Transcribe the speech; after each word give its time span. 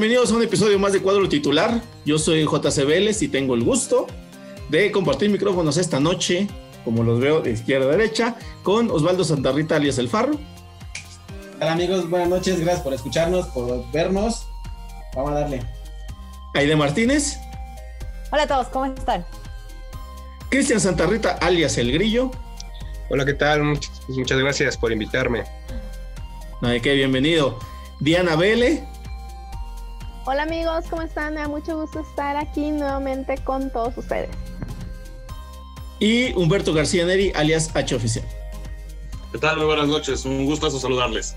bienvenidos 0.00 0.30
a 0.30 0.36
un 0.36 0.44
episodio 0.44 0.78
más 0.78 0.92
de 0.92 1.02
Cuadro 1.02 1.28
Titular. 1.28 1.82
Yo 2.04 2.20
soy 2.20 2.44
JC 2.44 2.86
Vélez 2.86 3.20
y 3.20 3.26
tengo 3.26 3.56
el 3.56 3.64
gusto 3.64 4.06
de 4.68 4.92
compartir 4.92 5.28
micrófonos 5.28 5.76
esta 5.76 5.98
noche, 5.98 6.46
como 6.84 7.02
los 7.02 7.18
veo 7.18 7.40
de 7.40 7.50
izquierda 7.50 7.86
a 7.86 7.96
derecha, 7.96 8.36
con 8.62 8.92
Osvaldo 8.92 9.24
Santarrita 9.24 9.74
alias 9.74 9.98
El 9.98 10.08
Farro. 10.08 10.38
Hola 11.56 11.72
amigos, 11.72 12.08
buenas 12.08 12.28
noches, 12.28 12.60
gracias 12.60 12.84
por 12.84 12.94
escucharnos, 12.94 13.48
por 13.48 13.90
vernos. 13.90 14.46
Vamos 15.16 15.32
a 15.32 15.40
darle. 15.40 15.64
Aide 16.54 16.76
Martínez. 16.76 17.36
Hola 18.30 18.44
a 18.44 18.46
todos, 18.46 18.68
¿cómo 18.68 18.84
están? 18.84 19.26
Cristian 20.48 20.78
Santarrita 20.78 21.38
alias 21.40 21.76
El 21.76 21.90
Grillo. 21.90 22.30
Hola, 23.10 23.26
¿qué 23.26 23.34
tal? 23.34 23.64
Muchas, 23.64 24.38
gracias 24.38 24.76
por 24.76 24.92
invitarme. 24.92 25.42
No, 26.62 26.68
qué 26.80 26.94
bienvenido. 26.94 27.58
Diana 27.98 28.36
Vele. 28.36 28.86
Hola 30.30 30.42
amigos, 30.42 30.84
¿cómo 30.90 31.00
están? 31.00 31.32
Me 31.32 31.40
da 31.40 31.48
mucho 31.48 31.80
gusto 31.80 32.00
estar 32.00 32.36
aquí 32.36 32.70
nuevamente 32.70 33.38
con 33.44 33.70
todos 33.70 33.96
ustedes. 33.96 34.28
Y 36.00 36.34
Humberto 36.34 36.74
García 36.74 37.06
Neri, 37.06 37.32
alias 37.34 37.74
H 37.74 37.94
Oficial. 37.94 38.26
¿Qué 39.32 39.38
tal? 39.38 39.56
Muy 39.56 39.64
buenas 39.64 39.88
noches, 39.88 40.26
un 40.26 40.44
gusto 40.44 40.68
saludarles. 40.68 41.34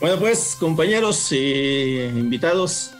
Bueno, 0.00 0.16
pues 0.16 0.56
compañeros 0.58 1.30
y 1.32 2.00
invitados, 2.00 2.92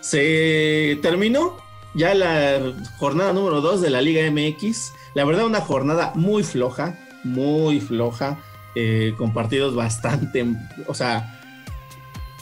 se 0.00 0.98
terminó 1.00 1.56
ya 1.94 2.14
la 2.16 2.58
jornada 2.98 3.32
número 3.32 3.60
2 3.60 3.80
de 3.80 3.90
la 3.90 4.02
Liga 4.02 4.28
MX. 4.28 4.92
La 5.14 5.24
verdad, 5.24 5.46
una 5.46 5.60
jornada 5.60 6.10
muy 6.16 6.42
floja, 6.42 6.98
muy 7.22 7.80
floja, 7.80 8.38
eh, 8.74 9.14
con 9.16 9.32
partidos 9.32 9.76
bastante, 9.76 10.44
o 10.88 10.94
sea, 10.94 11.38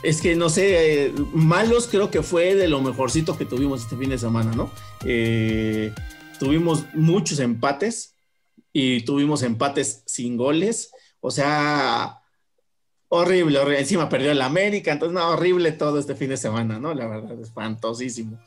es 0.03 0.21
que 0.21 0.35
no 0.35 0.49
sé, 0.49 1.13
malos 1.33 1.89
creo 1.89 2.11
que 2.11 2.23
fue 2.23 2.55
de 2.55 2.69
lo 2.69 2.81
mejorcito 2.81 3.37
que 3.37 3.45
tuvimos 3.45 3.83
este 3.83 3.97
fin 3.97 4.11
de 4.11 4.19
semana, 4.19 4.53
¿no? 4.53 4.71
Eh, 5.05 5.93
tuvimos 6.39 6.85
muchos 6.95 7.39
empates 7.39 8.15
y 8.73 9.03
tuvimos 9.03 9.43
empates 9.43 10.03
sin 10.07 10.37
goles, 10.37 10.91
o 11.21 11.31
sea, 11.31 12.21
horrible, 13.09 13.59
horrible. 13.59 13.81
Encima 13.81 14.09
perdió 14.09 14.33
el 14.33 14.41
América, 14.41 14.93
entonces 14.93 15.15
no, 15.15 15.29
horrible 15.29 15.73
todo 15.73 15.99
este 15.99 16.15
fin 16.15 16.31
de 16.31 16.39
semana, 16.39 16.79
¿no? 16.79 16.95
La 16.95 17.07
verdad, 17.07 17.39
espantosísimo. 17.41 18.39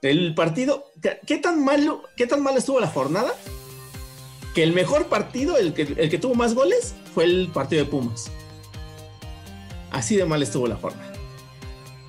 El 0.00 0.34
partido, 0.34 0.86
¿qué 1.26 1.36
tan 1.36 1.62
malo, 1.62 2.02
qué 2.16 2.26
tan 2.26 2.42
mal 2.42 2.56
estuvo 2.56 2.80
la 2.80 2.88
jornada? 2.88 3.34
Que 4.54 4.62
el 4.62 4.72
mejor 4.72 5.06
partido, 5.06 5.58
el 5.58 5.74
que, 5.74 5.82
el 5.82 6.10
que 6.10 6.18
tuvo 6.18 6.34
más 6.34 6.54
goles, 6.54 6.94
fue 7.14 7.24
el 7.24 7.50
partido 7.52 7.84
de 7.84 7.90
Pumas. 7.90 8.30
Así 9.92 10.16
de 10.16 10.24
mal 10.24 10.42
estuvo 10.42 10.66
la 10.66 10.76
jornada. 10.76 11.12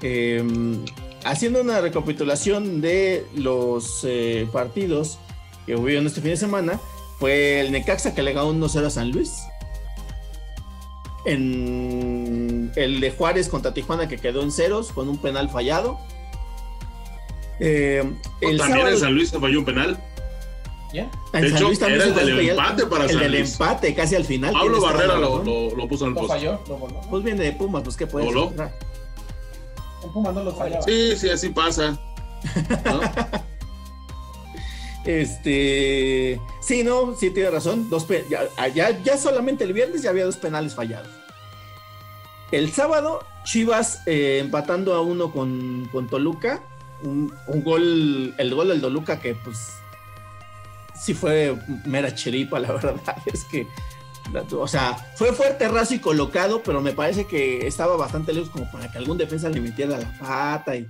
Em, 0.02 0.84
haciendo 1.24 1.62
una 1.62 1.80
recapitulación 1.82 2.82
de 2.82 3.26
los 3.36 4.02
eh, 4.04 4.48
partidos 4.52 5.20
que 5.66 5.76
hubo 5.76 5.88
en 5.90 6.08
este 6.08 6.22
fin 6.22 6.32
de 6.32 6.38
semana, 6.38 6.80
fue 7.20 7.62
el 7.62 7.72
Necaxa 7.72 8.16
que 8.16 8.24
le 8.24 8.34
ganó 8.34 8.52
1-0 8.54 8.86
a 8.86 8.90
San 8.90 9.12
Luis 9.12 9.44
en 11.26 12.72
el 12.76 13.00
de 13.00 13.12
Juárez 13.12 13.48
contra 13.48 13.74
Tijuana 13.74 14.08
que 14.08 14.18
quedó 14.18 14.42
en 14.44 14.52
ceros 14.52 14.92
con 14.92 15.08
un 15.08 15.18
penal 15.18 15.50
fallado. 15.50 16.00
Eh, 17.60 18.04
el 18.42 18.58
también 18.58 18.88
en 18.88 18.98
San 18.98 19.14
Luis 19.14 19.30
se 19.30 19.40
falló 19.40 19.60
un 19.60 19.66
penal. 19.66 19.98
¿Ya? 20.94 21.10
Luis 21.60 21.80
también 21.80 22.02
era 22.02 22.22
el 22.22 22.28
del 22.28 22.50
empate 22.50 22.86
para 22.86 23.06
El 23.06 23.20
del 23.20 23.36
empate, 23.36 23.96
casi 23.96 24.16
al 24.16 24.26
final. 24.26 24.54
Pablo 24.54 24.80
Barrera 24.80 25.18
lo, 25.18 25.44
lo, 25.44 25.88
puso 25.88 26.06
en 26.06 26.12
el 26.12 26.16
post. 26.16 26.30
falló? 26.30 26.60
¿Lo 26.68 26.78
Pues 27.10 27.24
viene 27.24 27.44
de 27.44 27.52
Pumas, 27.54 27.82
pues 27.84 27.98
qué 27.98 28.06
puede 28.06 28.28
ser. 28.28 28.38
En 30.04 30.12
Pumas 30.12 30.34
no 30.36 30.44
lo 30.44 30.54
falló. 30.54 30.82
Sí, 30.84 31.16
sí, 31.18 31.30
así 31.30 31.50
pasa. 31.50 32.00
Este, 35.06 36.40
sí, 36.62 36.84
no, 36.84 37.16
sí 37.16 37.30
tiene 37.30 37.50
razón. 37.50 37.90
Dos 37.90 38.08
ah, 38.58 38.68
ya, 38.70 39.02
ya, 39.04 39.18
solamente 39.18 39.66
el 39.66 39.74
viernes 39.74 40.02
ya 40.02 40.12
había 40.12 40.26
dos 40.26 40.38
penales 40.38 40.76
fallados. 40.76 41.10
El 42.52 42.72
sábado, 42.72 43.20
Chivas 43.44 44.02
eh, 44.06 44.40
empatando 44.40 44.94
a 44.94 45.02
uno 45.02 45.32
con, 45.32 45.90
con 45.92 46.08
Toluca. 46.08 46.64
Un, 47.04 47.34
gol, 47.66 48.34
el 48.38 48.56
gol 48.56 48.70
del 48.70 48.80
Toluca 48.80 49.20
que 49.20 49.36
pues 49.36 49.74
sí 51.04 51.14
fue 51.14 51.58
mera 51.86 52.14
chiripa, 52.14 52.60
la 52.60 52.72
verdad. 52.74 53.18
Es 53.26 53.44
que, 53.46 53.68
o 54.56 54.68
sea, 54.68 54.96
fue 55.16 55.34
fuerte, 55.34 55.68
raso 55.68 55.94
y 55.94 56.00
colocado, 56.00 56.64
pero 56.64 56.82
me 56.82 56.94
parece 56.94 57.26
que 57.26 57.68
estaba 57.68 57.96
bastante 57.98 58.34
lejos 58.34 58.50
como 58.50 58.72
para 58.72 58.92
que 58.92 58.98
algún 58.98 59.18
defensa 59.18 59.50
le 59.50 59.62
metiera 59.62 59.98
la 59.98 60.18
pata 60.18 60.76
y 60.76 60.88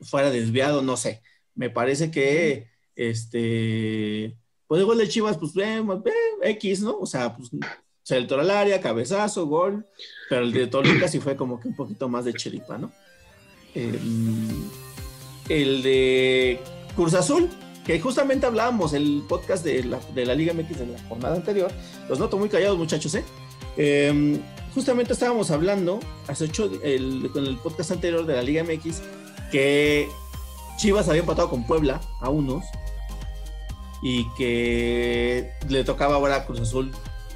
fuera 0.00 0.30
desviado, 0.30 0.82
no 0.82 0.96
sé. 0.96 1.22
Me 1.54 1.70
parece 1.70 2.10
que 2.10 2.68
este, 2.96 4.36
pues 4.66 4.80
el 4.80 4.86
gol 4.86 4.98
de 4.98 5.08
Chivas, 5.08 5.38
pues, 5.38 5.52
eh, 5.56 5.82
X, 6.42 6.80
¿no? 6.80 6.98
O 6.98 7.06
sea, 7.06 7.36
pues 7.36 7.50
se 8.02 8.18
entró 8.18 8.40
al 8.40 8.50
área, 8.50 8.80
cabezazo, 8.80 9.46
gol, 9.46 9.86
pero 10.28 10.42
el 10.42 10.52
de 10.52 10.66
Toluca 10.66 11.06
sí 11.06 11.20
fue 11.20 11.36
como 11.36 11.60
que 11.60 11.68
un 11.68 11.76
poquito 11.76 12.08
más 12.08 12.24
de 12.24 12.34
chiripa, 12.34 12.78
¿no? 12.78 12.90
Em, 13.74 14.68
el 15.48 15.82
de 15.82 16.60
Cruz 16.96 17.14
Azul, 17.14 17.48
que 17.84 17.98
justamente 18.00 18.46
hablábamos 18.46 18.92
el 18.92 19.22
podcast 19.28 19.64
de 19.64 19.84
la, 19.84 19.98
de 20.14 20.26
la 20.26 20.34
Liga 20.34 20.54
MX 20.54 20.78
de 20.78 20.86
la 20.86 20.98
jornada 21.08 21.34
anterior, 21.34 21.70
los 22.08 22.18
noto 22.18 22.38
muy 22.38 22.48
callados 22.48 22.78
muchachos, 22.78 23.14
¿eh? 23.14 23.24
Em, 23.76 24.40
justamente 24.74 25.12
estábamos 25.12 25.50
hablando 25.50 25.98
hace 26.28 26.44
ocho, 26.44 26.70
el, 26.82 27.30
con 27.32 27.46
el 27.46 27.56
podcast 27.56 27.92
anterior 27.92 28.26
de 28.26 28.34
la 28.34 28.42
Liga 28.42 28.62
MX 28.62 29.02
que 29.50 30.08
Chivas 30.76 31.08
había 31.08 31.20
empatado 31.20 31.48
con 31.50 31.66
Puebla 31.66 32.00
a 32.20 32.28
unos 32.28 32.64
y 34.02 34.28
que 34.36 35.52
le 35.68 35.84
tocaba 35.84 36.16
ahora 36.16 36.36
a 36.36 36.46
Cruz 36.46 36.60
Azul 36.60 36.90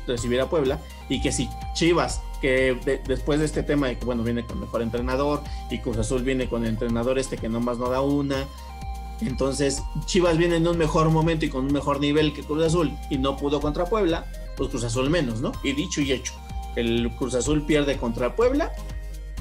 recibir 0.06 0.40
a 0.40 0.48
Puebla 0.48 0.78
y 1.08 1.20
que 1.20 1.32
si 1.32 1.48
Chivas, 1.74 2.20
que 2.40 3.00
después 3.06 3.38
de 3.38 3.46
este 3.46 3.62
tema 3.62 3.88
de 3.88 3.98
que 3.98 4.04
bueno, 4.04 4.22
viene 4.22 4.44
con 4.44 4.60
mejor 4.60 4.82
entrenador 4.82 5.42
y 5.70 5.78
Cruz 5.78 5.98
Azul 5.98 6.22
viene 6.22 6.48
con 6.48 6.62
el 6.62 6.70
entrenador 6.70 7.18
este 7.18 7.36
que 7.36 7.48
nomás 7.48 7.78
no 7.78 7.88
da 7.88 8.00
una, 8.00 8.46
entonces 9.20 9.82
Chivas 10.04 10.36
viene 10.36 10.56
en 10.56 10.68
un 10.68 10.76
mejor 10.76 11.10
momento 11.10 11.46
y 11.46 11.48
con 11.48 11.64
un 11.64 11.72
mejor 11.72 12.00
nivel 12.00 12.34
que 12.34 12.42
Cruz 12.42 12.64
Azul 12.64 12.92
y 13.10 13.18
no 13.18 13.36
pudo 13.36 13.60
contra 13.60 13.86
Puebla, 13.86 14.26
pues 14.56 14.70
Cruz 14.70 14.84
Azul 14.84 15.08
menos, 15.10 15.40
¿no? 15.40 15.52
Y 15.62 15.72
dicho 15.72 16.00
y 16.00 16.12
hecho, 16.12 16.34
el 16.76 17.10
Cruz 17.16 17.34
Azul 17.34 17.64
pierde 17.64 17.96
contra 17.96 18.36
Puebla. 18.36 18.72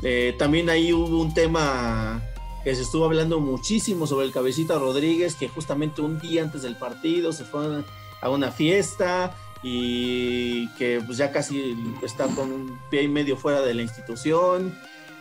Eh, 0.01 0.35
también 0.37 0.69
ahí 0.69 0.93
hubo 0.93 1.19
un 1.19 1.33
tema 1.33 2.21
que 2.63 2.73
se 2.75 2.81
estuvo 2.81 3.05
hablando 3.05 3.39
muchísimo 3.39 4.07
sobre 4.07 4.25
el 4.25 4.31
cabecita 4.31 4.79
Rodríguez, 4.79 5.35
que 5.35 5.47
justamente 5.47 6.01
un 6.01 6.19
día 6.19 6.41
antes 6.41 6.63
del 6.63 6.75
partido 6.75 7.31
se 7.31 7.43
fue 7.43 7.83
a 8.21 8.29
una 8.29 8.51
fiesta 8.51 9.35
y 9.61 10.67
que 10.75 11.01
pues 11.05 11.17
ya 11.17 11.31
casi 11.31 11.77
está 12.01 12.27
con 12.27 12.51
un 12.51 12.79
pie 12.89 13.03
y 13.03 13.07
medio 13.07 13.37
fuera 13.37 13.61
de 13.61 13.73
la 13.73 13.81
institución 13.81 14.77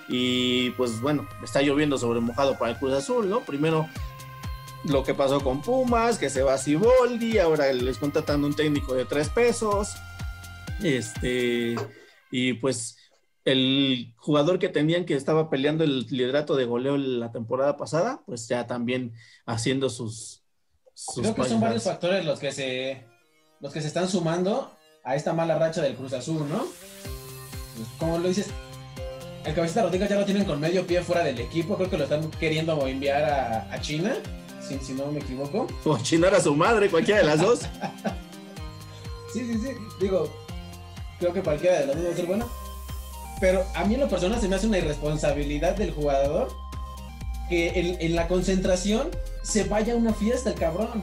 y 0.08 0.70
pues 0.70 1.00
bueno, 1.00 1.26
está 1.42 1.62
lloviendo 1.62 1.98
sobre 1.98 2.20
mojado 2.20 2.58
para 2.58 2.72
el 2.72 2.78
Cruz 2.78 2.92
Azul, 2.92 3.28
¿no? 3.28 3.40
Primero 3.40 3.88
lo 4.84 5.02
que 5.02 5.14
pasó 5.14 5.40
con 5.40 5.62
Pumas, 5.62 6.18
que 6.18 6.30
se 6.30 6.42
va 6.42 6.54
a 6.54 6.58
Ciboldi, 6.58 7.38
ahora 7.38 7.72
les 7.72 7.98
contratan 7.98 8.44
un 8.44 8.54
técnico 8.54 8.94
de 8.94 9.04
tres 9.04 9.28
pesos, 9.28 9.94
este, 10.82 11.76
y 12.30 12.54
pues 12.54 12.96
el 13.44 14.14
jugador 14.16 14.58
que 14.58 14.68
tenían 14.68 15.04
que 15.04 15.14
estaba 15.14 15.50
peleando 15.50 15.84
el 15.84 16.06
liderato 16.08 16.56
de 16.56 16.64
goleo 16.64 16.96
la 16.96 17.30
temporada 17.32 17.76
pasada, 17.76 18.22
pues 18.26 18.48
ya 18.48 18.66
también 18.66 19.12
haciendo 19.46 19.90
sus... 19.90 20.42
Creo 21.16 21.34
que 21.34 21.44
son 21.44 21.60
varios 21.60 21.82
factores 21.82 22.24
los 22.24 22.38
que 22.38 22.52
se 22.52 23.04
los 23.60 23.72
que 23.72 23.80
se 23.80 23.88
están 23.88 24.08
sumando 24.08 24.70
a 25.02 25.16
esta 25.16 25.32
mala 25.32 25.58
racha 25.58 25.82
del 25.82 25.94
Cruz 25.94 26.12
Azul, 26.12 26.46
¿no? 26.48 26.66
Pues, 27.76 27.88
como 27.98 28.18
lo 28.18 28.28
dices, 28.28 28.48
el 29.44 29.54
cabecita 29.54 29.82
Rodríguez 29.82 30.08
ya 30.08 30.16
lo 30.16 30.24
tienen 30.24 30.44
con 30.44 30.60
medio 30.60 30.86
pie 30.86 31.02
fuera 31.02 31.24
del 31.24 31.38
equipo, 31.38 31.76
creo 31.76 31.90
que 31.90 31.98
lo 31.98 32.04
están 32.04 32.30
queriendo 32.32 32.86
enviar 32.86 33.24
a, 33.24 33.80
China, 33.80 34.16
si, 34.68 34.78
si, 34.78 34.92
no 34.94 35.06
me 35.12 35.20
equivoco. 35.20 35.66
O 35.84 35.98
chinar 35.98 36.34
a 36.34 36.40
su 36.40 36.54
madre, 36.54 36.88
cualquiera 36.88 37.20
de 37.20 37.26
las 37.26 37.40
dos. 37.40 37.60
sí, 39.32 39.40
sí, 39.40 39.58
sí, 39.58 39.68
digo, 40.00 40.28
creo 41.18 41.32
que 41.32 41.42
cualquiera 41.42 41.80
de 41.80 41.86
las 41.86 41.96
dos 41.96 42.06
va 42.06 42.10
a 42.12 42.16
ser 42.16 42.26
bueno 42.26 42.64
pero 43.40 43.64
a 43.74 43.84
mí 43.84 43.94
en 43.94 44.00
lo 44.00 44.08
personal 44.08 44.40
se 44.40 44.48
me 44.48 44.56
hace 44.56 44.66
una 44.66 44.78
irresponsabilidad 44.78 45.76
del 45.76 45.92
jugador 45.92 46.48
que 47.48 47.98
en, 48.00 48.14
la 48.14 48.26
concentración 48.26 49.10
se 49.42 49.64
vaya 49.64 49.92
a 49.92 49.96
una 49.96 50.14
fiesta 50.14 50.50
el 50.50 50.56
cabrón. 50.56 51.02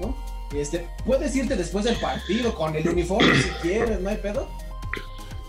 ¿No? 0.00 0.16
Este, 0.52 0.88
puedes 1.04 1.36
irte 1.36 1.56
después 1.56 1.84
del 1.84 1.96
partido 1.96 2.54
con 2.54 2.74
el 2.74 2.88
uniforme 2.88 3.34
si 3.36 3.48
quieres, 3.62 4.00
no 4.00 4.08
hay 4.08 4.16
pedo. 4.16 4.48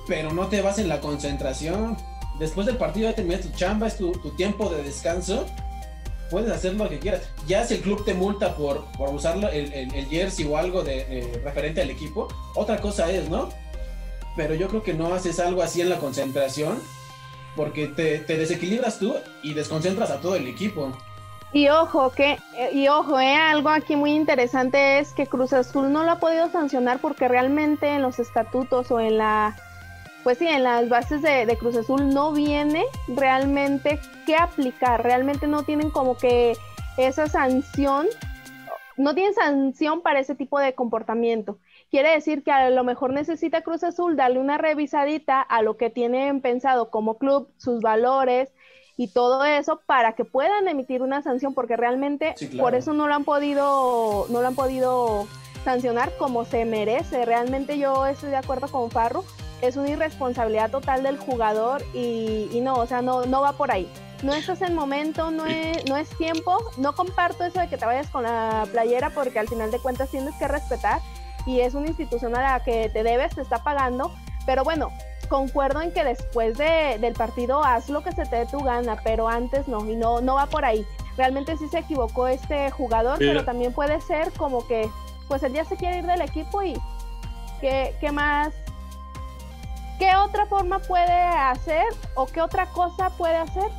Pero 0.07 0.31
no 0.31 0.47
te 0.47 0.61
vas 0.61 0.77
en 0.77 0.87
la 0.87 1.01
concentración. 1.01 1.97
Después 2.39 2.67
del 2.67 2.77
partido 2.77 3.09
ya 3.09 3.15
terminas 3.15 3.41
tu 3.41 3.49
chamba, 3.57 3.87
es 3.87 3.97
tu, 3.97 4.11
tiempo 4.37 4.69
de 4.69 4.83
descanso. 4.83 5.47
Puedes 6.29 6.51
hacer 6.51 6.73
lo 6.73 6.89
que 6.89 6.99
quieras. 6.99 7.21
Ya 7.47 7.65
si 7.65 7.75
el 7.75 7.81
club 7.81 8.03
te 8.03 8.13
multa 8.13 8.55
por, 8.55 8.85
por 8.97 9.09
usar 9.09 9.37
el, 9.53 9.73
el, 9.73 10.05
jersey 10.07 10.45
o 10.45 10.57
algo 10.57 10.83
de, 10.83 11.39
referente 11.43 11.81
al 11.81 11.89
equipo, 11.89 12.27
otra 12.55 12.81
cosa 12.81 13.09
es, 13.11 13.29
¿no? 13.29 13.49
pero 14.37 14.53
yo 14.53 14.69
creo 14.69 14.83
que 14.83 14.93
no 14.93 15.13
haces 15.13 15.39
algo 15.39 15.61
así 15.61 15.81
en 15.81 15.89
la 15.89 15.97
concentración 15.97 16.79
porque 17.57 17.87
te, 17.87 18.19
te 18.19 18.37
desequilibras 18.37 18.99
tú 18.99 19.15
y 19.41 19.53
desconcentras 19.55 20.11
a 20.11 20.21
todo 20.21 20.35
el 20.35 20.47
equipo. 20.47 20.95
Y 21.51 21.69
ojo, 21.69 22.11
que, 22.11 22.37
y 22.71 22.87
ojo, 22.87 23.19
eh, 23.19 23.35
algo 23.35 23.69
aquí 23.69 23.95
muy 23.95 24.11
interesante 24.11 24.99
es 24.99 25.11
que 25.13 25.25
Cruz 25.25 25.53
Azul 25.53 25.91
no 25.91 26.03
lo 26.03 26.11
ha 26.11 26.19
podido 26.19 26.51
sancionar 26.51 26.99
porque 26.99 27.27
realmente 27.27 27.87
en 27.87 28.03
los 28.03 28.19
estatutos 28.19 28.91
o 28.91 28.99
en 28.99 29.17
la, 29.17 29.55
pues 30.27 30.39
sí, 30.39 30.47
en 30.49 30.65
las 30.65 30.89
bases 30.89 31.21
de, 31.21 31.45
de 31.45 31.57
Cruz 31.57 31.77
Azul 31.77 32.09
no 32.09 32.33
viene 32.33 32.83
realmente 33.07 33.97
qué 34.25 34.35
aplicar, 34.35 35.01
realmente 35.01 35.47
no 35.47 35.63
tienen 35.63 35.89
como 35.89 36.17
que 36.17 36.57
esa 36.97 37.27
sanción, 37.27 38.07
no 38.97 39.15
tienen 39.15 39.33
sanción 39.33 40.01
para 40.01 40.19
ese 40.19 40.35
tipo 40.35 40.59
de 40.59 40.75
comportamiento. 40.75 41.59
Quiere 41.89 42.09
decir 42.09 42.43
que 42.43 42.51
a 42.51 42.69
lo 42.71 42.83
mejor 42.83 43.13
necesita 43.13 43.61
Cruz 43.61 43.85
Azul 43.85 44.17
darle 44.17 44.39
una 44.39 44.57
revisadita 44.57 45.39
a 45.39 45.61
lo 45.61 45.77
que 45.77 45.89
tienen 45.89 46.41
pensado 46.41 46.89
como 46.89 47.17
club, 47.17 47.49
sus 47.55 47.79
valores, 47.79 48.49
y 48.97 49.07
todo 49.13 49.45
eso 49.45 49.79
para 49.85 50.11
que 50.11 50.25
puedan 50.25 50.67
emitir 50.67 51.03
una 51.03 51.21
sanción 51.21 51.53
porque 51.53 51.77
realmente 51.77 52.33
Sí, 52.35 52.49
claro. 52.49 52.63
por 52.65 52.75
eso 52.75 52.91
no 52.91 53.07
lo 53.07 53.13
han 53.13 53.23
podido 53.23 54.25
no 54.29 54.41
lo 54.41 54.47
han 54.49 54.55
podido 54.55 55.25
sancionar 55.63 56.11
como 56.17 56.43
se 56.43 56.65
merece 56.65 57.23
realmente 57.23 57.77
yo 57.77 58.05
estoy 58.07 58.31
de 58.31 58.37
acuerdo 58.37 58.67
con 58.67 58.91
Farro 58.91 59.23
es 59.61 59.75
una 59.75 59.89
irresponsabilidad 59.89 60.69
total 60.71 61.03
del 61.03 61.17
jugador 61.17 61.83
y, 61.93 62.49
y 62.51 62.61
no 62.61 62.75
o 62.75 62.85
sea 62.85 63.01
no 63.01 63.25
no 63.25 63.41
va 63.41 63.53
por 63.53 63.71
ahí 63.71 63.89
no 64.23 64.33
estás 64.33 64.61
en 64.61 64.75
momento 64.75 65.31
no 65.31 65.45
es, 65.45 65.85
no 65.87 65.97
es 65.97 66.09
tiempo 66.17 66.57
no 66.77 66.93
comparto 66.93 67.43
eso 67.43 67.59
de 67.59 67.67
que 67.67 67.77
te 67.77 67.85
vayas 67.85 68.07
con 68.09 68.23
la 68.23 68.67
playera 68.71 69.09
porque 69.11 69.39
al 69.39 69.47
final 69.47 69.71
de 69.71 69.79
cuentas 69.79 70.09
tienes 70.09 70.35
que 70.35 70.47
respetar 70.47 71.01
y 71.45 71.61
es 71.61 71.73
una 71.73 71.87
institución 71.87 72.35
a 72.35 72.41
la 72.41 72.63
que 72.63 72.89
te 72.89 73.03
debes 73.03 73.35
te 73.35 73.41
está 73.41 73.63
pagando 73.63 74.11
pero 74.45 74.63
bueno 74.63 74.91
concuerdo 75.27 75.81
en 75.81 75.91
que 75.91 76.03
después 76.03 76.57
de, 76.57 76.97
del 76.99 77.13
partido 77.13 77.63
haz 77.63 77.89
lo 77.89 78.01
que 78.01 78.11
se 78.11 78.25
te 78.25 78.37
dé 78.37 78.45
tu 78.45 78.59
gana, 78.59 78.97
pero 79.03 79.27
antes 79.27 79.67
no, 79.67 79.85
y 79.89 79.95
no, 79.95 80.21
no 80.21 80.35
va 80.35 80.47
por 80.47 80.65
ahí. 80.65 80.85
Realmente 81.17 81.57
sí 81.57 81.67
se 81.67 81.79
equivocó 81.79 82.27
este 82.27 82.71
jugador, 82.71 83.19
Mira. 83.19 83.33
pero 83.33 83.45
también 83.45 83.73
puede 83.73 83.99
ser 84.01 84.31
como 84.33 84.65
que, 84.67 84.89
pues 85.27 85.43
él 85.43 85.53
ya 85.53 85.65
se 85.65 85.75
quiere 85.75 85.99
ir 85.99 86.05
del 86.05 86.21
equipo 86.21 86.63
y 86.63 86.79
¿qué, 87.59 87.95
qué 87.99 88.11
más? 88.11 88.53
¿Qué 89.99 90.15
otra 90.15 90.45
forma 90.45 90.79
puede 90.79 91.11
hacer 91.11 91.83
o 92.15 92.27
qué 92.27 92.41
otra 92.41 92.67
cosa 92.67 93.09
puede 93.17 93.35
hacer 93.35 93.69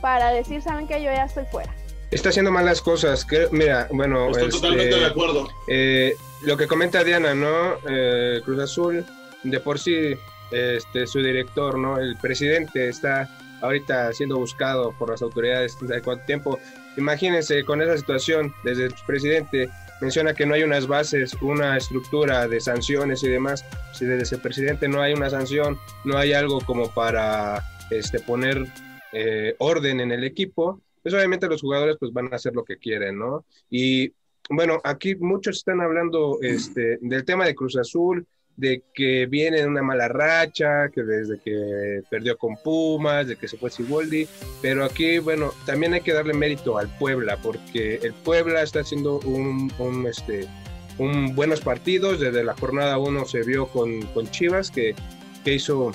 para 0.00 0.30
decir, 0.32 0.62
saben 0.62 0.86
que 0.86 1.02
yo 1.02 1.10
ya 1.12 1.24
estoy 1.24 1.44
fuera? 1.50 1.72
Está 2.10 2.28
haciendo 2.28 2.52
malas 2.52 2.80
cosas. 2.80 3.24
que- 3.24 3.48
mira, 3.50 3.88
bueno, 3.90 4.28
Estoy 4.30 4.44
este, 4.48 4.60
totalmente 4.60 4.96
de 4.96 5.06
acuerdo. 5.06 5.48
eh, 5.68 6.14
lo 6.42 6.56
que 6.56 6.66
comenta 6.68 7.02
Diana, 7.02 7.34
¿no? 7.34 7.74
Eh, 7.88 8.40
Cruz 8.44 8.60
Azul, 8.60 9.04
de 9.42 9.60
por 9.60 9.78
sí, 9.80 10.14
este, 10.52 11.06
su 11.06 11.18
director, 11.20 11.76
¿no? 11.76 11.98
El 11.98 12.16
presidente 12.18 12.88
está 12.88 13.28
ahorita 13.62 14.12
siendo 14.12 14.36
buscado 14.36 14.92
por 14.98 15.10
las 15.10 15.22
autoridades 15.22 15.76
desde 15.80 16.02
cuánto 16.02 16.24
tiempo. 16.26 16.58
Imagínense 16.96 17.64
con 17.64 17.82
esa 17.82 17.96
situación, 17.96 18.54
desde 18.62 18.84
el 18.84 18.94
presidente 19.06 19.68
menciona 20.04 20.34
que 20.34 20.44
no 20.44 20.52
hay 20.52 20.62
unas 20.62 20.86
bases, 20.86 21.32
una 21.40 21.78
estructura 21.78 22.46
de 22.46 22.60
sanciones 22.60 23.22
y 23.24 23.28
demás. 23.28 23.64
Si 23.94 24.04
desde 24.04 24.36
el 24.36 24.42
presidente 24.42 24.86
no 24.86 25.00
hay 25.00 25.14
una 25.14 25.30
sanción, 25.30 25.78
no 26.04 26.18
hay 26.18 26.34
algo 26.34 26.60
como 26.60 26.90
para 26.92 27.62
este, 27.90 28.20
poner 28.20 28.66
eh, 29.12 29.54
orden 29.58 30.00
en 30.00 30.12
el 30.12 30.24
equipo, 30.24 30.82
pues 31.02 31.14
obviamente 31.14 31.48
los 31.48 31.62
jugadores 31.62 31.96
pues 31.98 32.12
van 32.12 32.30
a 32.30 32.36
hacer 32.36 32.54
lo 32.54 32.64
que 32.64 32.76
quieren, 32.76 33.18
¿no? 33.18 33.46
Y 33.70 34.12
bueno, 34.50 34.78
aquí 34.84 35.14
muchos 35.16 35.56
están 35.56 35.80
hablando 35.80 36.38
este, 36.42 36.98
del 37.00 37.24
tema 37.24 37.46
de 37.46 37.54
Cruz 37.54 37.78
Azul, 37.78 38.26
de 38.56 38.82
que 38.94 39.26
viene 39.26 39.60
en 39.60 39.70
una 39.70 39.82
mala 39.82 40.08
racha, 40.08 40.88
que 40.94 41.02
desde 41.02 41.38
que 41.40 42.02
perdió 42.08 42.38
con 42.38 42.56
Pumas, 42.56 43.26
de 43.26 43.36
que 43.36 43.48
se 43.48 43.56
fue 43.56 43.70
Siboldi, 43.70 44.28
pero 44.62 44.84
aquí, 44.84 45.18
bueno, 45.18 45.52
también 45.66 45.94
hay 45.94 46.02
que 46.02 46.12
darle 46.12 46.34
mérito 46.34 46.78
al 46.78 46.88
Puebla, 46.98 47.38
porque 47.42 47.96
el 48.02 48.12
Puebla 48.12 48.62
está 48.62 48.80
haciendo 48.80 49.18
un, 49.20 50.06
este, 50.08 50.46
un 50.98 51.34
buenos 51.34 51.60
partidos, 51.60 52.20
desde 52.20 52.44
la 52.44 52.54
jornada 52.54 52.98
1 52.98 53.26
se 53.26 53.42
vio 53.42 53.66
con, 53.66 54.02
con 54.06 54.30
Chivas, 54.30 54.70
que, 54.70 54.94
que 55.44 55.54
hizo 55.54 55.90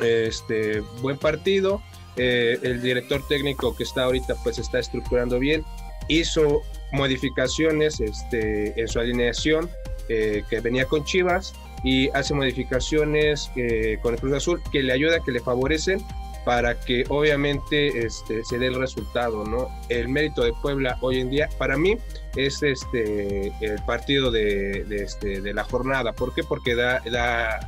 este, 0.00 0.80
buen 1.02 1.18
partido, 1.18 1.82
eh, 2.16 2.58
el 2.62 2.80
director 2.82 3.26
técnico 3.28 3.76
que 3.76 3.82
está 3.82 4.04
ahorita 4.04 4.34
pues 4.44 4.58
está 4.58 4.78
estructurando 4.78 5.38
bien, 5.38 5.64
hizo 6.08 6.62
modificaciones 6.92 8.00
este, 8.00 8.80
en 8.80 8.88
su 8.88 8.98
alineación 8.98 9.70
eh, 10.08 10.42
que 10.50 10.60
venía 10.60 10.86
con 10.86 11.04
Chivas 11.04 11.54
y 11.82 12.08
hace 12.10 12.34
modificaciones 12.34 13.50
eh, 13.56 13.98
con 14.02 14.14
el 14.14 14.20
Cruz 14.20 14.34
Azul 14.34 14.60
que 14.70 14.82
le 14.82 14.92
ayuda, 14.92 15.20
que 15.20 15.32
le 15.32 15.40
favorecen 15.40 16.00
para 16.44 16.78
que 16.80 17.04
obviamente 17.08 18.06
este, 18.06 18.42
se 18.44 18.58
dé 18.58 18.68
el 18.68 18.74
resultado, 18.74 19.44
¿no? 19.44 19.68
El 19.90 20.08
mérito 20.08 20.42
de 20.42 20.52
Puebla 20.62 20.96
hoy 21.02 21.20
en 21.20 21.28
día, 21.28 21.50
para 21.58 21.76
mí, 21.76 21.98
es 22.34 22.62
este, 22.62 23.48
el 23.60 23.82
partido 23.86 24.30
de, 24.30 24.84
de, 24.84 25.04
este, 25.04 25.40
la 25.52 25.64
jornada. 25.64 26.12
¿Por 26.14 26.34
qué? 26.34 26.42
Porque 26.42 26.74
da, 26.74 27.00
da, 27.10 27.60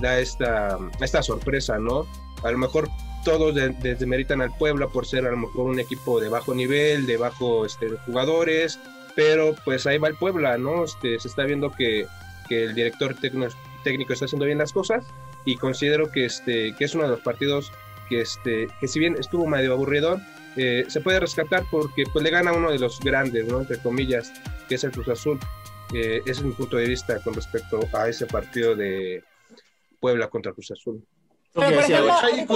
da 0.00 0.20
esta, 0.20 0.78
esta 1.00 1.22
sorpresa, 1.22 1.78
¿no? 1.78 2.06
A 2.42 2.50
lo 2.50 2.58
mejor 2.58 2.88
todos 3.24 3.54
de- 3.54 3.70
desmeritan 3.70 4.42
al 4.42 4.54
Puebla 4.56 4.88
por 4.88 5.06
ser 5.06 5.26
a 5.26 5.30
lo 5.30 5.36
mejor 5.38 5.66
un 5.66 5.80
equipo 5.80 6.20
de 6.20 6.28
bajo 6.28 6.54
nivel, 6.54 7.06
de 7.06 7.16
bajo 7.16 7.64
este, 7.64 7.88
jugadores, 8.04 8.78
pero 9.16 9.54
pues 9.64 9.86
ahí 9.86 9.96
va 9.96 10.08
el 10.08 10.14
Puebla, 10.16 10.58
¿no? 10.58 10.84
Este, 10.84 11.18
se 11.18 11.28
está 11.28 11.44
viendo 11.44 11.70
que, 11.72 12.06
que 12.48 12.64
el 12.64 12.74
director 12.74 13.14
técnico 13.84 14.12
está 14.12 14.24
haciendo 14.24 14.46
bien 14.46 14.58
las 14.58 14.72
cosas 14.72 15.06
y 15.44 15.56
considero 15.56 16.10
que, 16.10 16.24
este, 16.24 16.74
que 16.76 16.84
es 16.84 16.94
uno 16.94 17.04
de 17.04 17.10
los 17.10 17.20
partidos 17.20 17.72
que, 18.08 18.22
este, 18.22 18.68
que 18.80 18.88
si 18.88 18.98
bien 18.98 19.16
estuvo 19.18 19.46
medio 19.46 19.72
aburrido, 19.72 20.20
eh, 20.56 20.84
se 20.88 21.00
puede 21.00 21.20
rescatar 21.20 21.64
porque 21.70 22.04
pues, 22.12 22.22
le 22.22 22.30
gana 22.30 22.52
uno 22.52 22.70
de 22.70 22.78
los 22.78 23.00
grandes, 23.00 23.46
¿no? 23.46 23.60
entre 23.60 23.78
comillas, 23.78 24.32
que 24.68 24.74
es 24.76 24.84
el 24.84 24.90
Cruz 24.90 25.08
Azul. 25.08 25.38
Ese 25.92 26.30
es 26.30 26.42
mi 26.42 26.52
punto 26.52 26.76
de 26.76 26.86
vista 26.86 27.18
con 27.22 27.32
respecto 27.32 27.80
a 27.94 28.08
ese 28.08 28.26
partido 28.26 28.76
de 28.76 29.24
Puebla 30.00 30.28
contra 30.28 30.52
Cruz 30.52 30.70
Azul. 30.70 31.02
Pero, 31.54 31.74
por 31.74 31.84
ejemplo, 31.90 32.14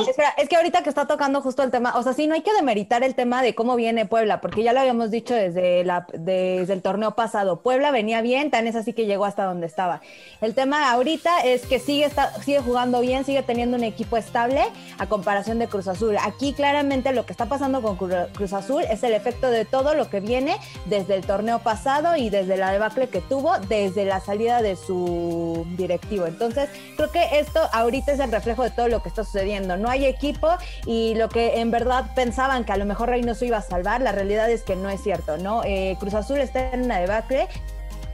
espera, 0.09 0.29
es 0.37 0.49
que 0.49 0.57
ahorita 0.57 0.83
que 0.83 0.89
está 0.89 1.07
tocando 1.07 1.41
justo 1.41 1.63
el 1.65 1.71
tema, 1.73 1.93
o 1.97 2.03
sea, 2.03 2.13
sí, 2.13 2.27
no 2.29 2.35
hay 2.35 2.43
que 2.43 2.53
demeritar 2.53 3.03
el 3.03 3.15
tema 3.17 3.43
de 3.43 3.55
cómo 3.55 3.75
viene 3.75 4.07
Puebla, 4.07 4.41
porque 4.41 4.63
ya 4.63 4.73
lo 4.73 4.79
habíamos 4.81 5.11
dicho 5.11 5.35
desde, 5.35 5.83
la, 5.83 6.07
desde 6.13 6.73
el 6.73 6.83
torneo 6.83 7.17
pasado. 7.17 7.63
Puebla 7.63 7.91
venía 7.91 8.21
bien, 8.23 8.51
tan 8.51 8.67
es 8.69 8.77
así 8.77 8.93
que 8.93 9.07
llegó 9.07 9.25
hasta 9.25 9.45
donde 9.45 9.67
estaba. 9.67 10.03
El 10.41 10.55
tema 10.55 10.93
ahorita 10.93 11.41
es 11.41 11.67
que 11.67 11.81
sigue, 11.81 12.05
está, 12.05 12.33
sigue 12.43 12.61
jugando 12.61 13.01
bien, 13.01 13.25
sigue 13.25 13.43
teniendo 13.43 13.77
un 13.77 13.83
equipo 13.85 14.17
estable 14.17 14.63
a 14.99 15.07
comparación 15.09 15.59
de 15.59 15.67
Cruz 15.67 15.89
Azul. 15.89 16.17
Aquí 16.23 16.53
claramente 16.53 17.13
lo 17.13 17.27
que 17.27 17.33
está 17.33 17.47
pasando 17.47 17.83
con 17.83 17.99
Cru- 17.99 18.29
Cruz 18.33 18.53
Azul 18.53 18.85
es 18.89 19.03
el 19.03 19.15
efecto 19.15 19.51
de 19.51 19.65
todo 19.65 19.95
lo 19.95 20.11
que 20.11 20.21
viene 20.21 20.59
desde 20.85 21.15
el 21.17 21.27
torneo 21.27 21.59
pasado 21.59 22.15
y 22.17 22.31
desde 22.31 22.57
la 22.57 22.71
debacle 22.71 23.09
que 23.09 23.21
tuvo 23.21 23.59
desde 23.69 24.05
la 24.05 24.21
salida 24.21 24.63
de 24.63 24.77
su 24.77 25.67
directivo. 25.77 26.27
Entonces, 26.27 26.69
creo 26.97 27.11
que 27.11 27.41
esto 27.41 27.61
ahorita 27.73 28.13
es 28.13 28.21
el 28.21 28.31
reflejo 28.31 28.63
de 28.63 28.71
todo 28.71 28.82
lo 28.89 29.03
que 29.03 29.09
está 29.09 29.25
sucediendo. 29.25 29.77
No 29.77 29.89
hay 29.89 30.07
equipo 30.07 30.49
y 30.87 31.15
lo 31.15 31.29
que 31.29 31.61
en 31.61 31.71
verdad 31.71 32.13
pensaban 32.15 32.65
que 32.65 32.73
a 32.73 32.77
lo 32.77 32.85
mejor 32.85 33.09
Reynoso 33.09 33.45
iba 33.45 33.59
a 33.59 33.63
salvar, 33.63 34.01
la 34.01 34.13
realidad 34.13 34.51
es 34.51 34.63
que 34.63 34.77
no 34.77 34.91
es 34.91 35.03
cierto, 35.03 35.39
¿no? 35.39 35.63
Eh, 35.65 35.97
Cruz 36.01 36.15
Azul 36.15 36.39
está 36.39 36.73
en 36.73 36.83
una 36.83 36.99
debacle, 36.99 37.49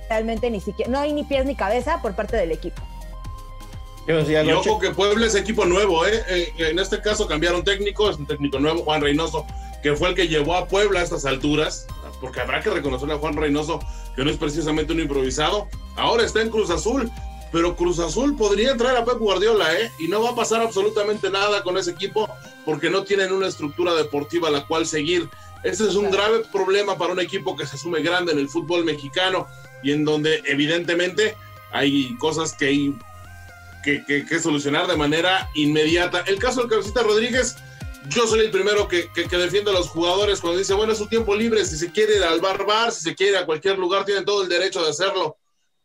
realmente 0.08 0.50
ni 0.50 0.60
siquiera, 0.60 0.90
no 0.90 0.98
hay 1.00 1.12
ni 1.12 1.24
pies 1.24 1.44
ni 1.44 1.54
cabeza 1.54 2.00
por 2.02 2.14
parte 2.14 2.36
del 2.36 2.52
equipo. 2.52 2.82
Y 4.08 4.50
ojo 4.52 4.78
que 4.78 4.90
Puebla 4.90 5.26
es 5.26 5.34
equipo 5.34 5.66
nuevo, 5.66 6.06
¿eh? 6.06 6.24
Eh, 6.28 6.52
En 6.58 6.78
este 6.78 6.98
caso 7.02 7.26
cambiaron 7.26 7.62
técnico, 7.62 8.08
es 8.08 8.16
un 8.16 8.26
técnico 8.26 8.58
nuevo, 8.58 8.82
Juan 8.82 9.02
Reynoso, 9.02 9.44
que 9.82 9.94
fue 9.96 10.08
el 10.08 10.14
que 10.14 10.28
llevó 10.28 10.54
a 10.54 10.66
Puebla 10.66 11.00
a 11.00 11.02
estas 11.02 11.26
alturas, 11.26 11.86
porque 12.18 12.40
habrá 12.40 12.62
que 12.62 12.70
reconocerle 12.70 13.14
a 13.14 13.18
Juan 13.18 13.36
Reynoso 13.36 13.80
que 14.16 14.24
no 14.24 14.30
es 14.30 14.38
precisamente 14.38 14.94
un 14.94 15.00
improvisado. 15.00 15.68
Ahora 15.96 16.24
está 16.24 16.40
en 16.40 16.48
Cruz 16.48 16.70
Azul, 16.70 17.10
pero 17.50 17.76
Cruz 17.76 17.98
Azul 17.98 18.36
podría 18.36 18.72
entrar 18.72 18.96
a 18.96 19.04
Pep 19.04 19.18
Guardiola, 19.18 19.74
¿eh? 19.78 19.90
Y 19.98 20.08
no 20.08 20.22
va 20.22 20.30
a 20.30 20.34
pasar 20.34 20.60
absolutamente 20.62 21.30
nada 21.30 21.62
con 21.62 21.76
ese 21.78 21.92
equipo 21.92 22.28
porque 22.64 22.90
no 22.90 23.04
tienen 23.04 23.32
una 23.32 23.46
estructura 23.48 23.94
deportiva 23.94 24.48
a 24.48 24.50
la 24.50 24.66
cual 24.66 24.86
seguir. 24.86 25.28
Ese 25.64 25.88
es 25.88 25.94
un 25.94 26.10
grave 26.10 26.44
problema 26.52 26.96
para 26.96 27.12
un 27.12 27.20
equipo 27.20 27.56
que 27.56 27.66
se 27.66 27.76
asume 27.76 28.00
grande 28.02 28.32
en 28.32 28.38
el 28.38 28.48
fútbol 28.48 28.84
mexicano 28.84 29.48
y 29.82 29.92
en 29.92 30.04
donde 30.04 30.42
evidentemente 30.46 31.36
hay 31.72 32.16
cosas 32.18 32.52
que 32.52 32.66
hay 32.66 32.94
que, 33.82 34.04
que- 34.04 34.26
que 34.26 34.38
solucionar 34.40 34.86
de 34.86 34.96
manera 34.96 35.48
inmediata. 35.54 36.20
El 36.26 36.38
caso 36.38 36.60
del 36.60 36.68
Cabecita 36.70 37.02
Rodríguez, 37.02 37.56
yo 38.10 38.26
soy 38.26 38.40
el 38.40 38.50
primero 38.50 38.86
que, 38.88 39.10
que, 39.12 39.24
que 39.24 39.36
defiende 39.36 39.70
a 39.70 39.74
los 39.74 39.88
jugadores 39.88 40.40
cuando 40.40 40.58
dice, 40.58 40.74
bueno, 40.74 40.92
es 40.92 40.98
su 40.98 41.06
tiempo 41.06 41.34
libre, 41.34 41.64
si 41.64 41.76
se 41.76 41.90
quiere 41.90 42.16
ir 42.16 42.22
al 42.24 42.40
bar 42.40 42.66
bar, 42.66 42.92
si 42.92 43.00
se 43.02 43.14
quiere 43.14 43.32
ir 43.32 43.38
a 43.38 43.46
cualquier 43.46 43.78
lugar, 43.78 44.04
tienen 44.04 44.24
todo 44.24 44.42
el 44.42 44.48
derecho 44.48 44.82
de 44.82 44.90
hacerlo, 44.90 45.36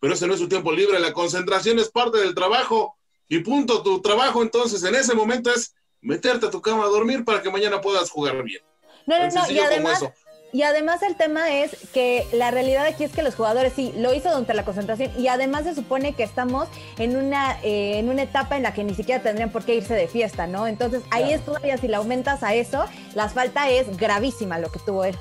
pero 0.03 0.15
ese 0.15 0.27
no 0.27 0.33
es 0.33 0.41
su 0.41 0.49
tiempo 0.49 0.73
libre, 0.73 0.99
la 0.99 1.13
concentración 1.13 1.79
es 1.79 1.89
parte 1.89 2.17
del 2.17 2.35
trabajo 2.35 2.97
y 3.29 3.39
punto, 3.39 3.81
tu 3.83 4.01
trabajo 4.01 4.43
entonces 4.43 4.83
en 4.83 4.95
ese 4.95 5.13
momento 5.15 5.49
es 5.49 5.75
meterte 6.01 6.47
a 6.47 6.49
tu 6.49 6.61
cama 6.61 6.83
a 6.83 6.87
dormir 6.87 7.23
para 7.23 7.41
que 7.41 7.49
mañana 7.49 7.79
puedas 7.79 8.09
jugar 8.09 8.43
bien. 8.43 8.61
No, 9.07 9.17
no, 9.17 9.33
no, 9.33 9.49
y 9.49 9.59
además. 9.59 10.03
Y 10.51 10.63
además 10.63 11.03
el 11.03 11.15
tema 11.15 11.53
es 11.53 11.71
que 11.93 12.27
la 12.33 12.51
realidad 12.51 12.85
aquí 12.85 13.05
es 13.05 13.13
que 13.13 13.23
los 13.23 13.33
jugadores 13.33 13.71
sí 13.77 13.93
lo 13.95 14.13
hizo 14.13 14.27
durante 14.27 14.53
la 14.53 14.65
concentración 14.65 15.09
y 15.17 15.29
además 15.29 15.63
se 15.63 15.73
supone 15.73 16.13
que 16.13 16.23
estamos 16.23 16.67
en 16.97 17.15
una 17.15 17.57
eh, 17.63 17.97
en 17.97 18.09
una 18.09 18.23
etapa 18.23 18.57
en 18.57 18.63
la 18.63 18.73
que 18.73 18.83
ni 18.83 18.95
siquiera 18.95 19.23
tendrían 19.23 19.53
por 19.53 19.63
qué 19.63 19.75
irse 19.75 19.93
de 19.93 20.09
fiesta, 20.09 20.47
¿no? 20.47 20.67
Entonces 20.67 21.01
ahí 21.11 21.23
Claro. 21.23 21.35
es 21.37 21.45
todavía 21.45 21.77
si 21.77 21.87
le 21.87 21.95
aumentas 21.95 22.43
a 22.43 22.53
eso, 22.55 22.83
la 23.15 23.29
falta 23.29 23.69
es 23.69 23.95
gravísima 23.95 24.59
lo 24.59 24.69
que 24.69 24.79
tuvo 24.79 25.05
él. 25.05 25.15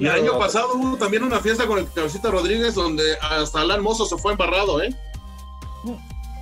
El 0.00 0.10
año 0.10 0.38
pasado 0.38 0.74
hubo 0.74 0.96
también 0.96 1.22
una 1.22 1.40
fiesta 1.40 1.66
con 1.66 1.78
el 1.78 1.92
Cabecita 1.92 2.30
Rodríguez 2.30 2.74
donde 2.74 3.16
hasta 3.20 3.60
Alan 3.60 3.82
Mozo 3.82 4.06
se 4.06 4.16
fue 4.16 4.32
embarrado, 4.32 4.82
¿eh? 4.82 4.94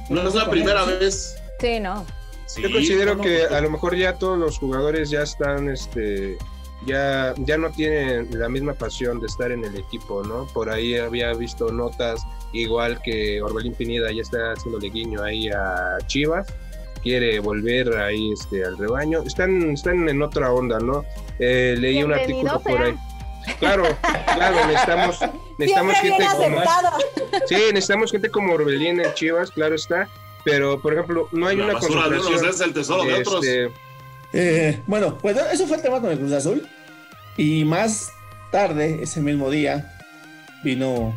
No 0.09 0.29
es 0.29 0.35
la 0.35 0.49
primera 0.49 0.85
vez. 0.85 1.37
Sí, 1.61 1.81
no. 1.81 2.07
Sí, 2.47 2.63
Yo 2.63 2.71
considero 2.71 3.19
que 3.21 3.45
a 3.45 3.61
lo 3.61 3.69
mejor 3.69 3.97
ya 3.97 4.15
todos 4.15 4.39
los 4.39 4.59
jugadores 4.59 5.11
ya 5.11 5.23
están, 5.23 5.69
este, 5.69 6.39
ya, 6.87 7.35
ya 7.37 7.59
no 7.59 7.71
tienen 7.71 8.29
la 8.39 8.49
misma 8.49 8.73
pasión 8.73 9.21
de 9.21 9.27
estar 9.27 9.53
en 9.53 9.65
el 9.65 9.77
equipo, 9.77 10.23
¿no? 10.23 10.47
Por 10.47 10.71
ahí 10.71 10.97
había 10.97 11.35
visto 11.35 11.71
notas, 11.71 12.23
igual 12.53 13.03
que 13.03 13.43
Orbelín 13.43 13.75
Pineda 13.75 14.11
ya 14.13 14.23
está 14.23 14.53
haciéndole 14.53 14.89
guiño 14.89 15.23
ahí 15.23 15.51
a 15.51 15.99
Chivas, 16.07 16.47
quiere 17.03 17.39
volver 17.41 17.95
ahí 17.99 18.33
este, 18.33 18.65
al 18.65 18.79
rebaño. 18.79 19.23
Están, 19.25 19.73
están 19.73 20.09
en 20.09 20.23
otra 20.23 20.51
onda, 20.53 20.79
¿no? 20.79 21.05
Eh, 21.39 21.77
leí 21.79 22.03
un 22.03 22.15
artículo 22.15 22.61
por 22.61 22.81
ahí. 22.81 22.95
Claro, 23.59 23.85
claro, 24.35 24.67
necesitamos, 24.67 25.19
necesitamos 25.59 25.95
gente 25.97 26.25
como, 26.37 26.63
sí, 27.47 27.57
necesitamos 27.73 28.13
gente 28.13 28.31
como 28.31 28.55
Orbelín 28.55 29.01
en 29.01 29.15
Chivas, 29.15 29.51
claro 29.51 29.75
está, 29.75 30.09
pero 30.45 30.81
por 30.81 30.93
ejemplo, 30.95 31.29
no 31.33 31.47
hay 31.47 31.57
La 31.57 31.65
una 31.65 31.75
de 31.75 31.81
concentración. 31.81 32.49
es 32.49 32.61
el 32.61 32.73
tesoro 32.73 33.05
de 33.05 33.15
otros. 33.15 33.45
este, 33.45 33.73
Eh, 34.33 34.81
bueno, 34.87 35.17
pues 35.19 35.37
eso 35.53 35.67
fue 35.67 35.77
el 35.79 35.83
tema 35.83 36.01
con 36.01 36.11
el 36.11 36.19
Cruz 36.19 36.33
Azul. 36.33 36.67
Y 37.37 37.65
más 37.65 38.13
tarde, 38.51 38.99
ese 39.03 39.21
mismo 39.21 39.51
día, 39.51 39.97
vino 40.63 41.15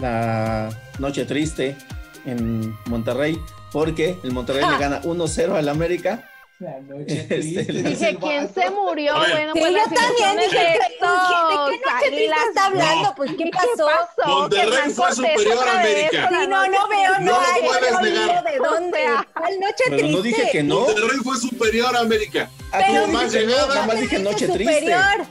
la 0.00 0.68
noche 0.98 1.24
triste 1.24 1.76
en 2.24 2.76
Monterrey, 2.86 3.40
porque 3.72 4.18
el 4.22 4.32
Monterrey 4.32 4.64
le 4.68 4.78
gana 4.80 5.02
1-0 5.02 5.52
al 5.54 5.68
América. 5.68 6.28
La 6.58 6.80
noche 6.80 7.20
Este, 7.20 7.34
triste, 7.34 7.72
Dije, 7.72 8.16
¿quién 8.18 8.48
se 8.54 8.70
murió? 8.70 9.14
Bueno, 9.14 9.52
Sí, 9.52 9.60
pues 9.60 9.72
yo 9.72 9.94
también 9.94 10.36
dije, 10.38 10.58
¿de 10.58 10.78
qué 10.78 11.04
noche 11.04 12.06
triste 12.08 12.34
está 12.48 12.64
hablando? 12.66 13.14
Pues, 13.14 13.30
¿qué 13.32 13.36
¿Qué 13.44 13.50
pasó? 13.50 13.86
pasó? 14.16 14.28
Monterrey 14.40 14.90
fue 14.94 15.12
superior 15.12 15.68
a 15.68 15.80
América. 15.80 16.28
Sí, 16.30 16.34
no, 16.48 16.66
no 16.66 16.88
veo, 16.88 17.12
No 17.20 17.26
no 17.32 17.40
hay, 17.40 17.62
puedes 17.62 18.00
negar. 18.00 18.44
de 18.44 18.56
dónde. 18.58 18.98
¿Cuál 19.34 19.60
noche 19.60 19.84
Pero 19.84 19.96
triste? 19.98 20.12
no 20.16 20.22
dije 20.22 20.48
que 20.50 20.62
no. 20.62 20.80
Monterrey 20.80 21.18
fue 21.22 21.36
superior 21.36 21.94
a 21.94 22.00
América. 22.00 22.50
Aquí 22.72 22.92
más 23.12 23.32
llegada. 23.32 23.66
nada 23.74 23.86
más 23.86 24.00
dije 24.00 24.18
noche 24.18 24.48
triste. 24.48 24.74
superior. 24.80 25.26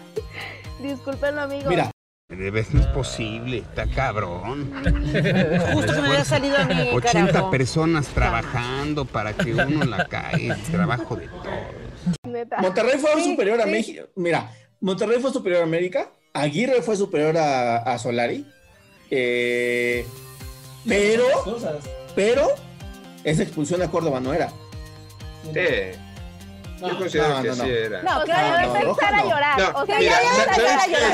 Disculpen, 0.80 1.40
amigo. 1.40 1.70
Mira, 1.70 1.90
De 2.30 2.50
vez 2.50 2.74
no 2.74 2.82
es 2.82 2.88
posible, 2.88 3.58
está 3.58 3.86
cabrón. 3.88 4.72
Justo 5.74 5.94
se 5.94 6.02
me 6.02 6.08
había 6.08 6.26
salido 6.26 6.58
a 6.58 6.66
mí, 6.66 6.90
80 6.92 7.28
carajo. 7.32 7.52
personas 7.52 8.08
trabajando 8.08 9.06
para 9.06 9.34
que 9.34 9.54
uno 9.54 9.86
la 9.86 10.08
cae. 10.08 10.52
Trabajo 10.72 11.16
de 11.18 11.28
todo. 11.28 11.44
Neta. 12.24 12.58
Monterrey 12.62 12.98
fue 12.98 13.12
Sí, 13.22 13.32
superior 13.32 13.62
a 13.62 13.66
sí. 13.66 13.70
México. 13.70 14.08
Mira, 14.16 14.52
Monterrey 14.80 15.20
fue 15.22 15.32
superior 15.32 15.62
a 15.62 15.66
América. 15.66 16.10
Aguirre 16.34 16.82
fue 16.82 16.98
superior 16.98 17.38
a, 17.38 17.78
a 17.78 18.00
Solari. 18.00 18.44
Eh, 19.12 20.04
pero, 20.88 21.26
pero, 22.16 22.48
esa 23.24 23.44
expulsión 23.44 23.84
a 23.84 23.92
Córdoba 23.92 24.20
no 24.20 24.34
era. 24.34 24.50
Sí, 25.54 25.60
No, 26.82 26.90
yo 26.90 26.98
considero 26.98 27.30
no, 27.30 27.42
que 27.42 27.48
no, 27.50 27.56
no. 27.56 27.64
sí 27.64 27.70
era. 27.70 28.02
No, 28.04 28.22
claro, 28.24 28.68
no, 28.74 28.76
empezar 28.80 29.14
a 29.14 29.18
no. 29.24 29.30
llorar. 29.30 29.60
No, 29.60 29.80
o 29.82 29.86
sea, 29.86 30.00
mira, 30.00 30.12
ya 30.12 30.18
va 30.18 30.28
a 30.30 30.36
¿sabes 30.36 30.48
empezar 30.58 30.80
a 30.80 30.88
llorar. 30.88 31.12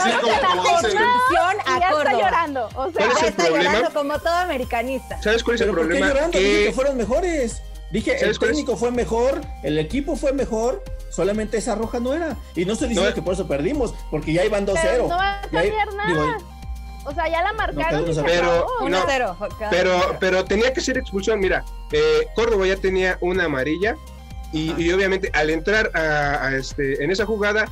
A 1.66 1.80
ya 1.80 1.90
está 1.90 2.14
llorando. 2.14 2.70
O 2.76 2.92
sea, 2.92 3.06
¿Cuál 3.06 3.12
es 3.12 3.22
Ya 3.22 3.28
está 3.28 3.46
problema? 3.46 3.64
llorando 3.74 3.94
como 3.94 4.20
todo 4.20 4.34
americanista. 4.34 5.22
¿Sabes 5.22 5.44
cuál 5.44 5.56
es 5.56 5.62
el 5.62 5.68
¿Pero 5.70 5.78
por 5.78 5.88
qué 5.88 5.94
problema? 6.00 6.08
llorando? 6.14 6.38
Dije 6.40 6.66
que 6.66 6.72
fueron 6.74 6.98
mejores. 6.98 7.62
Dije, 7.92 8.24
el 8.24 8.40
técnico 8.40 8.78
fue 8.78 8.90
mejor, 8.92 9.42
el 9.64 9.78
equipo 9.78 10.16
fue 10.16 10.32
mejor, 10.32 10.82
solamente 11.10 11.58
esa 11.58 11.76
roja 11.76 12.00
no 12.00 12.14
era. 12.14 12.38
Y 12.56 12.64
no 12.66 12.74
estoy 12.74 12.88
diciendo 12.88 13.10
No. 13.10 13.16
que 13.16 13.22
por 13.22 13.34
eso 13.34 13.48
perdimos, 13.48 13.94
porque 14.10 14.32
ya 14.34 14.46
iban 14.46 14.66
2-0. 14.66 14.80
pero 14.82 15.08
no 15.10 15.18
va 15.18 15.40
a 15.40 15.42
cambiar 15.42 15.94
nada. 15.94 16.08
digo, 16.08 16.38
o 17.04 17.14
sea, 17.14 17.28
ya 17.28 17.42
la 17.44 17.52
marcaron 17.54 18.10
y 18.10 18.14
se 18.14 18.24
Pero- 18.24 18.66
no, 18.80 18.86
1-0. 18.88 19.36
pero, 19.70 20.18
pero 20.22 20.46
tenía 20.46 20.72
que 20.74 20.80
ser 20.80 20.98
expulsión. 20.98 21.40
Mira, 21.42 21.66
eh, 21.92 22.28
Córdoba 22.34 22.66
ya 22.66 22.78
tenía 22.78 23.18
una 23.20 23.44
amarilla 23.46 23.96
y, 24.54 24.74
y 24.82 24.92
obviamente 24.92 25.30
al 25.34 25.50
entrar 25.50 25.92
a, 25.96 26.48
a 26.48 26.56
este, 26.56 27.04
en 27.04 27.12
esa 27.12 27.26
jugada, 27.26 27.70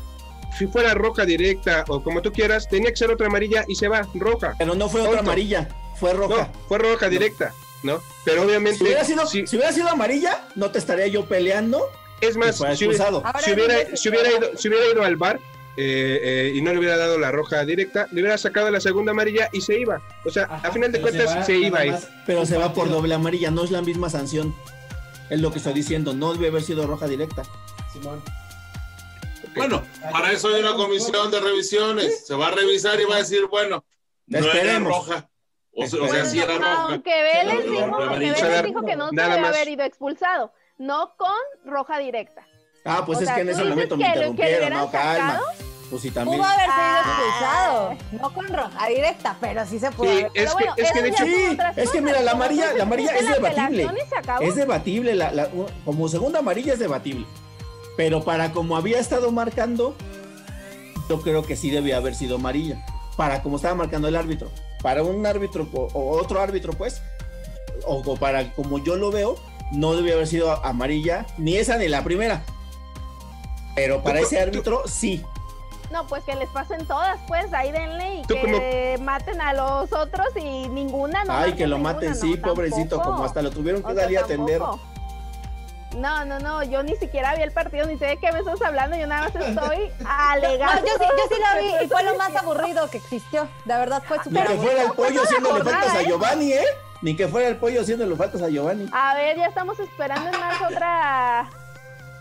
si 0.57 0.67
fuera 0.67 0.93
roja 0.93 1.25
directa 1.25 1.83
o 1.87 2.01
como 2.03 2.21
tú 2.21 2.31
quieras, 2.31 2.67
tenía 2.69 2.89
que 2.89 2.97
ser 2.97 3.11
otra 3.11 3.27
amarilla 3.27 3.65
y 3.67 3.75
se 3.75 3.87
va 3.87 4.07
roja. 4.15 4.55
Pero 4.57 4.75
no 4.75 4.89
fue 4.89 5.01
otra 5.01 5.19
amarilla, 5.19 5.67
fue 5.95 6.13
roja. 6.13 6.35
No, 6.35 6.49
fue 6.67 6.77
roja 6.79 7.07
directa, 7.09 7.53
¿no? 7.83 8.01
Pero 8.25 8.43
obviamente, 8.43 8.79
Si 8.79 8.83
hubiera, 8.85 9.03
sido, 9.03 9.25
si- 9.27 9.45
si 9.47 9.55
hubiera 9.57 9.71
sido 9.73 9.89
amarilla, 9.89 10.39
no 10.55 10.71
te 10.71 10.79
estaría 10.79 11.07
yo 11.07 11.25
peleando 11.25 11.85
es 12.21 12.35
más, 12.35 12.57
si 12.75 12.85
hubiera, 12.87 13.05
si 13.43 13.51
hubiera, 13.53 13.95
si 13.95 14.09
hubiera 14.09 14.29
ido, 14.29 14.57
si 14.57 14.67
hubiera 14.67 14.85
ido 14.91 15.03
al 15.03 15.15
bar 15.15 15.39
y 15.77 16.61
no 16.61 16.73
le 16.73 16.79
hubiera 16.79 16.97
dado 16.97 17.17
la 17.17 17.31
roja 17.31 17.63
directa, 17.63 18.07
le 18.11 18.19
hubiera 18.21 18.37
sacado 18.37 18.69
la 18.71 18.81
segunda 18.81 19.11
amarilla 19.11 19.47
y 19.53 19.61
se 19.61 19.79
iba. 19.79 20.01
O 20.25 20.29
sea, 20.29 20.43
Ajá, 20.43 20.67
a 20.67 20.71
final 20.71 20.91
de 20.91 20.99
cuentas 20.99 21.27
va 21.37 21.43
se, 21.45 21.55
iba 21.57 21.85
más 21.85 22.09
Pero 22.25 22.45
se 22.45 22.57
va 22.57 22.73
por 22.73 22.89
doble 22.89 23.13
amarilla, 23.13 23.51
no 23.51 23.63
es 23.63 23.71
la 23.71 23.81
misma 23.81 24.09
sanción. 24.09 24.53
Es 25.29 25.39
lo 25.39 25.51
que 25.51 25.57
estoy 25.59 25.73
diciendo, 25.73 26.13
no 26.13 26.33
debe 26.33 26.47
haber 26.47 26.63
sido 26.63 26.87
roja 26.87 27.07
directa. 27.07 27.43
Simón. 27.93 28.21
Bueno, 29.55 29.83
para 30.11 30.31
eso 30.31 30.47
hay 30.49 30.61
una 30.61 30.73
comisión 30.75 31.31
de 31.31 31.39
revisiones. 31.39 32.25
Se 32.27 32.35
va 32.35 32.47
a 32.47 32.51
revisar 32.51 32.99
y 32.99 33.05
va 33.05 33.15
a 33.15 33.19
decir, 33.19 33.45
bueno, 33.47 33.83
no 34.27 34.37
era 34.37 34.47
Esperemos. 34.47 34.89
roja. 34.93 35.29
O 35.75 35.85
sea, 35.87 36.01
o 36.03 36.07
sea, 36.07 36.25
sí 36.25 36.39
era 36.39 36.57
roja. 36.57 36.83
Aunque 36.85 37.09
Vélez 37.23 37.65
dijo, 37.65 37.87
no, 37.87 37.97
que 37.97 38.05
no, 38.05 38.11
Vélez 38.11 38.41
no, 38.41 38.63
dijo 38.63 38.85
que 38.85 38.95
no 38.95 39.09
debe 39.11 39.39
más. 39.41 39.49
haber 39.55 39.69
ido 39.69 39.83
expulsado, 39.83 40.51
no 40.77 41.15
con 41.17 41.31
roja 41.65 41.99
directa. 41.99 42.45
Ah, 42.85 43.03
pues 43.05 43.19
O 43.19 43.21
es 43.21 43.27
sea, 43.27 43.35
que 43.35 43.41
en 43.41 43.49
ese 43.49 43.63
momento 43.63 43.97
me 43.97 44.03
lo- 44.07 44.13
que 44.13 44.17
interrumpieron, 44.19 44.69
no, 44.73 44.91
calma. 44.91 45.33
sacado. 45.39 45.45
Pues 45.89 46.01
sí, 46.03 46.11
también. 46.11 46.37
Pudo 46.37 46.47
haber 46.47 46.65
sido 46.65 46.73
Ah. 46.75 46.99
expulsado, 47.95 47.97
no 48.21 48.33
con 48.33 48.47
roja 48.47 48.87
directa, 48.87 49.37
pero 49.41 49.65
sí 49.65 49.79
se 49.79 49.89
pudo 49.91 50.05
Sí, 50.11 50.11
haber. 50.19 50.25
es 50.27 50.31
Pero 50.33 50.47
que, 50.49 50.63
bueno, 50.65 50.73
es 50.77 50.91
que 50.91 51.01
de 51.01 51.09
hecho, 51.09 51.25
Sí, 51.25 51.57
es 51.77 51.89
que 51.89 52.01
mira, 52.01 52.21
la 52.21 52.31
amarilla, 52.31 52.73
la 52.73 52.83
amarilla 52.83 53.15
es 53.15 53.27
debatible. 53.27 53.89
Es 54.41 54.55
debatible, 54.55 55.15
la, 55.15 55.31
la- 55.31 55.49
como 55.85 56.07
segunda 56.07 56.39
amarilla 56.39 56.73
es 56.73 56.79
debatible. 56.79 57.25
Pero 57.97 58.23
para 58.23 58.51
como 58.51 58.77
había 58.77 58.99
estado 58.99 59.31
marcando, 59.31 59.95
yo 61.09 61.21
creo 61.21 61.43
que 61.43 61.55
sí 61.55 61.69
debía 61.71 61.97
haber 61.97 62.13
sido 62.15 62.35
amarilla. 62.35 62.85
Para 63.17 63.41
como 63.41 63.55
estaba 63.55 63.73
marcando 63.75 64.07
el 64.07 64.15
árbitro. 64.15 64.49
Para 64.83 65.03
un 65.03 65.25
árbitro 65.25 65.67
o, 65.73 66.11
otro 66.17 66.39
árbitro, 66.39 66.71
pues, 66.73 67.01
o, 67.85 67.95
o 68.05 68.15
para 68.15 68.53
como 68.53 68.77
yo 68.77 68.95
lo 68.95 69.11
veo, 69.11 69.35
no 69.73 69.95
debía 69.95 70.13
haber 70.13 70.27
sido 70.27 70.63
amarilla, 70.63 71.25
ni 71.37 71.57
esa 71.57 71.77
ni 71.77 71.87
la 71.89 72.03
primera. 72.03 72.43
Pero 73.75 74.01
para 74.03 74.19
ese 74.19 74.39
árbitro, 74.39 74.83
sí. 74.87 75.23
No, 75.91 76.05
pues 76.07 76.23
que 76.23 76.35
les 76.35 76.49
pasen 76.49 76.85
todas, 76.85 77.19
pues 77.27 77.51
ahí 77.53 77.71
denle 77.71 78.15
y 78.15 78.21
que 78.23 78.97
maten 79.01 79.41
a 79.41 79.53
los 79.53 79.91
otros 79.91 80.27
y 80.35 80.67
ninguna 80.69 81.23
no. 81.23 81.33
Ay, 81.33 81.53
que 81.53 81.65
lo 81.65 81.77
ninguna, 81.77 81.93
maten, 81.93 82.09
no, 82.11 82.15
sí, 82.15 82.37
pobrecito, 82.37 82.97
tampoco. 82.97 83.11
como 83.15 83.23
hasta 83.25 83.41
lo 83.41 83.49
tuvieron 83.49 83.81
que 83.81 83.91
O 83.91 83.93
sea, 83.95 84.03
salir 84.03 84.19
a 84.19 84.21
atender. 84.21 84.61
No, 85.97 86.23
no, 86.23 86.37
no, 86.39 86.61
yo 86.63 86.83
ni 86.83 86.95
siquiera 86.97 87.33
vi 87.35 87.41
el 87.41 87.51
partido, 87.51 87.87
ni 87.87 87.97
sé 87.97 88.05
de 88.05 88.17
qué 88.17 88.31
me 88.31 88.39
estás 88.39 88.61
hablando, 88.61 88.95
yo 88.95 89.07
nada 89.07 89.23
más 89.23 89.35
estoy 89.47 89.91
No, 89.99 90.09
alegando. 90.09 90.85
yo 90.85 90.93
sí, 90.99 91.05
yo 91.17 91.35
sí 91.35 91.41
lo 91.41 91.61
vi 91.61 91.85
y 91.85 91.87
fue 91.87 92.03
lo 92.03 92.15
más 92.15 92.35
aburrido 92.35 92.87
que 92.91 92.97
existió. 92.99 93.47
De 93.65 93.73
verdad 93.75 94.03
fue 94.07 94.17
Ni 94.19 94.23
súper 94.25 94.45
que 94.45 94.53
aburrido. 94.53 94.71
fuera 94.71 94.83
el 94.83 94.91
pollo 94.93 95.23
haciéndole 95.23 95.63
faltas 95.63 95.95
a 95.95 96.01
¿eh? 96.01 96.05
Giovanni, 96.05 96.53
¿eh? 96.53 96.65
Ni 97.01 97.15
que 97.15 97.27
fuera 97.27 97.47
el 97.47 97.57
pollo 97.57 97.81
haciéndole 97.81 98.15
faltas 98.15 98.41
a 98.43 98.49
Giovanni. 98.49 98.87
A 98.93 99.15
ver, 99.15 99.37
ya 99.37 99.47
estamos 99.47 99.79
esperando 99.79 100.29
en 100.29 100.39
marzo 100.39 100.65
otra 100.69 101.49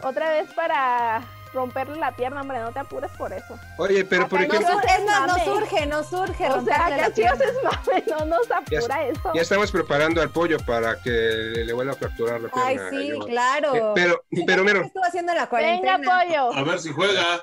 otra 0.03 0.31
vez 0.31 0.49
para 0.55 1.21
romperle 1.53 1.97
la 1.99 2.13
pierna, 2.13 2.41
hombre, 2.43 2.59
no 2.61 2.71
te 2.73 2.79
apures 2.81 3.11
por 3.13 3.33
eso. 3.33 3.59
oye, 3.79 4.05
pero 4.05 4.29
por 4.29 4.41
Acá 4.41 4.49
no 4.49 4.55
ejemplo, 4.61 4.81
se- 4.81 4.95
Es 4.97 5.05
más, 5.05 5.27
no 5.27 5.45
surge, 5.45 5.87
no 5.87 6.05
surge. 6.05 6.49
O 6.51 6.65
sea, 6.65 7.11
pierna. 7.15 7.45
es 7.45 7.55
mame, 7.63 8.05
no 8.09 8.25
nos 8.27 8.51
apura 8.51 9.05
eso. 9.07 9.33
ya 9.35 9.43
estamos 9.43 9.71
preparando 9.73 10.21
al 10.23 10.31
pollo 10.31 10.59
para 10.61 11.01
que 11.03 11.11
le 11.11 11.73
vuelva 11.73 11.93
a 11.93 11.97
fracturar 11.97 12.41
la 12.41 12.49
pierna. 12.49 12.67
Ay, 12.67 12.79
sí, 12.91 13.09
Giovanni. 13.09 13.31
claro. 13.33 13.75
Eh, 13.75 13.93
pero, 13.95 14.25
pero 14.47 14.65
¿Qué 14.65 14.73
mira, 14.75 14.87
estuvo 14.87 15.05
haciendo 15.05 15.33
en 15.33 15.39
la 15.39 15.47
Venga, 15.47 15.51
cuarentena? 15.51 15.99
pollo. 16.25 16.53
A 16.55 16.63
ver 16.65 16.79
si 16.81 16.93
juega. 16.93 17.43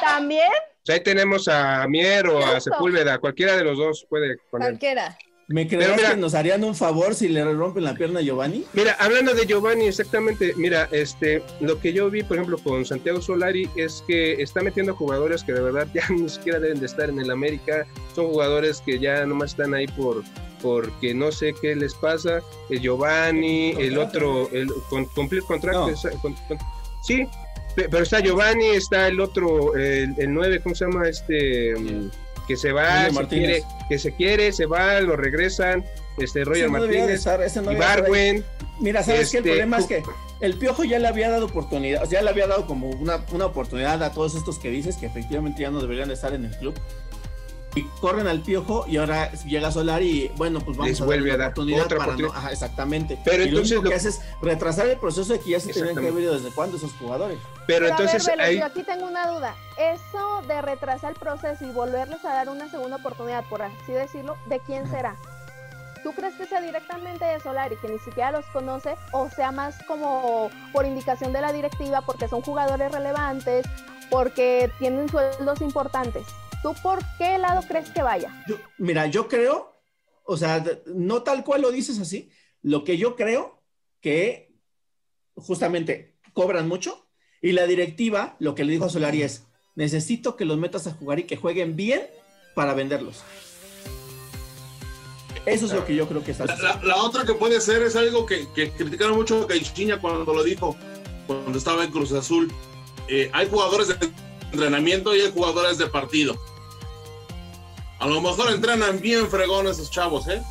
También, 0.00 0.50
pues 0.84 0.98
ahí 0.98 1.02
tenemos 1.02 1.48
a 1.48 1.86
Mier 1.88 2.28
o 2.28 2.44
a. 2.44 2.60
Sepúlveda, 2.60 3.18
cualquiera 3.18 3.56
de 3.56 3.64
los 3.64 3.78
dos 3.78 4.06
puede 4.08 4.36
poner. 4.50 4.68
Cualquiera. 4.70 5.16
¿Me 5.50 5.66
crees 5.66 5.96
mira- 5.96 6.10
que 6.10 6.16
nos 6.18 6.34
harían 6.34 6.62
un 6.62 6.74
favor 6.74 7.14
si 7.14 7.28
le 7.28 7.42
rompen 7.42 7.82
la 7.84 7.94
pierna 7.94 8.20
a 8.20 8.22
Giovanni? 8.22 8.64
Mira, 8.74 8.96
hablando 9.00 9.32
de 9.32 9.46
Giovanni, 9.46 9.86
exactamente, 9.86 10.52
mira, 10.56 10.88
este, 10.92 11.42
lo 11.60 11.80
que 11.80 11.94
yo 11.94 12.10
vi, 12.10 12.22
por 12.22 12.36
ejemplo, 12.36 12.58
con 12.58 12.84
Santiago 12.84 13.22
Solari 13.22 13.68
es 13.74 14.04
que 14.06 14.34
está 14.42 14.60
metiendo 14.60 14.94
jugadores 14.94 15.42
que 15.42 15.54
de 15.54 15.62
verdad 15.62 15.88
ya 15.94 16.06
ni 16.10 16.28
siquiera 16.28 16.60
deben 16.60 16.80
de 16.80 16.86
estar 16.86 17.08
en 17.08 17.18
el 17.18 17.30
América, 17.30 17.86
son 18.14 18.26
jugadores 18.28 18.82
que 18.84 18.98
ya 18.98 19.24
nomás 19.24 19.50
están 19.52 19.72
ahí 19.74 19.86
por 19.88 20.22
porque 20.60 21.14
no 21.14 21.30
sé 21.32 21.54
qué 21.62 21.76
les 21.76 21.94
pasa, 21.94 22.40
el 22.68 22.80
Giovanni, 22.80 23.70
el 23.78 23.96
otro, 23.96 24.50
el 24.52 24.68
con, 24.90 25.04
cumplir 25.06 25.42
contrato, 25.44 25.86
No. 25.86 25.88
esa- 25.94 26.10
con- 26.20 26.34
con- 26.48 26.58
sí, 27.04 27.24
pe- 27.76 27.88
pero 27.88 28.02
está 28.02 28.18
Giovanni, 28.20 28.66
está 28.66 29.06
el 29.06 29.20
otro, 29.20 29.76
el, 29.76 30.14
el 30.18 30.34
9, 30.34 30.60
¿cómo 30.60 30.74
se 30.74 30.84
llama? 30.84 31.08
Este, 31.08 31.74
que 32.48 32.56
se 32.56 32.72
va, 32.72 33.10
se 33.10 33.26
quiere, 33.26 33.62
que 33.88 33.98
se 33.98 34.12
quiere, 34.14 34.52
se 34.52 34.66
va, 34.66 35.00
lo 35.00 35.16
regresan, 35.16 35.84
este, 36.16 36.44
Roger 36.44 36.66
no 36.70 36.78
Martínez, 36.78 37.10
estar, 37.26 37.40
no. 37.62 37.72
Ibarwen, 37.72 38.44
Mira, 38.80 39.02
¿sabes 39.02 39.30
qué? 39.30 39.38
El 39.38 39.44
Este, 39.44 39.50
problema 39.50 39.78
es 39.78 39.86
que 39.86 40.02
el 40.40 40.54
Piojo 40.54 40.84
ya 40.84 40.98
le 40.98 41.08
había 41.08 41.30
dado 41.30 41.46
oportunidad, 41.46 42.02
o 42.02 42.06
sea, 42.06 42.20
ya 42.20 42.24
le 42.24 42.30
había 42.30 42.46
dado 42.46 42.66
como 42.66 42.88
una, 42.88 43.24
una 43.32 43.46
oportunidad 43.46 44.02
a 44.02 44.12
todos 44.12 44.34
estos 44.34 44.58
que 44.58 44.70
dices 44.70 44.96
que 44.96 45.06
efectivamente 45.06 45.62
ya 45.62 45.70
no 45.70 45.80
deberían 45.80 46.08
de 46.08 46.14
estar 46.14 46.32
en 46.32 46.46
el 46.46 46.56
club. 46.56 46.74
Y 47.74 47.82
corren 48.00 48.26
al 48.26 48.40
Piojo 48.40 48.86
y 48.88 48.96
ahora 48.96 49.30
llega 49.44 49.70
Solar 49.70 50.02
y 50.02 50.28
bueno, 50.36 50.58
pues 50.60 50.76
vamos 50.76 50.90
Les 50.90 51.00
a 51.00 51.04
vuelve 51.04 51.30
darle 51.30 51.32
a 51.32 51.34
una 51.36 51.44
dar 51.44 51.52
oportunidad 51.52 51.84
otra 51.84 51.98
para 51.98 52.06
oportunidad. 52.12 52.32
no- 52.34 52.38
ajá, 52.40 52.52
exactamente. 52.52 53.18
Pero 53.24 53.44
y 53.44 53.48
entonces 53.48 53.70
lo 53.70 53.76
único 53.76 53.84
lo- 53.84 53.90
que 53.90 53.96
hace 53.96 54.08
es 54.08 54.20
retrasar 54.42 54.86
el 54.88 54.96
proceso 54.96 55.32
de 55.34 55.40
que 55.40 55.50
ya 55.50 55.60
se 55.60 55.72
tenían 55.72 55.94
que 55.94 56.08
haber 56.08 56.22
ido 56.24 56.34
desde 56.34 56.50
cuándo 56.50 56.76
esos 56.78 56.92
jugadores. 56.94 57.38
pero 57.66 57.80
Pero 57.80 57.86
entonces 57.90 58.24
ver, 58.26 58.36
Velo, 58.38 58.48
ahí, 58.48 58.58
yo 58.58 58.64
aquí 58.64 58.82
tengo 58.82 59.06
una 59.06 59.28
duda. 59.28 59.54
Eso 59.76 60.42
de 60.48 60.62
retrasar 60.62 61.12
el 61.12 61.18
proceso 61.18 61.64
y 61.66 61.70
volverles 61.70 62.24
a 62.24 62.32
dar 62.32 62.48
una 62.48 62.68
segunda 62.70 62.96
oportunidad, 62.96 63.44
por 63.44 63.60
así 63.62 63.92
decirlo, 63.92 64.36
¿de 64.46 64.58
quién 64.60 64.88
será? 64.90 65.16
¿Tú 66.02 66.12
crees 66.14 66.34
que 66.36 66.46
sea 66.46 66.60
directamente 66.62 67.24
de 67.26 67.38
Solari, 67.40 67.76
que 67.76 67.88
ni 67.88 67.98
siquiera 67.98 68.30
los 68.32 68.46
conoce, 68.46 68.96
o 69.12 69.28
sea 69.30 69.52
más 69.52 69.76
como 69.86 70.48
por 70.72 70.86
indicación 70.86 71.32
de 71.32 71.42
la 71.42 71.52
directiva, 71.52 72.00
porque 72.00 72.28
son 72.28 72.40
jugadores 72.40 72.90
relevantes, 72.90 73.66
porque 74.10 74.70
tienen 74.78 75.08
sueldos 75.10 75.60
importantes? 75.60 76.24
¿Tú 76.62 76.74
por 76.82 76.98
qué 77.18 77.38
lado 77.38 77.62
crees 77.66 77.90
que 77.90 78.02
vaya? 78.02 78.44
Yo- 78.48 78.56
mira, 78.78 79.06
yo 79.06 79.28
creo, 79.28 79.72
o 80.24 80.36
sea, 80.36 80.60
de- 80.60 80.82
no 80.86 81.22
tal 81.22 81.44
cual 81.44 81.62
lo 81.62 81.70
dices 81.70 81.98
así, 81.98 82.30
lo 82.62 82.84
que 82.84 82.96
yo 82.98 83.14
creo 83.16 83.62
que 84.00 84.52
justamente 85.36 86.16
cobran 86.32 86.66
mucho 86.68 87.06
y 87.40 87.52
la 87.52 87.66
directiva 87.66 88.36
lo 88.40 88.54
que 88.54 88.64
le 88.64 88.72
dijo 88.72 88.86
a 88.86 88.90
Solari 88.90 89.22
es, 89.22 89.44
necesito 89.76 90.36
que 90.36 90.44
los 90.44 90.58
metas 90.58 90.86
a 90.88 90.92
jugar 90.92 91.20
y 91.20 91.24
que 91.24 91.36
jueguen 91.36 91.76
bien 91.76 92.02
para 92.54 92.74
venderlos. 92.74 93.22
Eso 95.46 95.66
es 95.66 95.72
lo 95.72 95.84
que 95.86 95.94
yo 95.94 96.06
creo 96.08 96.22
que 96.22 96.32
está 96.32 96.44
La, 96.44 96.56
la- 96.56 96.80
la 96.82 96.96
otra 96.96 97.24
que 97.24 97.32
puede 97.34 97.60
ser 97.60 97.82
es 97.82 97.96
algo 97.96 98.26
que, 98.26 98.46
que 98.54 98.70
criticaron 98.72 99.16
mucho 99.16 99.42
a 99.42 99.46
Caixinha 99.46 99.98
cuando 100.00 100.34
lo 100.34 100.42
dijo, 100.44 100.76
cuando 101.26 101.56
estaba 101.56 101.84
en 101.84 101.90
Cruz 101.90 102.12
Azul. 102.12 102.52
Eh, 103.08 103.30
hay 103.32 103.48
jugadores 103.48 103.88
de 103.88 103.94
entrenamiento 104.52 105.14
y 105.14 105.20
hay 105.20 105.32
jugadores 105.32 105.78
de 105.78 105.86
partido. 105.86 106.36
A 107.98 108.06
lo 108.06 108.20
mejor 108.20 108.52
entrenan 108.52 109.00
bien 109.00 109.28
fregón 109.28 109.66
esos 109.66 109.90
chavos, 109.90 110.28
¿eh? 110.28 110.42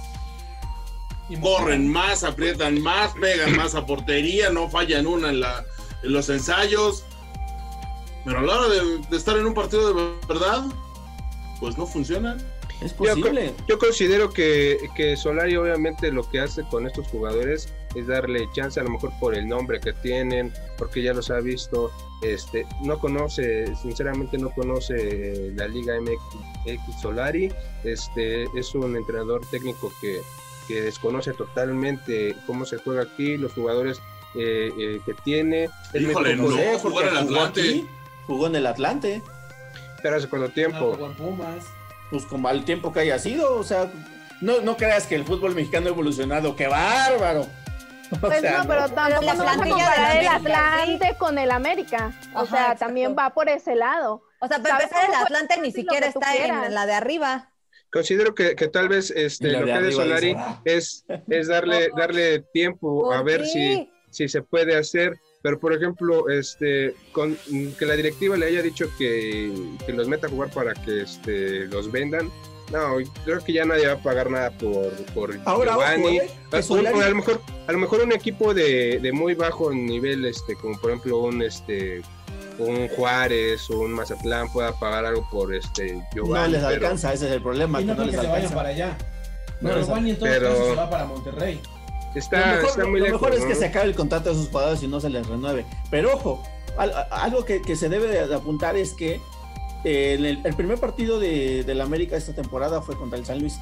Y 1.29 1.39
Corren 1.39 1.87
más, 1.91 2.23
aprietan 2.23 2.81
más, 2.81 3.13
pegan 3.19 3.55
más 3.55 3.75
a 3.75 3.85
portería, 3.85 4.49
no 4.49 4.69
fallan 4.69 5.07
una 5.07 5.29
en, 5.29 5.41
la, 5.41 5.65
en 6.03 6.13
los 6.13 6.29
ensayos. 6.29 7.03
Pero 8.25 8.39
a 8.39 8.41
la 8.41 8.53
hora 8.59 8.67
de, 8.69 8.97
de 9.09 9.17
estar 9.17 9.37
en 9.37 9.45
un 9.45 9.53
partido 9.53 9.93
de 9.93 10.11
verdad, 10.27 10.65
pues 11.59 11.77
no 11.77 11.85
funcionan. 11.85 12.37
Es 12.81 12.91
yo, 12.91 12.97
posible. 12.97 13.53
yo 13.67 13.79
considero 13.79 14.29
que, 14.29 14.77
que 14.95 15.17
Solari 15.17 15.55
obviamente 15.55 16.11
lo 16.11 16.29
que 16.29 16.39
hace 16.39 16.63
con 16.63 16.85
estos 16.85 17.07
jugadores 17.07 17.73
es 17.95 18.07
darle 18.07 18.47
chance 18.53 18.79
a 18.79 18.83
lo 18.83 18.89
mejor 18.91 19.11
por 19.19 19.35
el 19.35 19.47
nombre 19.47 19.79
que 19.79 19.93
tienen, 19.93 20.53
porque 20.77 21.01
ya 21.01 21.13
los 21.13 21.29
ha 21.31 21.39
visto, 21.39 21.91
este, 22.21 22.65
no 22.83 22.99
conoce, 22.99 23.75
sinceramente 23.75 24.37
no 24.37 24.49
conoce 24.51 25.51
la 25.55 25.67
Liga 25.67 25.95
MX 25.99 27.01
Solari, 27.01 27.51
este, 27.83 28.43
es 28.57 28.73
un 28.75 28.95
entrenador 28.95 29.41
técnico 29.49 29.91
que, 30.01 30.21
que 30.67 30.81
desconoce 30.81 31.33
totalmente 31.33 32.35
cómo 32.45 32.65
se 32.65 32.77
juega 32.77 33.03
aquí, 33.03 33.37
los 33.37 33.53
jugadores 33.53 33.99
eh, 34.35 34.71
eh, 34.77 34.99
que 35.05 35.13
tiene, 35.23 35.69
Híjole, 35.93 36.35
no. 36.35 36.51
sé, 36.51 36.77
jugó 36.81 37.01
en 37.01 37.07
el 37.07 37.17
jugó 37.17 37.35
Atlante. 37.41 37.61
aquí, 37.61 37.87
jugó 38.27 38.47
en 38.47 38.55
el 38.55 38.67
Atlante, 38.67 39.21
pero 40.03 40.17
hace 40.17 40.27
cuánto 40.27 40.47
No, 40.49 40.53
tiempo. 40.53 40.97
Pumas. 41.17 41.65
pues 42.11 42.25
como 42.25 42.47
al 42.47 42.65
tiempo 42.65 42.91
que 42.91 42.99
haya 42.99 43.17
sido, 43.17 43.55
o 43.57 43.63
sea, 43.63 43.91
no, 44.41 44.61
no 44.61 44.77
creas 44.77 45.07
que 45.07 45.15
el 45.15 45.23
fútbol 45.23 45.55
mexicano 45.55 45.87
ha 45.87 45.89
evolucionado, 45.89 46.55
qué 46.55 46.67
bárbaro. 46.67 47.47
O 48.17 48.19
Pues 48.19 48.39
sea, 48.41 48.63
no, 48.63 48.67
pero 48.69 48.89
tampoco 48.89 49.25
la 49.25 49.35
plantilla 49.35 49.69
comparar 49.75 50.19
de 50.19 50.27
Atlante 50.27 51.15
con 51.17 51.37
el 51.37 51.51
América. 51.51 52.13
O 52.33 52.39
Ajá, 52.39 52.47
sea, 52.47 52.61
exacto. 52.63 52.85
también 52.85 53.15
va 53.17 53.33
por 53.33 53.49
ese 53.49 53.75
lado. 53.75 54.23
O 54.39 54.47
sea, 54.47 54.59
para 54.59 54.75
¿Sabes 54.79 54.91
empezar, 54.91 55.09
el 55.09 55.15
Atlante 55.15 55.61
ni 55.61 55.71
siquiera 55.71 56.07
está 56.07 56.31
quieras? 56.31 56.67
en 56.67 56.73
la 56.73 56.85
de 56.85 56.93
arriba. 56.93 57.51
Considero 57.91 58.35
que, 58.35 58.55
que 58.55 58.67
tal 58.67 58.89
vez 58.89 59.11
este, 59.11 59.47
lo 59.49 59.59
de 59.59 59.65
que 59.65 59.71
hace 59.71 59.85
arriba 59.85 60.03
Solari 60.03 60.35
"Ah". 60.37 60.61
es, 60.65 61.05
es 61.29 61.47
darle, 61.47 61.89
darle 61.97 62.39
tiempo 62.53 63.11
a 63.13 63.17
¿Por 63.17 63.25
ver 63.25 63.45
si, 63.45 63.89
si 64.09 64.27
se 64.27 64.41
puede 64.41 64.77
hacer. 64.77 65.17
Pero, 65.43 65.59
por 65.59 65.73
ejemplo, 65.73 66.29
este, 66.29 66.93
con, 67.13 67.37
que 67.79 67.85
la 67.85 67.93
directiva 67.95 68.35
le 68.35 68.47
haya 68.47 68.61
dicho 68.61 68.87
que, 68.97 69.53
que 69.85 69.93
los 69.93 70.07
meta 70.07 70.27
a 70.27 70.29
jugar 70.29 70.49
para 70.49 70.73
que 70.73 71.01
este, 71.01 71.65
los 71.67 71.91
vendan. 71.91 72.29
No, 72.71 72.95
creo 73.23 73.39
que 73.43 73.53
ya 73.53 73.63
nadie 73.65 73.87
va 73.87 73.93
a 73.93 73.97
pagar 73.97 74.29
nada 74.29 74.51
por, 74.51 74.91
por 75.13 75.39
Ahora, 75.45 75.71
ojo, 75.77 75.81
Giovanni. 75.85 76.17
eh, 76.17 76.29
que 76.51 76.73
Un- 76.73 76.87
a, 76.87 77.09
lo 77.09 77.15
mejor, 77.15 77.41
a 77.67 77.71
lo 77.71 77.77
mejor 77.77 78.01
un 78.01 78.11
equipo 78.11 78.53
de, 78.53 78.99
de 78.99 79.11
muy 79.13 79.35
bajo 79.35 79.71
nivel, 79.71 80.25
este, 80.25 80.55
como 80.55 80.77
por 80.79 80.91
ejemplo 80.91 81.19
un 81.19 81.41
este 81.41 82.01
un 82.59 82.87
Juárez 82.89 83.69
o 83.69 83.79
un 83.81 83.91
Mazatlán 83.91 84.51
pueda 84.51 84.73
pagar 84.79 85.05
algo 85.05 85.25
por 85.29 85.53
este 85.53 85.93
no 85.93 86.03
Giovanni. 86.13 86.53
les 86.53 86.63
pero- 86.63 86.73
alcanza, 86.75 87.13
ese 87.13 87.27
es 87.27 87.31
el 87.33 87.41
problema, 87.41 87.79
Y 87.79 87.83
que 87.83 87.87
no 87.87 87.93
no 87.93 87.97
creo 88.03 88.05
les 88.07 88.15
que 88.15 88.21
se 88.21 88.27
vayan 88.27 88.35
alcanza. 88.51 88.55
para 88.55 88.69
allá. 88.69 88.97
No 89.61 89.69
Pero 89.69 89.75
les 89.77 89.85
Giovanni 89.87 90.09
en 90.09 90.15
todo 90.17 90.29
pero- 90.29 90.49
caso 90.49 90.65
se 90.69 90.75
va 90.75 90.89
para 90.89 91.05
Monterrey. 91.05 91.61
Está, 92.15 92.39
lo 92.39 92.45
mejor, 92.55 92.69
está 92.69 92.81
lo- 92.83 92.89
muy 92.89 92.99
lo 92.99 93.05
lejos, 93.05 93.21
mejor 93.21 93.37
es 93.37 93.43
¿no? 93.43 93.47
que 93.49 93.55
se 93.55 93.65
acabe 93.65 93.85
el 93.85 93.95
contrato 93.95 94.29
de 94.29 94.35
esos 94.35 94.47
jugadores 94.49 94.81
y 94.83 94.87
no 94.87 94.99
se 94.99 95.09
les 95.09 95.27
renueve. 95.27 95.65
Pero 95.91 96.13
ojo, 96.15 96.43
algo 97.11 97.45
que, 97.45 97.61
que 97.61 97.75
se 97.75 97.89
debe 97.89 98.07
de 98.27 98.33
apuntar 98.35 98.75
es 98.75 98.93
que 98.93 99.21
el, 99.83 100.41
el 100.43 100.55
primer 100.55 100.79
partido 100.79 101.19
de, 101.19 101.63
del 101.63 101.81
América 101.81 102.17
esta 102.17 102.33
temporada 102.33 102.81
fue 102.81 102.95
contra 102.97 103.17
el 103.17 103.25
San 103.25 103.39
Luis 103.39 103.59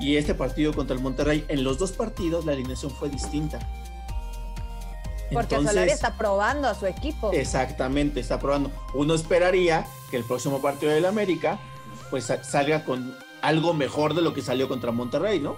y 0.00 0.16
este 0.16 0.34
partido 0.34 0.72
contra 0.74 0.94
el 0.96 1.02
Monterrey. 1.02 1.44
En 1.48 1.64
los 1.64 1.78
dos 1.78 1.92
partidos 1.92 2.44
la 2.44 2.52
alineación 2.52 2.90
fue 2.90 3.08
distinta. 3.08 3.58
Porque 5.32 5.56
Entonces, 5.56 5.70
Solari 5.72 5.90
está 5.90 6.16
probando 6.16 6.68
a 6.68 6.74
su 6.74 6.86
equipo. 6.86 7.32
Exactamente, 7.32 8.20
está 8.20 8.38
probando. 8.38 8.70
Uno 8.94 9.14
esperaría 9.14 9.84
que 10.10 10.16
el 10.16 10.24
próximo 10.24 10.62
partido 10.62 10.92
del 10.92 11.04
América 11.04 11.58
pues 12.10 12.24
sa- 12.24 12.44
salga 12.44 12.84
con 12.84 13.16
algo 13.42 13.74
mejor 13.74 14.14
de 14.14 14.22
lo 14.22 14.32
que 14.34 14.42
salió 14.42 14.68
contra 14.68 14.92
Monterrey, 14.92 15.40
¿no? 15.40 15.56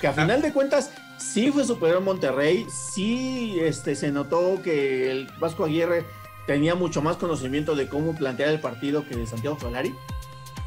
Que 0.00 0.06
a 0.06 0.12
final 0.12 0.40
de 0.40 0.52
cuentas 0.52 0.92
sí 1.18 1.50
fue 1.50 1.64
superior 1.64 1.98
a 1.98 2.00
Monterrey, 2.04 2.64
sí 2.70 3.58
este, 3.60 3.96
se 3.96 4.12
notó 4.12 4.62
que 4.62 5.10
el 5.10 5.26
Vasco 5.40 5.64
Aguirre 5.64 6.04
tenía 6.48 6.74
mucho 6.74 7.02
más 7.02 7.18
conocimiento 7.18 7.76
de 7.76 7.88
cómo 7.88 8.16
plantear 8.16 8.48
el 8.48 8.58
partido 8.58 9.06
que 9.06 9.14
de 9.14 9.26
Santiago 9.26 9.60
Solari, 9.60 9.94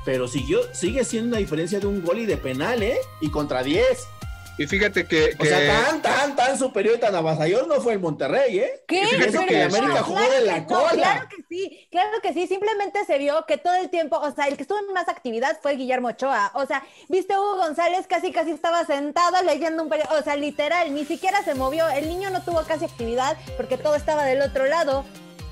pero 0.06 0.28
siguió, 0.28 0.60
sigue 0.76 1.04
siendo 1.04 1.30
una 1.30 1.38
diferencia 1.38 1.80
de 1.80 1.88
un 1.88 2.04
gol 2.04 2.20
y 2.20 2.28
de 2.28 2.38
penal, 2.38 2.84
¿eh? 2.84 3.00
Y 3.20 3.32
contra 3.32 3.64
10. 3.64 4.08
Y 4.60 4.68
fíjate 4.68 5.08
que, 5.08 5.36
O 5.40 5.44
sea, 5.44 5.88
tan, 5.90 6.02
tan, 6.04 6.36
tan 6.36 6.60
superior 6.60 6.98
y 6.98 7.00
tan 7.00 7.16
avasallador 7.16 7.68
no 7.68 7.82
fue 7.82 7.94
el 7.94 8.00
Monterrey, 8.00 8.60
¿eh? 8.60 8.84
¿Qué? 8.88 9.02
Y 9.02 9.32
no, 9.32 9.40
América 9.42 10.04
jugó 10.04 10.22
de 10.22 10.42
la 10.42 10.60
no, 10.60 10.68
cola. 10.68 10.92
claro 10.92 11.28
que 11.30 11.38
sí, 11.50 11.88
claro 11.90 12.22
que 12.22 12.34
sí. 12.34 12.46
Simplemente 12.46 13.04
se 13.06 13.18
vio 13.18 13.44
que 13.48 13.58
todo 13.58 13.74
el 13.74 13.90
tiempo, 13.90 14.20
o 14.20 14.32
sea, 14.36 14.48
el 14.50 14.58
que 14.58 14.62
estuvo 14.62 14.78
en 14.78 14.94
más 14.94 15.10
actividad 15.10 15.58
fue 15.64 15.78
Guillermo 15.78 16.10
Ochoa. 16.10 16.52
O 16.54 16.68
sea, 16.68 16.84
viste 17.10 17.34
Hugo 17.36 17.58
González 17.58 18.06
casi 18.08 18.32
casi 18.32 18.52
estaba 18.52 18.86
sentado 18.86 19.42
leyendo 19.44 19.82
un 19.82 19.90
periódico. 19.90 20.14
O 20.14 20.22
sea, 20.22 20.36
literal, 20.36 20.94
ni 20.94 21.06
siquiera 21.06 21.44
se 21.44 21.56
movió. 21.56 21.90
El 21.90 22.08
niño 22.08 22.30
no 22.30 22.44
tuvo 22.44 22.62
casi 22.66 22.86
actividad 22.86 23.36
porque 23.58 23.80
todo 23.80 23.96
estaba 23.96 24.26
del 24.26 24.44
otro 24.44 24.68
lado. 24.68 25.06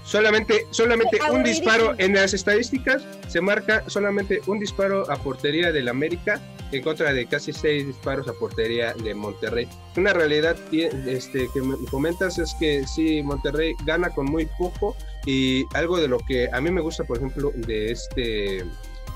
Solamente, 0.09 0.65
solamente 0.71 1.19
un 1.31 1.43
disparo 1.43 1.93
en 1.99 2.15
las 2.15 2.33
estadísticas 2.33 3.03
se 3.27 3.41
marca 3.41 3.83
solamente 3.87 4.41
un 4.47 4.59
disparo 4.59 5.09
a 5.11 5.17
portería 5.17 5.71
del 5.71 5.87
América 5.87 6.41
en 6.71 6.81
contra 6.81 7.13
de 7.13 7.25
casi 7.27 7.53
seis 7.53 7.85
disparos 7.85 8.27
a 8.27 8.33
portería 8.33 8.93
de 8.93 9.13
Monterrey. 9.13 9.67
Una 9.97 10.13
realidad 10.13 10.55
este, 10.71 11.47
que 11.53 11.61
me 11.61 11.77
comentas 11.89 12.37
es 12.39 12.55
que 12.59 12.85
sí, 12.87 13.21
Monterrey 13.23 13.73
gana 13.85 14.09
con 14.09 14.25
muy 14.25 14.47
poco 14.57 14.95
y 15.25 15.65
algo 15.75 15.99
de 15.99 16.07
lo 16.07 16.19
que 16.19 16.49
a 16.51 16.59
mí 16.59 16.71
me 16.71 16.81
gusta, 16.81 17.03
por 17.03 17.17
ejemplo, 17.17 17.51
de 17.55 17.91
este 17.91 18.65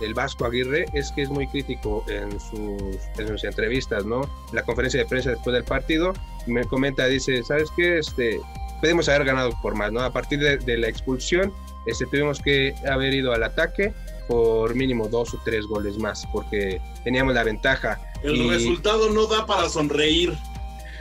el 0.02 0.14
Vasco 0.14 0.46
Aguirre 0.46 0.86
es 0.94 1.12
que 1.12 1.22
es 1.22 1.30
muy 1.30 1.48
crítico 1.48 2.04
en 2.10 2.32
sus, 2.40 3.00
en 3.18 3.28
sus 3.28 3.44
entrevistas, 3.44 4.06
¿no? 4.06 4.22
La 4.52 4.64
conferencia 4.64 5.00
de 5.00 5.06
prensa 5.06 5.30
después 5.30 5.54
del 5.54 5.64
partido 5.64 6.14
me 6.48 6.64
comenta, 6.66 7.06
dice, 7.06 7.42
¿sabes 7.44 7.70
qué? 7.76 8.00
Este, 8.00 8.40
pudimos 8.84 9.08
haber 9.08 9.24
ganado 9.24 9.52
por 9.62 9.76
más, 9.76 9.94
¿no? 9.94 10.02
A 10.02 10.12
partir 10.12 10.40
de, 10.40 10.58
de 10.58 10.78
la 10.78 10.90
expulsión, 10.90 11.54
este, 11.86 12.06
tuvimos 12.06 12.42
que 12.42 12.76
haber 12.92 13.14
ido 13.14 13.32
al 13.32 13.42
ataque 13.44 13.94
por 14.28 14.76
mínimo 14.76 15.08
dos 15.08 15.34
o 15.34 15.40
tres 15.46 15.66
goles 15.66 15.98
más, 15.98 16.26
porque 16.34 16.82
teníamos 17.06 17.34
la 17.34 17.46
ventaja. 17.46 17.98
El 18.24 18.36
Y- 18.36 18.50
resultado 18.50 19.10
no 19.10 19.26
da 19.28 19.46
para 19.46 19.70
sonreír. 19.70 20.34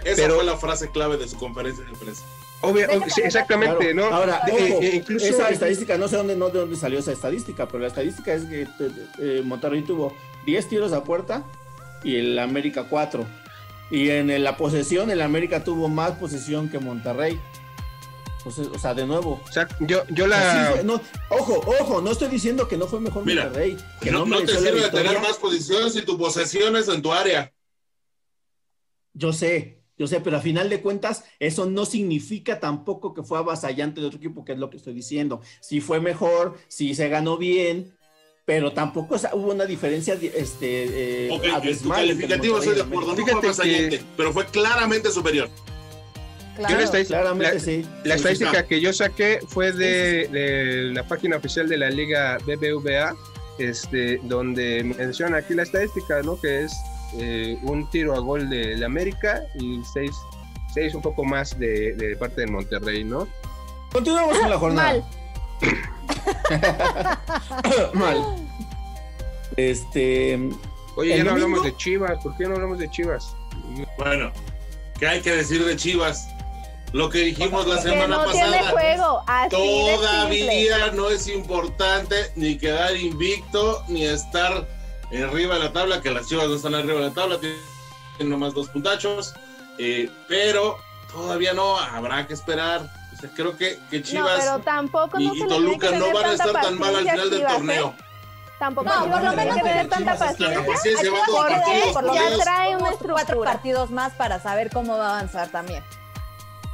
Esa 0.05 0.15
Pero- 0.23 0.37
fue 0.37 0.45
la 0.45 0.57
frase 0.57 0.91
clave 0.93 1.17
de 1.17 1.27
su 1.27 1.37
conferencia 1.37 1.85
de 1.85 1.91
prensa. 1.97 2.23
Sí, 3.13 3.21
exactamente, 3.25 3.91
Claro. 3.93 4.11
¿no? 4.11 4.15
Ahora, 4.17 4.43
De- 4.47 4.53
ojo, 4.53 4.63
eh, 4.63 4.79
eh, 4.83 4.91
incluso 4.95 5.27
esa 5.27 5.49
estadística, 5.51 5.99
no 5.99 6.07
sé 6.07 6.17
dónde, 6.17 6.37
no 6.37 6.51
de 6.51 6.61
dónde 6.61 6.77
salió 6.77 7.01
esa 7.01 7.11
estadística, 7.11 7.67
pero 7.67 7.81
la 7.81 7.89
estadística 7.89 8.33
es 8.33 8.45
que 8.45 8.69
eh, 9.19 9.43
Monterrey 9.45 9.83
tuvo 9.83 10.15
10 10.47 10.69
tiros 10.69 10.93
a 10.93 11.03
puerta 11.03 11.43
y 12.05 12.15
el 12.19 12.39
América 12.39 12.85
4. 12.89 13.27
Y 13.91 14.09
en 14.11 14.43
la 14.45 14.57
posesión, 14.57 15.11
el 15.11 15.21
América 15.21 15.65
tuvo 15.65 15.89
más 15.89 16.13
posesión 16.13 16.69
que 16.69 16.79
Monterrey. 16.79 17.39
Pues, 18.45 18.59
o 18.59 18.79
sea, 18.79 18.95
de 18.95 19.07
nuevo. 19.07 19.41
O 19.49 19.53
sea, 19.53 19.69
yo, 19.81 20.03
yo 20.09 20.27
la. 20.27 20.73
fue, 20.73 20.85
no, 20.85 21.01
ojo, 21.31 21.63
ojo, 21.81 22.01
no 22.01 22.11
estoy 22.11 22.29
diciendo 22.29 22.67
que 22.67 22.77
no 22.77 22.87
fue 22.87 23.01
mejor 23.01 23.25
Mira, 23.25 23.45
Monterrey. 23.45 23.77
Que 24.01 24.11
no, 24.11 24.27
no 24.27 24.41
te 24.41 24.57
sirve 24.57 24.81
de 24.81 24.91
tener 24.91 25.21
más 25.21 25.37
posiciones 25.37 25.95
y 25.97 26.03
tu 26.03 26.19
posesión 26.19 26.77
es 26.77 26.89
en 26.89 27.03
tu 27.03 27.13
área. 27.13 27.53
Yo 29.15 29.33
sé, 29.33 29.83
yo 29.99 30.07
sé, 30.07 30.21
pero 30.21 30.39
a 30.39 30.41
final 30.41 30.71
de 30.71 30.81
cuentas, 30.81 31.25
eso 31.39 31.67
no 31.67 31.85
significa 31.85 32.59
tampoco 32.59 33.15
que 33.15 33.23
fue 33.23 33.39
avasallante 33.39 34.01
de 34.01 34.07
otro 34.07 34.19
equipo, 34.19 34.45
que 34.45 34.53
es 34.53 34.59
lo 34.59 34.71
que 34.71 34.79
estoy 34.79 34.95
diciendo. 34.95 35.41
Sí 35.61 35.81
fue 35.81 36.01
mejor, 36.01 36.57
sí 36.67 36.95
se 36.95 37.09
ganó 37.09 37.37
bien, 37.37 37.95
pero 38.45 38.73
tampoco 38.73 39.15
o 39.15 39.19
sea, 39.19 39.35
hubo 39.35 39.53
una 39.53 39.67
diferencia 39.67 40.15
este, 40.15 41.27
eh, 41.27 41.79
tu 41.83 41.89
calificativo 41.91 42.59
estoy 42.59 42.75
de 42.75 42.83
acuerdo, 42.83 43.15
no 43.15 43.17
fue 43.17 43.25
que- 43.25 43.47
avasallante, 43.47 44.03
pero 44.17 44.33
fue 44.33 44.47
claramente 44.47 45.11
superior. 45.11 45.49
Yo 46.57 46.63
la 46.63 46.69
Claro. 46.69 46.85
estadística, 46.85 47.21
Claramente 47.21 47.55
la- 47.55 47.61
sí. 47.61 47.83
la 47.83 47.87
Sí, 47.87 48.03
sí, 48.05 48.11
estadística 48.29 48.67
que 48.67 48.81
yo 48.81 48.93
saqué 48.93 49.41
fue 49.49 49.73
de, 49.73 50.29
de 50.29 50.91
la 50.93 51.03
página 51.05 51.37
oficial 51.37 51.69
de 51.69 51.79
la 51.79 51.89
Liga 51.91 52.39
BBVA, 52.45 53.15
este, 53.59 54.19
donde 54.25 54.83
menciona 54.85 55.39
aquí 55.39 55.55
la 55.55 55.63
estadística, 55.63 56.21
¿no? 56.23 56.39
Que 56.41 56.65
es 56.65 56.73
eh, 57.19 57.59
un 57.63 57.89
tiro 57.91 58.15
a 58.15 58.19
gol 58.21 58.49
de 58.51 58.77
la 58.77 58.87
América 58.87 59.43
y 59.59 59.81
seis, 59.93 60.13
seis 60.75 60.95
un 60.95 61.03
poco 61.03 61.25
más 61.25 61.59
de, 61.59 61.95
de 61.95 62.17
parte 62.17 62.43
del 62.43 62.51
Monterrey, 62.51 63.05
¿no? 63.05 63.27
Continuamos 63.93 64.39
con 64.39 64.51
la 64.51 64.59
jornada. 64.59 64.93
Mal. 64.95 65.05
Mal. 67.95 68.17
Este. 69.57 70.39
Oye, 70.97 71.17
ya 71.17 71.25
no 71.25 71.31
domingo- 71.31 71.47
hablamos 71.47 71.65
de 71.65 71.77
Chivas, 71.77 72.23
¿por 72.23 72.37
qué 72.37 72.45
no 72.47 72.55
hablamos 72.55 72.79
de 72.79 72.91
Chivas? 72.91 73.35
Bueno, 73.99 74.31
¿qué 74.99 75.07
hay 75.09 75.21
que 75.21 75.37
decir 75.37 75.65
de 75.65 75.77
Chivas? 75.77 76.29
Lo 76.93 77.09
que 77.09 77.19
dijimos 77.19 77.67
la 77.67 77.77
Que 77.77 77.83
semana 77.83 78.17
no 78.19 78.31
tiene 78.31 78.59
pasada. 78.59 78.71
juego. 78.71 79.23
Así 79.27 79.57
de 79.57 79.97
simple. 79.97 79.97
Todavía 79.97 80.91
no 80.93 81.09
es 81.09 81.27
importante 81.29 82.33
ni 82.37 82.59
quedar 82.59 82.95
invicto 82.97 83.83
ni 83.89 84.05
estar 84.05 84.67
arriba 85.21 85.55
de 85.55 85.61
la 85.61 85.73
tabla, 85.73 86.01
que 86.01 86.11
las 86.11 86.29
Chivas 86.29 86.49
no 86.49 86.57
están 86.57 86.75
arriba 86.75 86.95
de 87.01 87.09
la 87.09 87.15
tabla, 87.15 87.39
tienen 87.39 87.59
nomás 88.21 88.55
dos 88.55 88.69
puntachos, 88.69 89.35
eh, 89.79 90.11
pero 90.29 90.79
todavía 91.11 91.53
no, 91.53 91.79
habrá 91.79 92.27
que 92.27 92.35
esperar. 92.35 92.91
O 93.13 93.17
sea, 93.21 93.31
creo 93.35 93.57
que, 93.57 93.79
que 93.91 93.99
No, 93.99 94.05
Chivas 94.05 94.41
pero 94.41 94.59
tampoco 94.61 95.21
y, 95.21 95.27
no 95.27 95.47
Toluca 95.47 95.91
no 95.93 96.13
van 96.13 96.25
a 96.27 96.33
estar 96.33 96.53
tan 96.53 96.79
mal 96.79 96.97
al 96.97 97.09
final 97.09 97.31
del 97.31 97.43
¿eh? 97.43 97.47
torneo. 97.49 97.95
Tampoco 98.59 98.89
No, 98.89 99.07
no, 99.07 99.13
por 99.13 99.23
lo 99.25 99.33
menos 99.33 99.57
que 99.57 99.63
tener 99.63 99.89
tanta 99.89 100.17
paciencia. 100.17 100.61
va 100.61 101.49
partidos, 101.49 102.15
ya 102.15 102.45
trae 102.45 102.77
una 102.77 102.79
unos 102.79 102.99
cuatro 102.99 103.17
estructura. 103.19 103.53
partidos 103.53 103.91
más 103.91 104.13
para 104.13 104.41
saber 104.41 104.71
cómo 104.71 104.97
va 104.97 105.09
a 105.09 105.19
avanzar 105.19 105.49
también. 105.49 105.83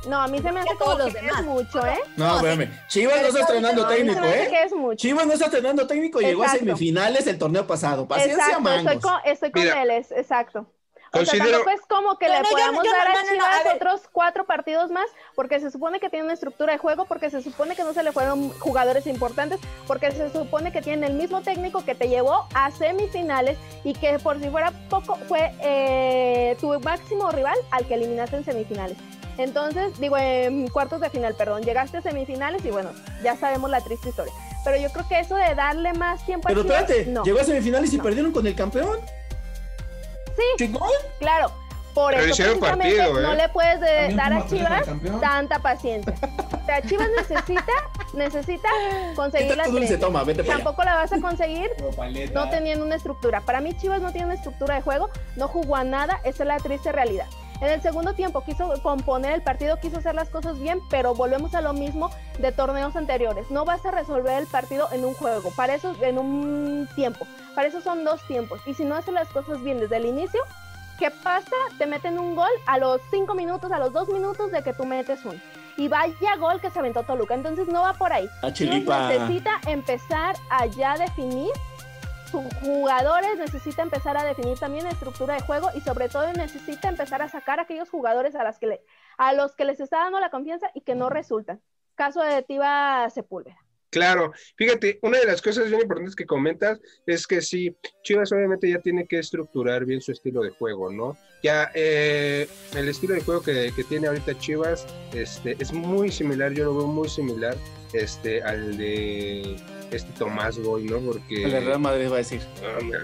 No, 0.06 0.20
a 0.20 0.28
mí 0.28 0.40
se 0.40 0.52
me 0.52 0.60
hace 0.60 0.74
como 0.76 0.96
que 0.96 1.10
demás. 1.10 1.40
es 1.40 1.44
mucho, 1.44 1.86
¿eh? 1.86 1.98
No, 2.16 2.26
No, 2.28 2.36
espérame. 2.36 2.70
Chivas 2.88 3.20
no 3.20 3.28
está 3.28 3.40
estrenando 3.40 3.86
técnico, 3.86 4.24
¿eh? 4.24 4.46
que 4.48 4.62
es 4.62 4.72
mucho. 4.72 4.96
Chivas 4.96 5.26
no 5.26 5.32
está 5.32 5.46
estrenando 5.46 5.86
técnico, 5.86 6.20
llegó 6.20 6.44
a 6.44 6.48
semifinales 6.48 7.26
el 7.26 7.38
torneo 7.38 7.66
pasado. 7.66 8.06
Paciencia, 8.06 8.36
Exacto, 8.36 8.60
mangos. 8.60 8.92
estoy 8.92 9.10
con, 9.10 9.20
estoy 9.24 9.50
con 9.50 9.62
Mira, 9.62 9.82
él, 9.82 9.90
es, 9.90 10.12
exacto. 10.12 10.66
O 11.12 11.24
sea, 11.24 11.38
tampoco 11.38 11.70
es 11.70 11.80
como 11.88 12.18
que 12.18 12.26
No, 12.28 12.34
le 12.34 12.42
no, 12.42 12.48
podamos 12.50 12.84
yo 12.84 12.90
dar 12.92 13.08
no, 13.08 13.18
a 13.18 13.22
no, 13.22 13.22
no, 13.22 13.32
Chivas 13.32 13.66
a 13.66 13.74
otros 13.76 14.02
cuatro 14.12 14.44
partidos 14.44 14.90
más, 14.90 15.06
porque 15.34 15.58
se 15.58 15.70
supone 15.70 16.00
que 16.00 16.10
tiene 16.10 16.24
una 16.26 16.34
estructura 16.34 16.72
de 16.72 16.78
juego, 16.78 17.06
porque 17.06 17.30
se 17.30 17.40
supone 17.42 17.74
que 17.74 17.82
no 17.82 17.94
se 17.94 18.02
le 18.02 18.12
fueron 18.12 18.50
jugadores 18.58 19.06
importantes, 19.06 19.58
porque 19.86 20.10
se 20.12 20.30
supone 20.30 20.70
que 20.70 20.82
tiene 20.82 21.06
el 21.06 21.14
mismo 21.14 21.40
técnico 21.40 21.82
que 21.84 21.94
te 21.94 22.08
llevó 22.08 22.46
a 22.54 22.70
semifinales 22.70 23.56
y 23.84 23.94
que 23.94 24.18
por 24.18 24.38
si 24.38 24.50
fuera 24.50 24.70
poco 24.90 25.16
fue 25.28 25.50
eh, 25.60 26.56
tu 26.60 26.78
máximo 26.80 27.30
rival 27.30 27.56
al 27.70 27.86
que 27.86 27.94
eliminaste 27.94 28.36
en 28.36 28.44
semifinales. 28.44 28.98
Entonces, 29.38 29.98
digo, 30.00 30.18
en 30.18 30.68
cuartos 30.68 31.00
de 31.00 31.10
final, 31.10 31.34
perdón, 31.34 31.62
llegaste 31.62 31.98
a 31.98 32.02
semifinales 32.02 32.64
y 32.64 32.70
bueno, 32.70 32.90
ya 33.22 33.36
sabemos 33.36 33.70
la 33.70 33.80
triste 33.80 34.08
historia. 34.10 34.32
Pero 34.64 34.76
yo 34.78 34.90
creo 34.90 35.08
que 35.08 35.20
eso 35.20 35.36
de 35.36 35.54
darle 35.54 35.92
más 35.94 36.26
tiempo 36.26 36.48
Pero 36.48 36.60
a 36.60 36.64
Chivas, 36.64 36.80
espérate, 36.82 37.10
no. 37.10 37.22
llegó 37.24 37.40
a 37.40 37.44
semifinales 37.44 37.92
y 37.92 37.96
No. 37.98 38.02
perdieron 38.02 38.32
con 38.32 38.46
el 38.46 38.54
campeón. 38.56 38.98
Sí. 40.36 40.42
Chingón. 40.58 40.88
Claro, 41.20 41.52
por 41.94 42.12
Pero 42.12 42.24
eso 42.26 42.36
precisamente 42.36 42.66
partido, 42.68 43.18
¿eh? 43.18 43.22
no 43.22 43.34
le 43.34 43.48
puedes 43.48 43.80
de- 43.80 44.14
dar 44.14 44.32
a 44.32 44.46
Chivas 44.46 44.86
tanta 45.20 45.58
paciencia. 45.60 46.14
O 46.60 46.66
sea, 46.66 46.82
Chivas 46.82 47.08
necesita, 47.16 47.64
necesita 48.14 48.68
conseguir 49.14 49.56
la 49.56 49.64
toma, 50.00 50.24
vete. 50.24 50.42
Tampoco 50.42 50.82
la 50.84 50.96
vas 50.96 51.12
a 51.12 51.20
conseguir 51.20 51.70
no 52.34 52.50
teniendo 52.50 52.84
una 52.84 52.96
estructura. 52.96 53.40
Para 53.42 53.60
mí 53.60 53.76
Chivas 53.76 54.02
no 54.02 54.10
tiene 54.10 54.26
una 54.26 54.34
estructura 54.34 54.74
de 54.74 54.82
juego, 54.82 55.10
no 55.36 55.46
jugó 55.48 55.76
a 55.76 55.84
nada, 55.84 56.20
esa 56.24 56.42
es 56.42 56.48
la 56.48 56.56
triste 56.58 56.90
realidad. 56.92 57.26
En 57.60 57.68
el 57.70 57.82
segundo 57.82 58.12
tiempo 58.12 58.42
quiso 58.44 58.72
componer 58.82 59.32
el 59.32 59.42
partido, 59.42 59.78
quiso 59.80 59.98
hacer 59.98 60.14
las 60.14 60.30
cosas 60.30 60.60
bien, 60.60 60.80
pero 60.90 61.14
volvemos 61.14 61.54
a 61.54 61.60
lo 61.60 61.72
mismo 61.72 62.10
de 62.38 62.52
torneos 62.52 62.94
anteriores. 62.94 63.50
No 63.50 63.64
vas 63.64 63.84
a 63.84 63.90
resolver 63.90 64.38
el 64.38 64.46
partido 64.46 64.88
en 64.92 65.04
un 65.04 65.14
juego, 65.14 65.50
para 65.56 65.74
eso 65.74 65.92
en 66.00 66.18
un 66.18 66.88
tiempo. 66.94 67.26
Para 67.56 67.66
eso 67.66 67.80
son 67.80 68.04
dos 68.04 68.22
tiempos. 68.28 68.60
Y 68.66 68.74
si 68.74 68.84
no 68.84 68.94
haces 68.94 69.12
las 69.12 69.28
cosas 69.28 69.60
bien 69.62 69.80
desde 69.80 69.96
el 69.96 70.06
inicio, 70.06 70.40
¿qué 71.00 71.10
pasa? 71.10 71.56
Te 71.78 71.86
meten 71.86 72.20
un 72.20 72.36
gol 72.36 72.50
a 72.66 72.78
los 72.78 73.00
cinco 73.10 73.34
minutos, 73.34 73.72
a 73.72 73.78
los 73.80 73.92
dos 73.92 74.08
minutos 74.08 74.52
de 74.52 74.62
que 74.62 74.72
tú 74.72 74.84
metes 74.84 75.24
uno. 75.24 75.40
Y 75.76 75.88
vaya 75.88 76.36
gol 76.38 76.60
que 76.60 76.70
se 76.70 76.78
aventó 76.78 77.02
Toluca. 77.02 77.34
Entonces 77.34 77.66
no 77.66 77.82
va 77.82 77.92
por 77.94 78.12
ahí. 78.12 78.28
A 78.42 78.52
Chivas 78.52 78.74
Chilipa. 78.74 79.08
necesita 79.08 79.60
empezar 79.66 80.36
a 80.50 80.66
ya 80.66 80.96
definir 80.96 81.50
jugadores, 82.30 83.38
necesita 83.38 83.82
empezar 83.82 84.16
a 84.16 84.24
definir 84.24 84.58
también 84.58 84.84
la 84.84 84.90
estructura 84.90 85.34
de 85.34 85.40
juego 85.40 85.68
y 85.74 85.80
sobre 85.80 86.08
todo 86.08 86.32
necesita 86.32 86.88
empezar 86.88 87.22
a 87.22 87.28
sacar 87.28 87.60
aquellos 87.60 87.90
jugadores 87.90 88.34
a, 88.34 88.44
las 88.44 88.58
que 88.58 88.66
le- 88.66 88.80
a 89.16 89.32
los 89.32 89.54
que 89.56 89.64
les 89.64 89.80
está 89.80 89.98
dando 89.98 90.20
la 90.20 90.30
confianza 90.30 90.70
y 90.74 90.82
que 90.82 90.94
no 90.94 91.10
resultan. 91.10 91.60
Caso 91.94 92.20
de 92.22 92.42
Tiva 92.42 93.08
Sepúlveda. 93.10 93.56
Claro, 93.90 94.32
fíjate, 94.56 94.98
una 95.00 95.18
de 95.18 95.24
las 95.24 95.40
cosas 95.40 95.68
bien 95.68 95.80
importantes 95.80 96.14
que 96.14 96.26
comentas 96.26 96.78
es 97.06 97.26
que 97.26 97.40
sí, 97.40 97.74
Chivas 98.02 98.30
obviamente 98.32 98.68
ya 98.70 98.80
tiene 98.80 99.06
que 99.06 99.18
estructurar 99.18 99.86
bien 99.86 100.02
su 100.02 100.12
estilo 100.12 100.42
de 100.42 100.50
juego, 100.50 100.92
¿no? 100.92 101.16
Ya 101.42 101.70
eh, 101.74 102.46
el 102.76 102.88
estilo 102.88 103.14
de 103.14 103.22
juego 103.22 103.40
que, 103.40 103.72
que 103.74 103.84
tiene 103.84 104.08
ahorita 104.08 104.38
Chivas 104.38 104.86
este, 105.14 105.56
es 105.58 105.72
muy 105.72 106.12
similar, 106.12 106.52
yo 106.52 106.64
lo 106.66 106.76
veo 106.76 106.86
muy 106.86 107.08
similar 107.08 107.56
este, 107.92 108.42
al 108.42 108.76
de 108.76 109.56
este 109.90 110.12
Tomás 110.18 110.58
Boy, 110.58 110.84
¿no? 110.84 110.98
Porque... 111.00 111.44
El 111.44 111.64
Real 111.64 111.78
Madrid 111.80 112.08
va 112.10 112.14
a 112.16 112.18
decir. 112.18 112.40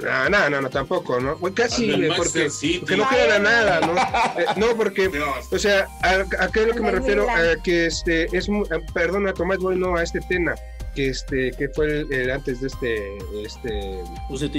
No, 0.02 0.28
no, 0.28 0.50
no, 0.50 0.60
no, 0.60 0.70
tampoco, 0.70 1.18
¿no? 1.20 1.36
Pues 1.38 1.54
casi, 1.54 1.90
eh, 1.90 2.10
porque, 2.16 2.48
porque 2.80 2.96
no 2.96 3.08
queda 3.08 3.38
nada, 3.38 3.80
¿no? 3.80 3.94
Eh, 4.40 4.44
no, 4.56 4.76
porque 4.76 5.08
Dios. 5.08 5.28
o 5.50 5.58
sea, 5.58 5.88
¿a, 6.02 6.24
a 6.44 6.48
qué 6.52 6.60
es 6.60 6.66
lo 6.68 6.74
que 6.74 6.80
me 6.80 6.90
refiero? 6.90 7.26
A 7.30 7.62
que 7.62 7.86
este 7.86 8.24
es 8.36 8.48
a- 8.48 8.92
perdón, 8.92 9.26
a 9.28 9.32
Tomás 9.32 9.58
Boy, 9.58 9.76
no 9.76 9.96
a 9.96 10.02
este 10.02 10.20
Tena, 10.28 10.54
que 10.94 11.08
este 11.08 11.52
que 11.52 11.68
fue 11.70 11.86
el, 12.00 12.12
el 12.12 12.30
antes 12.30 12.60
de 12.60 12.66
este 12.66 13.18
este 13.44 14.00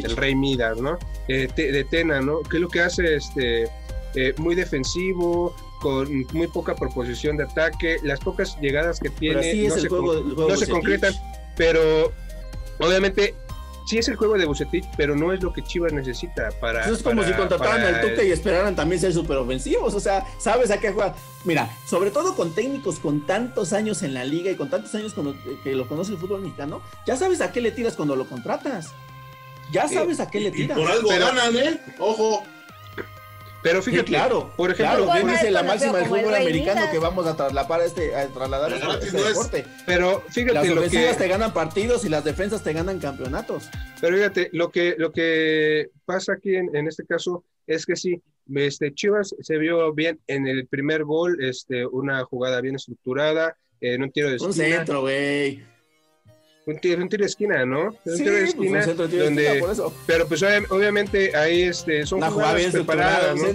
el 0.07 0.15
Rey 0.17 0.33
Midas, 0.35 0.77
¿no? 0.77 0.97
Eh, 1.27 1.47
te- 1.55 1.71
de 1.71 1.83
Tena, 1.83 2.21
¿no? 2.21 2.41
Que 2.41 2.57
es 2.57 2.61
lo 2.61 2.69
que 2.69 2.81
hace 2.81 3.15
este 3.17 3.69
eh, 4.15 4.33
muy 4.37 4.55
defensivo, 4.55 5.55
con 5.85 6.25
muy 6.33 6.47
poca 6.47 6.73
proposición 6.73 7.37
de 7.37 7.43
ataque, 7.43 7.97
las 8.01 8.19
pocas 8.19 8.57
llegadas 8.59 8.99
que 8.99 9.11
tiene 9.11 9.67
no, 9.67 9.75
se, 9.75 9.87
juego- 9.87 10.07
con- 10.07 10.17
el 10.17 10.23
juego 10.33 10.49
no 10.49 10.55
se 10.57 10.65
Bucetich. 10.65 10.73
concretan, 10.73 11.13
pero 11.55 12.11
obviamente 12.79 13.35
sí 13.87 13.99
es 13.99 14.07
el 14.07 14.15
juego 14.15 14.35
de 14.35 14.45
Bucetich, 14.47 14.83
pero 14.97 15.15
no 15.15 15.31
es 15.31 15.43
lo 15.43 15.53
que 15.53 15.61
Chivas 15.61 15.93
necesita 15.93 16.49
para 16.59 16.81
Eso 16.85 16.95
es 16.95 17.03
como 17.03 17.17
para- 17.21 17.27
si 17.27 17.37
contrataran 17.37 17.81
al 17.83 18.01
Tuca 18.01 18.23
y 18.23 18.31
esperaran 18.31 18.75
también 18.75 18.99
ser 18.99 19.13
súper 19.13 19.37
ofensivos. 19.37 19.93
O 19.93 19.99
sea, 19.99 20.25
sabes 20.39 20.71
a 20.71 20.79
qué 20.79 20.91
juega. 20.91 21.13
Mira, 21.43 21.69
sobre 21.87 22.09
todo 22.09 22.35
con 22.35 22.55
técnicos 22.55 22.97
con 22.97 23.27
tantos 23.27 23.71
años 23.71 24.01
en 24.01 24.15
la 24.15 24.23
liga 24.25 24.49
y 24.49 24.55
con 24.55 24.71
tantos 24.71 24.95
años 24.95 25.13
con 25.13 25.25
lo- 25.25 25.61
que 25.63 25.75
lo 25.75 25.87
conoce 25.87 26.13
el 26.13 26.17
fútbol 26.17 26.41
mexicano, 26.41 26.81
ya 27.05 27.15
sabes 27.15 27.41
a 27.41 27.51
qué 27.51 27.61
le 27.61 27.69
tiras 27.71 27.93
cuando 27.95 28.15
lo 28.15 28.27
contratas. 28.27 28.87
Ya 29.71 29.87
sabes 29.87 30.19
a 30.19 30.31
qué 30.31 30.39
le 30.39 30.49
Y 30.49 30.51
tiras. 30.53 30.79
por 30.79 30.89
algo 30.89 31.09
Pero- 31.09 31.25
ganan, 31.27 31.55
¿eh? 31.55 31.79
Ojo. 31.99 32.41
Pero 33.65 33.81
Sí, 33.81 33.89
fíjate, 33.89 34.05
claro, 34.09 34.53
por 34.55 34.69
ejemplo, 34.69 35.05
claro, 35.05 35.27
dice 35.27 35.49
la 35.49 35.63
máxima 35.63 35.97
del 35.97 36.05
fútbol 36.07 36.35
americano 36.35 36.81
que 36.91 36.99
vamos 36.99 37.25
a 37.25 37.35
trasladar 37.35 37.81
a 37.81 37.85
este, 37.85 38.15
a 38.15 38.27
trasladar 38.27 38.71
Pero 38.71 38.93
este, 38.93 39.05
este 39.07 39.17
no 39.17 39.23
es. 39.23 39.29
deporte. 39.29 39.65
pero 39.87 40.23
fíjate 40.29 40.53
Las 40.53 40.67
lo 40.67 40.73
ofensivas 40.81 41.17
que 41.17 41.23
te 41.23 41.27
ganan 41.29 41.51
partidos 41.51 42.05
y 42.05 42.09
las 42.09 42.23
defensas 42.23 42.63
te 42.63 42.73
ganan 42.73 42.99
campeonatos. 42.99 43.67
Pero 43.99 44.17
fíjate, 44.17 44.49
lo 44.53 44.69
que, 44.69 44.93
lo 44.99 45.11
que 45.11 45.89
pasa 46.05 46.33
aquí 46.33 46.55
en, 46.55 46.75
en 46.75 46.87
este 46.87 47.05
caso 47.07 47.43
es 47.65 47.87
que 47.87 47.95
sí, 47.95 48.21
este, 48.53 48.93
Chivas 48.93 49.35
se 49.41 49.57
vio 49.57 49.91
bien 49.95 50.19
en 50.27 50.45
el 50.45 50.67
primer 50.67 51.03
gol, 51.03 51.43
este, 51.43 51.87
una 51.87 52.23
jugada 52.23 52.61
bien 52.61 52.75
estructurada, 52.75 53.57
en 53.81 54.03
un 54.03 54.11
tiro 54.11 54.29
de 54.29 54.35
Un 54.41 54.51
esquina. 54.51 54.77
centro, 54.77 55.01
güey. 55.01 55.63
Un 56.67 56.79
tiro, 56.79 57.03
un 57.03 57.09
tiro 57.09 57.21
de 57.21 57.27
esquina, 57.27 57.63
¿no? 57.63 57.89
Un 57.89 58.17
Sí, 58.17 58.23
tiro 58.23 58.33
de 58.33 58.41
pues, 58.41 58.53
un 58.55 58.61
esquina, 58.63 58.83
centro, 58.83 59.07
tiro 59.07 59.19
de 59.19 59.25
donde, 59.25 59.45
esquina, 59.45 59.61
por 59.61 59.71
eso. 59.71 59.93
pero 60.07 60.27
pues 60.27 60.41
obvia- 60.41 60.65
obviamente 60.71 61.35
ahí 61.35 61.61
este, 61.61 62.05
son 62.07 62.17
Una 62.17 62.31
jugada 62.31 62.49
jugadas 62.53 62.65
estructurada, 62.67 63.11
preparadas, 63.11 63.35
un 63.35 63.41
¿no? 63.41 63.47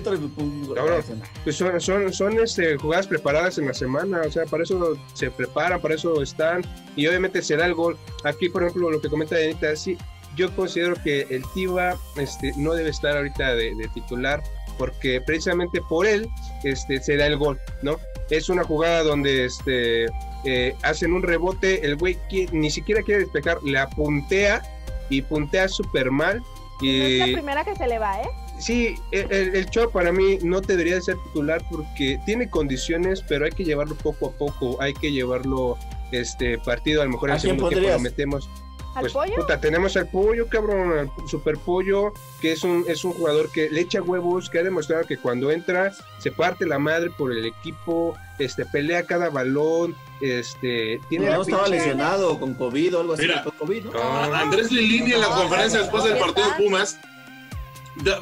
centro 0.60 0.74
Cabrón. 0.76 1.02
Pues 1.42 1.56
son, 1.56 1.80
son, 1.80 2.12
son 2.12 2.38
este, 2.38 2.76
jugadas 2.76 3.08
preparadas 3.08 3.58
en 3.58 3.66
la 3.66 3.74
semana, 3.74 4.20
o 4.24 4.30
sea, 4.30 4.44
para 4.46 4.62
eso 4.62 4.96
se 5.14 5.28
preparan, 5.30 5.80
para 5.80 5.94
eso 5.96 6.22
están, 6.22 6.62
y 6.94 7.06
obviamente 7.08 7.42
se 7.42 7.56
da 7.56 7.66
el 7.66 7.74
gol. 7.74 7.98
Aquí, 8.22 8.48
por 8.48 8.62
ejemplo, 8.62 8.90
lo 8.90 9.00
que 9.00 9.08
comenta 9.08 9.34
Anita, 9.34 9.74
sí, 9.74 9.98
yo 10.36 10.54
considero 10.54 10.94
que 11.02 11.22
el 11.30 11.42
Tiva 11.52 11.98
este, 12.16 12.52
no 12.56 12.74
debe 12.74 12.90
estar 12.90 13.16
ahorita 13.16 13.56
de, 13.56 13.74
de 13.74 13.88
titular, 13.92 14.40
porque 14.78 15.20
precisamente 15.20 15.80
por 15.88 16.06
él 16.06 16.28
este, 16.62 17.00
se 17.02 17.16
da 17.16 17.26
el 17.26 17.36
gol, 17.36 17.58
¿no? 17.82 17.98
Es 18.30 18.48
una 18.48 18.64
jugada 18.64 19.02
donde 19.02 19.44
este, 19.44 20.06
eh, 20.44 20.74
hacen 20.82 21.12
un 21.12 21.22
rebote, 21.22 21.84
el 21.84 21.96
güey 21.96 22.16
ni 22.52 22.70
siquiera 22.70 23.02
quiere 23.02 23.22
despejar, 23.22 23.62
le 23.62 23.78
apuntea 23.78 24.62
y 25.08 25.22
puntea 25.22 25.68
súper 25.68 26.10
mal. 26.10 26.38
No 26.38 26.88
es 26.88 27.18
la 27.18 27.26
Y 27.28 27.34
primera 27.34 27.64
que 27.64 27.76
se 27.76 27.86
le 27.86 27.98
va, 27.98 28.22
¿eh? 28.22 28.28
sí, 28.58 28.94
el, 29.10 29.54
el, 29.54 29.68
para 29.92 30.12
mí 30.12 30.38
no 30.42 30.60
debería 30.60 30.94
de 30.94 31.02
ser 31.02 31.16
titular 31.24 31.62
porque 31.70 32.18
tiene 32.24 32.48
condiciones, 32.48 33.22
pero 33.26 33.44
hay 33.44 33.50
que 33.50 33.64
llevarlo 33.64 33.94
poco 33.96 34.28
a 34.28 34.32
poco, 34.32 34.80
hay 34.80 34.94
que 34.94 35.10
llevarlo 35.10 35.76
este 36.12 36.58
partido, 36.58 37.02
a 37.02 37.04
lo 37.04 37.12
mejor 37.12 37.30
¿A 37.30 37.32
en 37.32 37.36
el 37.36 37.40
segundo 37.40 37.68
tiempo 37.68 37.88
lo 37.88 37.98
metemos. 37.98 38.48
¿Al 38.94 39.02
Pues, 39.02 39.12
pollo? 39.12 39.36
puta, 39.36 39.60
tenemos 39.60 39.96
al 39.96 40.08
pollo, 40.08 40.48
cabrón, 40.48 40.98
al 40.98 41.28
super 41.28 41.56
pollo, 41.58 42.12
que 42.40 42.52
es 42.52 42.64
un, 42.64 42.84
es 42.88 43.04
un 43.04 43.12
jugador 43.12 43.50
que 43.50 43.70
le 43.70 43.82
echa 43.82 44.02
huevos, 44.02 44.50
que 44.50 44.58
ha 44.58 44.62
demostrado 44.64 45.04
que 45.06 45.16
cuando 45.16 45.50
entra 45.52 45.92
se 46.18 46.32
parte 46.32 46.66
la 46.66 46.78
madre 46.80 47.10
por 47.10 47.30
el 47.32 47.46
equipo, 47.46 48.16
este, 48.40 48.66
pelea 48.66 49.04
cada 49.04 49.30
balón, 49.30 49.94
este, 50.20 51.00
tiene 51.08 51.30
no 51.30 51.42
estaba 51.42 51.68
lesionado 51.68 52.38
con 52.40 52.54
COVID 52.54 52.96
o 52.96 53.00
algo 53.00 53.12
así. 53.14 53.22
Mira. 53.22 53.44
con 53.44 53.52
COVID, 53.52 53.84
¿no? 53.84 53.92
Ah, 53.94 54.40
Andrés 54.40 54.72
Lilini 54.72 55.12
en 55.12 55.20
la 55.20 55.28
No, 55.28 55.36
conferencia 55.36 55.78
no, 55.78 55.84
después 55.84 56.02
no, 56.04 56.10
del 56.10 56.18
partido 56.18 56.48
de. 56.48 56.54
Pumas 56.64 56.98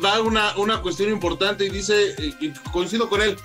da, 0.01 0.21
una, 0.23 0.57
una 0.59 0.83
cuestión 0.83 1.11
importante 1.11 1.65
y 1.65 1.71
dice, 1.71 2.15
y 2.41 2.51
coincido 2.73 3.09
con 3.09 3.23
él, 3.23 3.37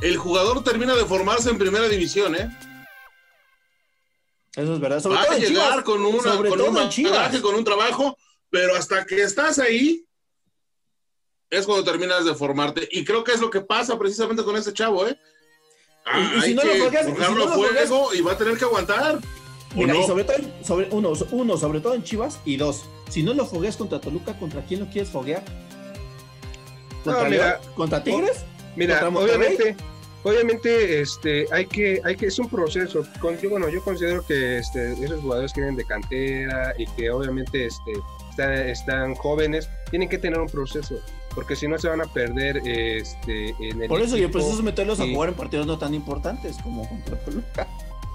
el 0.00 0.16
jugador 0.16 0.62
termina 0.64 0.94
de 0.94 1.04
formarse 1.04 1.50
en 1.50 1.58
primera 1.58 1.88
división, 1.88 2.34
¿eh? 2.34 2.48
Eso 4.56 4.74
es 4.74 4.80
verdad. 4.80 5.00
Sobre 5.00 5.16
Va 5.16 5.24
todo 5.26 5.32
a 5.34 5.38
llegar 5.38 5.68
Chivas. 5.70 5.84
con, 5.84 6.04
una, 6.04 6.22
sobre 6.22 6.48
con 6.48 6.58
todo 6.58 6.68
un 6.70 6.74
bagaje, 6.74 7.40
con 7.42 7.54
un 7.54 7.64
trabajo, 7.64 8.16
pero 8.50 8.74
hasta 8.74 9.04
que 9.04 9.22
estás 9.22 9.58
ahí 9.58 10.04
es 11.50 11.66
cuando 11.66 11.84
terminas 11.84 12.24
de 12.24 12.34
formarte. 12.34 12.88
Y 12.90 13.04
creo 13.04 13.22
que 13.22 13.32
es 13.32 13.40
lo 13.40 13.50
que 13.50 13.60
pasa 13.60 13.98
precisamente 13.98 14.42
con 14.42 14.56
este 14.56 14.72
chavo, 14.72 15.06
¿eh? 15.06 15.18
Ah, 16.06 16.32
Y- 16.34 16.38
y 16.38 16.42
si 16.42 16.54
no 16.54 16.62
lo 16.64 16.70
y 16.72 16.74
si 16.74 16.80
no 16.80 16.88
a 17.24 17.30
lo 17.30 17.48
juegas- 17.48 17.88
fuego 17.88 18.14
y 18.14 18.20
va 18.22 18.32
a 18.32 18.38
tener 18.38 18.56
que 18.56 18.64
aguantar. 18.64 19.16
¿O 19.74 19.78
Mira, 19.78 19.92
no? 19.92 20.00
y 20.00 20.06
sobre 20.06 20.24
todo, 20.24 20.36
sobre, 20.64 20.88
uno, 20.90 21.12
uno, 21.32 21.56
sobre 21.58 21.80
todo 21.80 21.94
en 21.94 22.02
Chivas, 22.02 22.38
y 22.46 22.56
dos, 22.56 22.84
si 23.10 23.22
no 23.22 23.34
lo 23.34 23.44
fogueas 23.44 23.76
contra 23.76 24.00
Toluca, 24.00 24.38
¿contra 24.38 24.62
quién 24.64 24.80
lo 24.80 24.86
quieres 24.86 25.10
foguear? 25.10 25.42
¿Contra, 27.04 27.24
No, 27.24 27.30
mira, 27.30 27.58
León? 27.60 27.74
¿Contra 27.74 28.02
Tigres? 28.02 28.44
Mira, 28.74 29.06
obviamente, 29.08 29.76
obviamente, 30.30 31.00
este, 31.00 31.46
hay 31.52 31.66
que, 31.66 32.00
hay 32.04 32.16
que, 32.16 32.26
es 32.26 32.38
un 32.38 32.48
proceso. 32.48 33.02
Con, 33.20 33.38
yo, 33.38 33.50
bueno, 33.50 33.68
yo 33.68 33.82
considero 33.82 34.24
que 34.26 34.58
este, 34.58 34.92
esos 34.92 35.20
jugadores 35.20 35.52
que 35.52 35.60
vienen 35.60 35.76
de 35.76 35.84
cantera 35.84 36.74
y 36.76 36.86
que 36.86 37.10
obviamente 37.10 37.66
este, 37.66 37.92
están, 38.30 38.52
están 38.52 39.14
jóvenes, 39.14 39.68
tienen 39.90 40.08
que 40.08 40.18
tener 40.18 40.38
un 40.40 40.48
proceso, 40.48 40.96
porque 41.34 41.54
si 41.56 41.68
no 41.68 41.78
se 41.78 41.88
van 41.88 42.00
a 42.00 42.06
perder 42.12 42.58
este, 42.64 43.50
en 43.60 43.82
el 43.82 43.88
Por 43.88 44.00
eso, 44.02 44.16
y 44.16 44.20
el 44.20 44.24
equipo. 44.24 44.38
proceso 44.38 44.58
es 44.58 44.62
meterlos 44.64 45.00
a 45.00 45.06
y- 45.06 45.14
jugar 45.14 45.28
en 45.30 45.34
partidos 45.36 45.66
no 45.66 45.78
tan 45.78 45.94
importantes 45.94 46.56
como 46.62 46.88
contra 46.88 47.16
Toluca. 47.24 47.66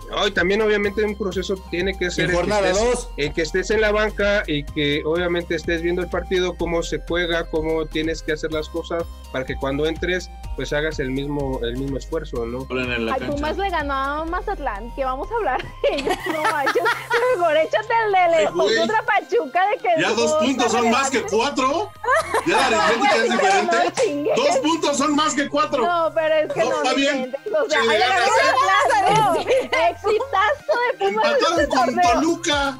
No, 0.09 0.27
y 0.27 0.31
también 0.31 0.61
obviamente 0.61 1.05
un 1.05 1.15
proceso 1.15 1.55
tiene 1.71 1.97
que 1.97 2.11
ser 2.11 2.25
En 2.25 2.31
el 2.31 2.35
que 2.35 2.41
jornada 2.41 2.69
estés- 2.69 2.91
2. 2.93 3.09
el 3.15 3.31
que 3.33 3.41
estés 3.43 3.71
en 3.71 3.79
la 3.79 3.93
banca 3.93 4.43
y 4.45 4.65
que 4.65 5.01
obviamente 5.05 5.55
estés 5.55 5.81
viendo 5.81 6.01
el 6.01 6.09
partido, 6.09 6.57
cómo 6.57 6.83
se 6.83 6.99
juega, 7.07 7.45
cómo 7.49 7.85
tienes 7.85 8.21
que 8.21 8.33
hacer 8.33 8.51
las 8.51 8.67
cosas 8.67 9.03
para 9.31 9.45
que 9.45 9.55
cuando 9.55 9.85
entres 9.85 10.29
pues 10.55 10.71
hagas 10.73 10.99
el 10.99 11.09
mismo 11.11 11.59
el 11.63 11.77
mismo 11.77 11.97
esfuerzo, 11.97 12.45
¿no? 12.45 12.67
Cancha. 12.67 13.25
Pumas 13.27 13.57
le 13.57 13.69
ganó 13.69 13.93
a 13.93 14.25
Mazatlán, 14.25 14.93
que 14.95 15.03
vamos 15.05 15.29
a 15.31 15.35
hablar 15.35 15.61
de 15.63 15.69
ellos, 15.95 16.15
no 16.27 16.41
manches. 16.51 16.83
Mejor 17.35 17.57
échate 17.57 17.93
el 18.05 18.11
de 18.31 18.45
güey. 18.51 18.77
contra 18.77 19.01
Pachuca 19.03 19.61
de 19.69 19.77
que... 19.77 19.89
Ya 20.01 20.09
dos 20.11 20.33
puntos 20.33 20.71
son 20.71 20.91
más 20.91 21.09
que 21.09 21.21
cuatro. 21.23 21.91
Ya 22.47 22.69
la 22.69 22.87
aritmética 22.87 23.23
es 23.23 23.29
No 23.65 23.81
diferente. 23.81 24.31
Dos 24.35 24.57
puntos 24.59 24.97
son 24.97 25.15
más 25.15 25.33
que 25.35 25.47
cuatro. 25.47 25.85
No, 25.85 26.11
pero 26.13 26.35
es 26.35 26.51
que 26.53 26.59
No, 26.59 26.69
no, 26.69 26.75
está 26.77 26.93
bien. 26.95 27.35
O 27.45 27.69
sea, 27.69 27.79
exitazo 29.89 30.73
de 30.87 30.93
Pumas 30.97 31.25
en 31.25 31.31
Empataron 31.31 31.59
este 31.59 31.67
con. 31.67 32.01
Toluca, 32.01 32.79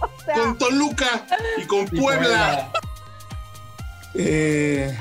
O 0.00 0.08
sea, 0.24 0.34
con 0.34 0.58
Toluca 0.58 1.26
y 1.58 1.66
con 1.66 1.80
Y 1.92 2.00
Puebla. 2.00 2.70
Eh, 4.14 4.96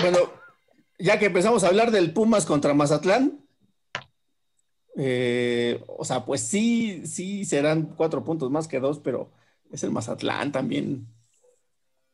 bueno, 0.00 0.18
ya 1.00 1.18
que 1.18 1.26
empezamos 1.26 1.64
a 1.64 1.68
hablar 1.68 1.90
del 1.90 2.12
Pumas 2.12 2.46
contra 2.46 2.74
Mazatlán, 2.74 3.40
eh, 4.96 5.82
o 5.86 6.04
sea, 6.04 6.24
pues 6.24 6.42
sí, 6.42 7.06
sí 7.06 7.44
serán 7.44 7.94
cuatro 7.96 8.24
puntos 8.24 8.50
más 8.50 8.68
que 8.68 8.80
dos, 8.80 8.98
pero 8.98 9.30
es 9.72 9.82
el 9.82 9.90
Mazatlán 9.90 10.52
también. 10.52 11.06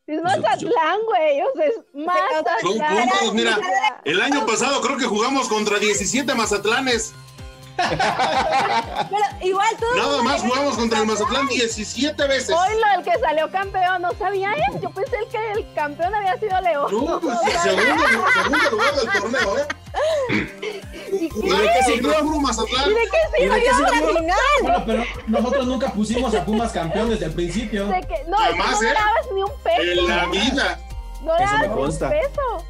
es 0.05 0.21
Mazatlán, 0.21 0.99
güey. 1.05 1.41
O 1.41 1.53
sea, 1.55 1.65
es 1.65 1.75
Mazatlán. 1.93 2.59
Son 2.61 2.77
puntos, 2.77 3.33
mira. 3.33 3.59
El 4.05 4.21
año 4.21 4.45
pasado 4.45 4.81
creo 4.81 4.97
que 4.97 5.05
jugamos 5.05 5.49
contra 5.49 5.79
17 5.79 6.33
Mazatlanes. 6.35 7.13
Pero 7.77 9.25
igual 9.41 9.67
Nada 9.95 10.07
mundo 10.07 10.23
más 10.23 10.41
jugamos 10.41 10.75
contra 10.75 10.99
el 10.99 11.05
Mazatlán. 11.05 11.45
Mazatlán 11.45 11.47
17 11.47 12.27
veces. 12.27 12.49
Hoy 12.49 12.75
lo 12.79 12.89
del 12.95 13.03
que 13.13 13.19
salió 13.19 13.51
campeón, 13.51 14.01
no 14.01 14.11
sabía, 14.17 14.51
¿eh? 14.53 14.79
Yo 14.81 14.89
pensé 14.89 15.17
que 15.31 15.51
el 15.53 15.73
campeón 15.73 16.13
había 16.15 16.37
sido 16.39 16.59
León. 16.61 16.91
No, 16.91 17.19
pues 17.19 17.37
segundo, 17.63 17.83
segundo 18.33 18.69
lugar 18.71 18.95
del 18.95 19.21
torneo, 19.21 19.57
¿eh? 19.57 19.67
¿Y 21.11 21.29
qué? 21.29 21.29
Jugamos 21.29 21.61
qué 21.61 21.67
contra 21.67 21.83
sirvió? 21.85 22.35
¿Y 22.35 22.39
Mazatlán. 22.39 22.89
de 22.89 22.95
qué 22.95 23.43
¿Y 23.43 23.47
de 23.47 23.61
qué 23.61 23.73
sirvió? 23.73 24.07
Al 24.09 24.17
final. 24.17 24.37
Bueno, 24.61 24.83
pero 24.85 25.03
nosotros 25.27 25.65
nunca 25.67 25.87
pusimos 25.91 26.33
a 26.35 26.45
Pumas 26.45 26.71
campeón 26.71 27.09
desde 27.09 27.25
el 27.25 27.33
principio. 27.33 27.85
De 27.87 28.01
que, 28.01 28.23
no, 28.27 28.37
que 28.37 28.57
no 28.57 28.81
¿eh? 28.81 28.93
dabas 28.93 29.27
ni 29.33 29.43
un 29.43 29.51
peso. 29.63 29.81
En 29.81 30.07
la 30.07 30.25
vida. 30.27 30.79
No 31.21 31.35
Eso 31.35 31.43
dabas 31.45 31.61
me 31.61 31.67
ni 31.67 31.73
un 31.73 31.79
consta. 31.79 32.09
peso. 32.09 32.65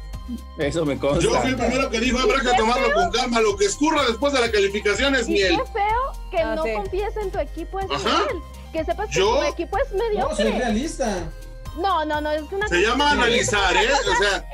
Eso 0.58 0.84
me 0.84 0.94
Yo 0.96 1.00
consta. 1.00 1.40
fui 1.40 1.50
el 1.50 1.56
primero 1.56 1.90
que 1.90 2.00
dijo, 2.00 2.18
habrá 2.18 2.40
que 2.40 2.56
tomarlo 2.56 2.92
con 2.92 3.10
calma. 3.10 3.40
Lo 3.40 3.56
que 3.56 3.64
escurra 3.66 4.02
después 4.06 4.32
de 4.32 4.40
la 4.40 4.50
calificación 4.50 5.14
es 5.14 5.28
Y 5.28 5.32
miel. 5.32 5.56
qué 5.56 5.72
feo 5.72 6.12
que 6.30 6.38
Ah, 6.38 6.54
no 6.54 6.64
sí. 6.64 6.72
confíes 6.74 7.16
en 7.16 7.30
tu 7.30 7.38
equipo 7.38 7.80
es 7.80 7.86
Ajá. 7.90 8.24
miel. 8.26 8.42
Que 8.72 8.84
sepas 8.84 9.08
que 9.08 9.14
Yo- 9.14 9.38
tu 9.38 9.42
equipo 9.44 9.78
es 9.78 9.92
No, 9.92 9.98
soy 9.98 10.08
mediocre. 10.10 10.50
realista. 10.58 11.16
No, 11.76 12.04
no, 12.04 12.20
no, 12.20 12.30
es 12.30 12.42
que 12.42 12.54
una 12.56 12.68
Se 12.68 12.80
llama 12.80 13.12
analizar, 13.12 13.76
¿eh? 13.76 13.88
O 13.92 14.22
sea, 14.22 14.44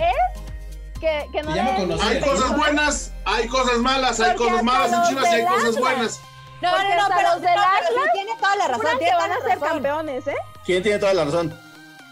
que, 1.01 1.27
que 1.33 1.43
no 1.43 1.55
le- 1.55 1.61
hay 1.61 2.21
cosas 2.21 2.57
buenas, 2.57 3.13
hay 3.25 3.49
cosas 3.49 3.79
malas, 3.79 4.21
hay 4.21 4.33
Porque 4.37 4.51
cosas 4.51 4.63
malas 4.65 4.93
en 4.93 5.03
Chivas 5.09 5.25
y 5.25 5.35
hay 5.35 5.45
cosas 5.47 5.77
buenas. 5.77 6.21
No, 6.63 6.71
no, 6.71 6.79
no, 6.79 7.09
pero, 7.17 7.29
los 7.33 7.41
del 7.43 7.51
Atlas 7.51 8.13
tiene 8.15 8.31
toda 8.41 8.57
la 8.57 8.69
razón. 8.69 8.99
que 8.99 9.11
van 9.15 9.33
a 9.33 9.41
ser 9.43 9.59
campeones, 9.59 10.27
¿eh? 10.29 10.35
¿Quién 10.65 10.83
tiene 10.83 10.99
toda 10.99 11.13
la 11.15 11.25
razón? 11.25 11.61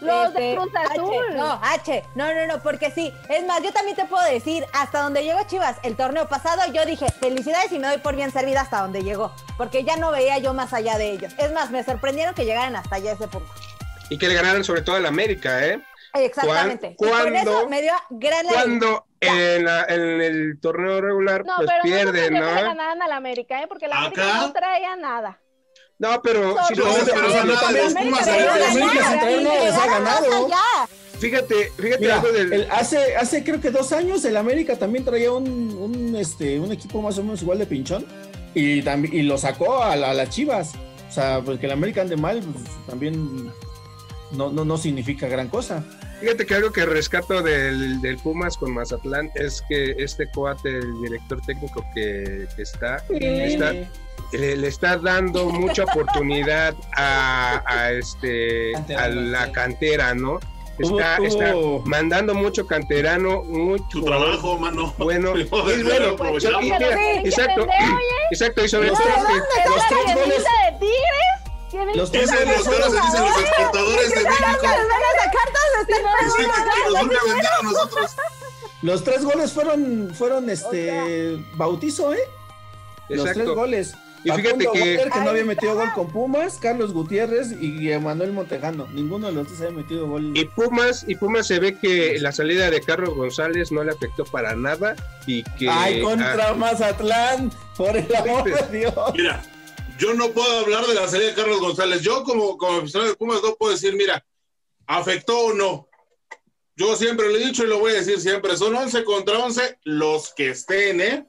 Los 0.05 0.33
de 0.33 0.51
Este, 0.53 0.55
Cruz 0.61 0.75
Azul. 0.75 1.25
H, 1.29 1.35
no, 1.35 1.59
H, 1.63 2.03
no, 2.15 2.33
no, 2.33 2.47
no, 2.47 2.61
porque 2.63 2.91
sí. 2.91 3.13
Es 3.29 3.45
más, 3.45 3.61
yo 3.63 3.71
también 3.71 3.95
te 3.95 4.05
puedo 4.05 4.23
decir, 4.25 4.65
hasta 4.73 5.01
donde 5.01 5.23
llegó 5.23 5.39
Chivas 5.47 5.77
el 5.83 5.95
torneo 5.95 6.27
pasado, 6.27 6.61
yo 6.71 6.85
dije, 6.85 7.07
felicidades 7.19 7.71
y 7.71 7.79
me 7.79 7.87
doy 7.87 7.97
por 7.97 8.15
bien 8.15 8.31
servida 8.31 8.61
hasta 8.61 8.81
donde 8.81 9.03
llegó, 9.03 9.33
porque 9.57 9.83
ya 9.83 9.95
no 9.97 10.11
veía 10.11 10.37
yo 10.37 10.53
más 10.53 10.73
allá 10.73 10.97
de 10.97 11.11
ellos. 11.11 11.33
Es 11.37 11.51
más, 11.53 11.71
me 11.71 11.83
sorprendieron 11.83 12.33
que 12.35 12.45
llegaran 12.45 12.75
hasta 12.75 12.95
allá 12.95 13.13
ese 13.13 13.27
punto. 13.27 13.49
Y 14.09 14.17
que 14.17 14.27
le 14.27 14.35
ganaron 14.35 14.63
sobre 14.63 14.81
todo 14.81 14.95
al 14.97 15.05
América, 15.05 15.65
¿eh? 15.65 15.81
Exactamente. 16.13 16.95
¿Cuán- 16.95 17.09
y 17.09 17.11
con 17.23 17.31
cuándo- 17.31 17.59
eso 17.59 17.69
me 17.69 17.81
dio 17.81 17.93
gran. 18.11 18.45
Cuando 18.45 19.05
en, 19.19 19.65
la- 19.65 19.85
en 19.87 20.21
el 20.21 20.59
torneo 20.61 21.01
regular 21.01 21.43
No, 21.45 21.55
pues 21.55 21.67
pero 21.67 21.77
no 21.79 21.83
pierden, 21.83 22.05
sorprendió 22.05 22.39
que 22.41 22.53
le 22.53 22.61
¿no? 22.61 22.67
ganaran 22.67 23.01
al 23.01 23.11
América, 23.13 23.61
¿eh? 23.61 23.65
Porque 23.67 23.87
la 23.87 23.97
América 23.97 24.33
no 24.41 24.53
traía 24.53 24.95
nada. 24.95 25.39
No, 26.03 26.21
pero 26.21 26.55
si 26.67 26.75
no 26.75 26.83
ha 29.81 29.87
ganado. 29.87 30.49
fíjate, 31.19 31.71
fíjate 31.77 32.01
Mira, 32.01 32.15
algo 32.15 32.31
del 32.33 32.51
el- 32.53 32.71
hace, 32.71 33.15
hace 33.15 33.43
creo 33.45 33.61
que 33.61 33.71
dos 33.71 33.93
años 33.93 34.25
el 34.25 34.35
América 34.35 34.77
también 34.77 35.05
traía 35.05 35.31
un, 35.31 35.47
un, 35.79 36.15
este, 36.17 36.59
un 36.59 36.71
equipo 36.73 37.01
más 37.01 37.17
o 37.17 37.23
menos 37.23 37.41
igual 37.41 37.59
de 37.59 37.65
pinchón 37.65 38.05
y, 38.53 38.81
también, 38.81 39.13
y 39.13 39.21
lo 39.21 39.37
sacó 39.37 39.81
a, 39.81 39.95
la- 39.95 40.11
a 40.11 40.13
las 40.13 40.29
Chivas. 40.29 40.71
O 41.09 41.11
sea, 41.13 41.41
pues 41.45 41.59
que 41.59 41.67
el 41.67 41.71
América 41.71 42.01
ande 42.01 42.17
mal 42.17 42.39
pues, 42.41 42.65
también 42.87 43.51
no, 44.33 44.51
no, 44.51 44.65
no 44.65 44.77
significa 44.77 45.27
gran 45.27 45.47
cosa. 45.47 45.83
Fíjate 46.19 46.45
que 46.45 46.55
algo 46.55 46.71
que 46.71 46.85
rescato 46.85 47.41
del, 47.41 48.01
del 48.01 48.17
Pumas 48.17 48.57
con 48.57 48.73
Mazatlán 48.73 49.29
es 49.35 49.61
que 49.67 49.91
este 49.97 50.29
coate, 50.31 50.69
el 50.69 51.01
director 51.01 51.41
técnico 51.45 51.83
que, 51.93 52.47
que 52.55 52.61
está, 52.61 52.97
está 53.09 53.73
le, 54.31 54.55
le 54.55 54.67
está 54.67 54.97
dando 54.97 55.45
mucha 55.49 55.83
oportunidad 55.93 56.75
a, 56.95 57.61
a 57.67 57.91
este 57.91 58.73
a 58.97 59.07
la 59.09 59.51
cantera, 59.51 60.13
¿no? 60.13 60.39
Está, 60.79 61.17
está 61.17 61.53
mandando 61.85 62.33
mucho 62.33 62.65
canterano, 62.65 63.43
mucho 63.43 63.85
Tu 63.91 64.05
trabajo, 64.05 64.57
mano. 64.57 64.91
bueno, 64.97 65.35
es 65.37 65.51
bueno, 65.51 66.15
y 66.61 66.63
mira, 66.63 66.79
que 66.79 67.19
exacto, 67.19 67.67
exacto, 68.31 68.65
y 68.65 68.69
sobre 68.69 68.87
Los 68.87 68.97
todo 68.97 69.07
Los 69.09 69.77
la 69.77 69.87
tres 69.89 70.15
goles- 70.15 70.43
de. 71.85 71.93
Tienen 71.93 71.97
Los 71.97 72.11
que 72.11 72.17
tres 72.19 72.31
Dicen 72.31 72.47
los 72.47 72.63
caras, 72.63 72.91
dicen 72.91 73.21
los 73.21 73.39
exportadores 73.39 74.09
de 74.09 74.15
México. 74.15 74.41
Nos 74.43 74.61
van 74.61 75.03
a 75.03 75.23
sacar 75.23 75.47
todos 75.53 75.69
los 75.77 75.87
Dicen 75.87 76.03
que 76.03 76.83
nos 76.85 76.93
van 76.93 77.03
a 77.03 77.33
vender 77.33 77.51
a 77.59 77.63
nosotros. 77.63 78.15
Los 78.81 79.03
tres 79.03 79.23
goles 79.23 79.53
fueron, 79.53 80.11
fueron 80.13 80.49
este 80.49 81.37
bautizo, 81.55 82.13
¿eh? 82.13 82.19
Los 83.09 83.31
tres 83.31 83.47
goles. 83.47 83.95
Y 84.25 84.31
fíjate 84.31 84.63
Facundo 84.63 84.71
que 84.71 85.19
no 85.19 85.29
había 85.29 85.43
metido 85.43 85.75
gol 85.75 85.91
con 85.93 86.07
Pumas, 86.07 86.57
Carlos 86.57 86.93
Gutiérrez 86.93 87.53
y 87.59 87.91
Emanuel 87.91 88.31
Montejano. 88.31 88.87
Ninguno 88.93 89.27
de 89.27 89.33
los 89.33 89.49
dos 89.49 89.59
había 89.59 89.77
metido 89.77 90.07
gol. 90.07 90.31
y 90.35 90.45
Pumas 90.45 91.03
y 91.07 91.15
Pumas 91.15 91.47
se 91.47 91.59
ve 91.59 91.77
que 91.77 92.17
la 92.19 92.31
salida 92.31 92.69
de 92.69 92.79
Carlos 92.81 93.15
González 93.15 93.71
no 93.71 93.83
le 93.83 93.91
afectó 93.91 94.23
para 94.23 94.55
nada 94.55 94.95
y 95.27 95.43
que 95.43 95.69
Ay, 95.69 96.01
contra 96.01 96.49
ah, 96.49 96.53
Mazatlán, 96.53 97.51
por 97.75 97.97
el 97.97 98.15
amor 98.15 98.45
de 98.45 98.79
Dios. 98.79 98.93
Mira, 99.13 99.43
yo 99.99 100.13
no 100.13 100.31
puedo 100.31 100.59
hablar 100.59 100.85
de 100.85 100.95
la 100.95 101.07
salida 101.07 101.29
de 101.29 101.35
Carlos 101.35 101.59
González. 101.59 102.01
Yo, 102.01 102.23
como, 102.23 102.57
como 102.57 102.79
aficionado 102.79 103.11
de 103.11 103.17
Pumas, 103.17 103.41
no 103.43 103.55
puedo 103.55 103.71
decir, 103.71 103.95
mira, 103.95 104.25
afectó 104.87 105.37
o 105.39 105.53
no. 105.53 105.87
Yo 106.75 106.95
siempre 106.95 107.29
lo 107.29 107.37
he 107.37 107.45
dicho 107.45 107.63
y 107.63 107.67
lo 107.67 107.79
voy 107.79 107.91
a 107.91 107.95
decir 107.95 108.19
siempre: 108.19 108.57
son 108.57 108.75
11 108.75 109.03
contra 109.03 109.37
11 109.37 109.79
los 109.83 110.33
que 110.33 110.49
estén, 110.49 111.01
¿eh? 111.01 111.27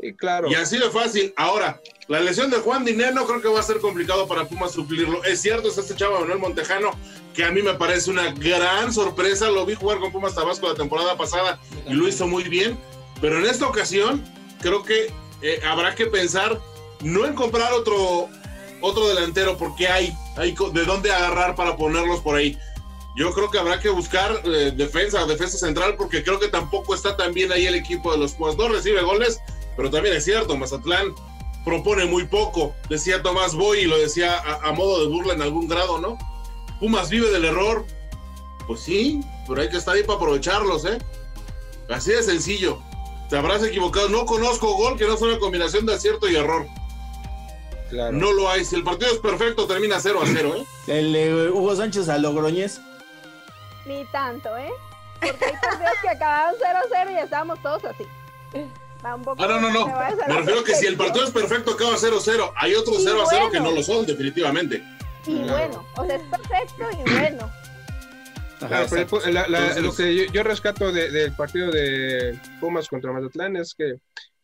sí, 0.00 0.14
claro. 0.14 0.48
Y 0.48 0.54
así 0.54 0.78
de 0.78 0.88
fácil. 0.90 1.34
Ahora, 1.36 1.80
la 2.06 2.20
lesión 2.20 2.50
de 2.50 2.58
Juan 2.58 2.84
Dineno 2.84 3.26
creo 3.26 3.42
que 3.42 3.48
va 3.48 3.60
a 3.60 3.64
ser 3.64 3.78
complicado 3.78 4.28
para 4.28 4.46
Pumas 4.46 4.72
suplirlo. 4.72 5.24
Es 5.24 5.40
cierto, 5.40 5.68
es 5.68 5.78
este 5.78 5.96
chavo 5.96 6.20
Manuel 6.20 6.38
Montejano, 6.38 6.92
que 7.34 7.44
a 7.44 7.50
mí 7.50 7.60
me 7.62 7.74
parece 7.74 8.10
una 8.10 8.32
gran 8.32 8.92
sorpresa. 8.92 9.50
Lo 9.50 9.66
vi 9.66 9.74
jugar 9.74 9.98
con 9.98 10.12
Pumas 10.12 10.34
Tabasco 10.34 10.68
la 10.68 10.74
temporada 10.74 11.16
pasada 11.16 11.60
y 11.88 11.94
lo 11.94 12.06
hizo 12.06 12.28
muy 12.28 12.44
bien. 12.44 12.78
Pero 13.20 13.38
en 13.38 13.46
esta 13.46 13.66
ocasión, 13.66 14.22
creo 14.60 14.84
que 14.84 15.12
eh, 15.42 15.60
habrá 15.64 15.94
que 15.94 16.06
pensar 16.06 16.60
no 17.02 17.26
en 17.26 17.34
comprar 17.34 17.72
otro, 17.72 18.28
otro 18.80 19.08
delantero, 19.08 19.56
porque 19.56 19.88
hay, 19.88 20.16
hay 20.36 20.54
de 20.72 20.84
dónde 20.84 21.12
agarrar 21.12 21.54
para 21.54 21.76
ponerlos 21.76 22.20
por 22.20 22.36
ahí. 22.36 22.58
Yo 23.16 23.32
creo 23.32 23.50
que 23.50 23.58
habrá 23.58 23.78
que 23.78 23.90
buscar 23.90 24.40
eh, 24.44 24.72
defensa, 24.74 25.26
defensa 25.26 25.58
central, 25.58 25.96
porque 25.96 26.24
creo 26.24 26.38
que 26.40 26.48
tampoco 26.48 26.94
está 26.94 27.16
tan 27.16 27.34
bien 27.34 27.52
ahí 27.52 27.66
el 27.66 27.74
equipo 27.74 28.10
de 28.10 28.18
los 28.18 28.32
Pumas. 28.32 28.56
No 28.56 28.68
recibe 28.68 29.02
goles, 29.02 29.38
pero 29.76 29.90
también 29.90 30.16
es 30.16 30.24
cierto, 30.24 30.56
Mazatlán 30.56 31.14
propone 31.64 32.06
muy 32.06 32.24
poco. 32.26 32.74
Decía 32.88 33.22
Tomás 33.22 33.54
Boy 33.54 33.80
y 33.80 33.84
lo 33.84 33.98
decía 33.98 34.38
a, 34.38 34.68
a 34.68 34.72
modo 34.72 35.00
de 35.00 35.08
burla 35.08 35.34
en 35.34 35.42
algún 35.42 35.68
grado, 35.68 35.98
¿no? 35.98 36.16
Pumas 36.80 37.10
vive 37.10 37.30
del 37.30 37.44
error. 37.44 37.84
Pues 38.66 38.80
sí, 38.80 39.20
pero 39.46 39.60
hay 39.60 39.68
que 39.68 39.76
estar 39.76 39.94
ahí 39.94 40.02
para 40.04 40.16
aprovecharlos, 40.16 40.84
¿eh? 40.84 40.98
Así 41.90 42.12
de 42.12 42.22
sencillo. 42.22 42.78
Te 43.28 43.36
habrás 43.36 43.62
equivocado. 43.62 44.08
No 44.08 44.24
conozco 44.24 44.74
gol 44.76 44.96
que 44.96 45.06
no 45.06 45.16
sea 45.16 45.28
una 45.28 45.38
combinación 45.38 45.84
de 45.84 45.94
acierto 45.94 46.28
y 46.28 46.36
error. 46.36 46.66
Claro. 47.92 48.12
No 48.12 48.32
lo 48.32 48.50
hay. 48.50 48.64
Si 48.64 48.74
el 48.74 48.82
partido 48.82 49.12
es 49.12 49.18
perfecto, 49.18 49.66
termina 49.66 50.00
0 50.00 50.20
a 50.22 50.26
0, 50.26 50.54
¿eh? 50.56 50.66
El 50.98 51.14
eh, 51.14 51.50
Hugo 51.50 51.76
Sánchez 51.76 52.08
a 52.08 52.18
Logroñez. 52.18 52.80
Ni 53.86 54.04
tanto, 54.06 54.56
¿eh? 54.56 54.70
Porque 55.20 55.44
hay 55.44 55.52
partidos 55.60 55.92
que 56.02 56.08
acabaron 56.08 56.54
0-0 56.60 57.12
y 57.12 57.18
estábamos 57.18 57.62
todos 57.62 57.84
así. 57.84 58.04
Va 59.04 59.14
un 59.14 59.22
poco- 59.22 59.42
Ah, 59.42 59.46
no, 59.46 59.60
no, 59.60 59.70
no. 59.70 59.86
me 59.86 59.92
a 59.92 60.10
refiero 60.38 60.64
que 60.64 60.74
si 60.74 60.86
el 60.86 60.96
partido 60.96 61.24
es 61.24 61.30
perfecto, 61.30 61.72
acaba 61.72 61.96
0-0. 61.96 62.52
Hay 62.56 62.74
otros 62.74 63.00
Y 63.00 63.04
0 63.04 63.22
a 63.22 63.26
0 63.28 63.44
que 63.52 63.58
bueno. 63.58 63.70
no 63.70 63.76
lo 63.76 63.82
son, 63.84 64.04
definitivamente. 64.06 64.82
Y 65.26 65.38
bueno, 65.44 65.86
o 65.96 66.04
sea, 66.06 66.16
es 66.16 66.22
perfecto 66.22 66.84
y 66.92 67.10
bueno. 67.18 67.50
Claro, 68.58 68.86
pero 68.90 69.20
la- 69.30 69.48
la- 69.48 69.58
Entonces- 69.74 69.82
lo 69.82 69.94
que 69.94 70.14
yo, 70.14 70.32
yo 70.32 70.42
rescato 70.44 70.92
de- 70.92 71.10
del 71.10 71.32
partido 71.34 71.70
de 71.72 72.38
Pumas 72.60 72.88
contra 72.88 73.12
Mazatlán 73.12 73.56
es 73.56 73.74
que 73.74 73.96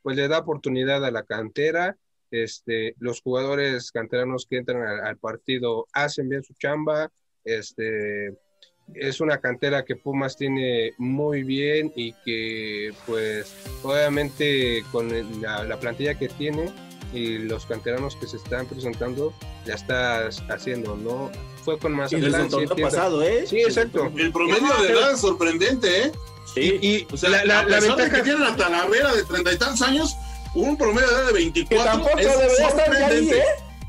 pues 0.02 0.16
le 0.16 0.26
da 0.28 0.38
oportunidad 0.38 1.04
a 1.04 1.10
la 1.12 1.22
cantera, 1.22 1.96
este, 2.30 2.94
los 2.98 3.20
jugadores 3.22 3.90
canteranos 3.92 4.46
que 4.48 4.56
entran 4.58 4.82
al, 4.86 5.00
al 5.06 5.16
partido 5.18 5.86
hacen 5.92 6.28
bien 6.28 6.42
su 6.42 6.54
chamba, 6.54 7.10
este, 7.44 8.34
es 8.94 9.20
una 9.20 9.38
cantera 9.38 9.84
que 9.84 9.96
Pumas 9.96 10.36
tiene 10.36 10.92
muy 10.98 11.42
bien 11.42 11.92
y 11.94 12.12
que 12.24 12.92
pues 13.06 13.54
obviamente 13.82 14.82
con 14.92 15.08
la, 15.42 15.64
la 15.64 15.78
plantilla 15.78 16.14
que 16.18 16.28
tiene 16.28 16.72
y 17.12 17.38
los 17.38 17.64
canteranos 17.66 18.16
que 18.16 18.26
se 18.26 18.36
están 18.36 18.66
presentando 18.66 19.32
ya 19.64 19.74
estás 19.74 20.42
haciendo, 20.50 20.96
¿no? 20.96 21.30
Fue 21.64 21.78
con 21.78 21.92
Y 21.94 21.96
desde 22.16 22.30
Mazatlán. 22.30 22.62
el 22.76 22.82
pasado, 22.82 23.22
¿eh? 23.22 23.46
Sí, 23.46 23.60
exacto. 23.60 24.10
El 24.16 24.32
promedio 24.32 24.74
de 24.82 24.92
edad 24.92 25.12
es 25.12 25.20
sorprendente, 25.20 26.02
¿eh? 26.04 26.12
Sí. 26.54 26.78
Y, 26.80 27.06
O 27.12 27.16
sea, 27.16 27.28
la, 27.30 27.44
la- 27.44 27.60
a 27.60 27.62
la 27.64 27.68
pesar 27.78 27.82
de 27.82 27.88
ventaja 28.02 28.16
que 28.16 28.22
tienen 28.22 28.42
a 28.42 28.56
Talavera 28.56 29.14
de 29.14 29.24
treinta 29.24 29.52
y 29.52 29.56
tantos 29.58 29.82
años, 29.82 30.14
un 30.54 30.76
promedio 30.76 31.08
de 31.08 31.14
edad 31.14 31.26
de 31.26 31.32
Que 31.32 31.38
24 31.38 31.84
tampoco 31.84 32.18
es 32.18 32.26
debería 32.26 32.68
estar 32.68 32.98
ya 32.98 33.06
ahí. 33.06 33.30
¿eh? 33.30 33.44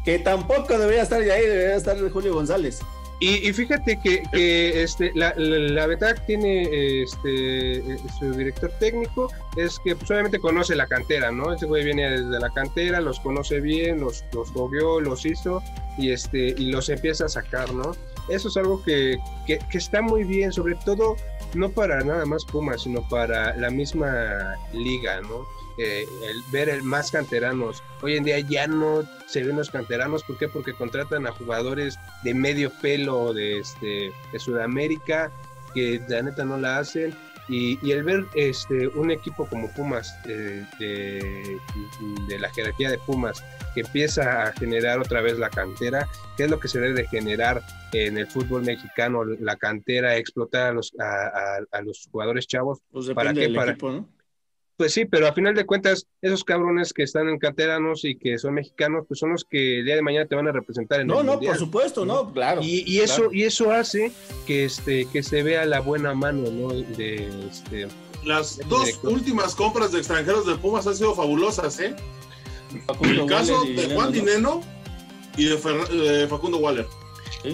Que 0.06 0.19
tampoco 0.19 0.78
debería 0.78 1.04
estar 1.04 1.24
ya 1.24 1.34
ahí, 1.34 1.45
debería 1.45 1.76
estar 1.76 1.98
Julio 2.12 2.34
González. 2.34 2.80
Y, 3.22 3.50
y 3.50 3.52
fíjate 3.52 4.00
que, 4.02 4.24
que, 4.32 4.82
este, 4.82 5.12
la, 5.13 5.34
la, 5.36 5.58
la 5.58 5.88
ventaja 5.88 6.15
que 6.15 6.22
tiene 6.22 7.02
este, 7.04 7.80
eh, 7.80 7.98
su 8.17 8.32
director 8.32 8.72
técnico 8.80 9.30
es 9.58 9.78
que 9.84 9.93
pues, 9.93 10.10
obviamente 10.10 10.39
conoce 10.39 10.74
la 10.74 10.88
cantera, 10.88 11.30
¿no? 11.30 11.54
Ese 11.54 11.65
güey 11.65 11.84
viene 11.84 12.10
desde 12.10 12.39
la 12.39 12.50
cantera, 12.52 13.02
los 13.02 13.19
conoce 13.19 13.60
bien, 13.60 14.00
los, 14.00 14.24
los 14.32 14.54
movió, 14.54 15.02
los 15.02 15.26
hizo 15.26 15.62
y, 15.98 16.12
este, 16.12 16.56
y 16.58 16.72
los 16.72 16.88
empieza 16.88 17.26
a 17.26 17.30
sacar, 17.30 17.74
¿no? 17.74 17.91
Eso 18.30 18.48
es 18.48 18.56
algo 18.56 18.82
que, 18.84 19.17
que, 19.45 19.60
que 19.69 19.78
está 19.78 20.02
muy 20.02 20.24
bien, 20.24 20.54
sobre 20.54 20.76
todo 20.86 21.17
no 21.56 21.69
para 21.69 22.02
nada 22.02 22.26
más 22.26 22.45
Pumas, 22.45 22.84
sino 22.84 23.06
para 23.10 23.54
la 23.58 23.69
misma 23.69 24.56
liga, 24.72 25.19
¿no? 25.22 25.45
Eh, 25.82 26.06
el 26.24 26.44
ver 26.52 26.68
el 26.68 26.84
más 26.84 27.10
canteranos. 27.10 27.82
Hoy 28.02 28.18
en 28.18 28.26
día 28.26 28.39
ya 28.39 28.68
no 28.68 29.04
se 29.28 29.44
ven 29.44 29.56
los 29.56 29.70
canteranos, 29.70 30.24
¿por 30.24 30.38
qué? 30.38 30.48
Porque 30.50 30.74
contratan 30.74 31.26
a 31.26 31.32
jugadores 31.32 31.98
de 32.24 32.34
medio 32.34 32.70
pelo 32.82 33.34
de, 33.34 33.60
este, 33.60 34.12
de 34.34 34.39
Sudamérica 34.39 35.32
que 35.74 36.02
la 36.10 36.22
neta 36.22 36.44
no 36.44 36.58
la 36.58 36.80
hacen. 36.80 37.15
Y, 37.48 37.80
y 37.82 37.94
el 37.94 38.04
ver 38.04 38.26
este, 38.36 38.89
un 38.89 39.10
equipo 39.10 39.48
como 39.48 39.72
Pumas, 39.72 40.13
eh, 40.28 40.63
de, 40.78 41.58
de 42.28 42.39
la 42.39 42.52
jerarquía 42.52 42.92
de 42.92 43.00
Pumas, 43.00 43.44
que 43.74 43.82
empieza 43.82 44.44
a 44.44 44.54
generar 44.54 45.00
otra 45.00 45.22
vez 45.22 45.39
la 45.39 45.50
cantera, 45.50 46.08
que 46.38 46.44
es 46.44 46.50
lo 46.52 46.60
que 46.60 46.68
se 46.68 46.80
debe 46.80 46.94
de 46.94 47.08
generar 47.08 47.63
en 47.92 48.20
el 48.20 48.28
fútbol 48.28 48.62
mexicano, 48.63 49.24
la 49.26 49.56
cantera, 49.56 50.15
explotar 50.18 50.68
a 50.68 50.74
los, 50.74 50.92
a, 51.00 51.04
a- 51.06 51.78
a 51.78 51.82
los 51.82 52.08
jugadores 52.12 52.46
chavos. 52.46 52.80
Pues 52.92 53.08
¿Para 53.15 53.32
equipo, 53.72 53.92
¿no? 53.92 54.08
Pues 54.80 54.94
sí, 54.94 55.04
pero 55.04 55.28
a 55.28 55.34
final 55.34 55.54
de 55.56 55.65
cuentas, 55.65 56.08
esos 56.22 56.46
cabrones 56.46 56.94
que 56.94 57.04
están 57.04 57.28
en 57.28 57.38
canteranos 57.38 58.06
y 58.06 58.15
que 58.15 58.38
son 58.38 58.54
mexicanos, 58.54 59.04
pues 59.10 59.20
son 59.20 59.34
los 59.34 59.44
que 59.44 59.80
el 59.80 59.86
día 59.86 59.96
de 59.98 60.02
mañana 60.02 60.26
te 60.26 60.36
van 60.36 60.48
a 60.48 60.54
representar 60.54 61.02
en 61.02 61.08
No, 61.08 61.20
el 61.20 61.26
no, 61.26 61.34
Mundial. 61.34 61.52
por 61.52 61.60
supuesto, 61.60 62.06
no, 62.06 62.32
claro. 62.32 62.62
Y, 62.63 62.89
y 62.89 63.00
eso, 63.02 63.28
y 63.34 63.44
eso 63.44 63.74
hace 63.74 64.13
que 64.48 64.63
este, 64.63 65.06
que 65.12 65.22
se 65.22 65.44
vea 65.44 65.65
la 65.65 65.82
buena 65.82 66.13
mano, 66.13 66.50
¿no? 66.50 66.70
De 66.70 67.28
este 67.52 67.89
Las 68.24 68.58
dos 68.70 68.86
director. 68.86 69.12
últimas 69.12 69.54
compras 69.54 69.92
de 69.92 69.98
extranjeros 69.98 70.48
de 70.48 70.56
Pumas 70.56 70.88
han 70.88 70.96
sido 70.96 71.13
fabulosas, 71.13 71.78
¿eh? 71.82 71.94
Facundo 72.88 73.24
El 73.24 73.30
caso 73.30 73.60
Waller 73.62 73.76
de 73.89 73.96
Juan 73.96 74.06
¿no? 74.06 74.12
Dineno 74.13 74.62
y 75.36 75.44
de, 75.50 75.58
Fer- 75.60 75.88
de 75.89 76.26
Facundo 76.30 76.58
Waller. 76.60 76.86
No, 77.44 77.52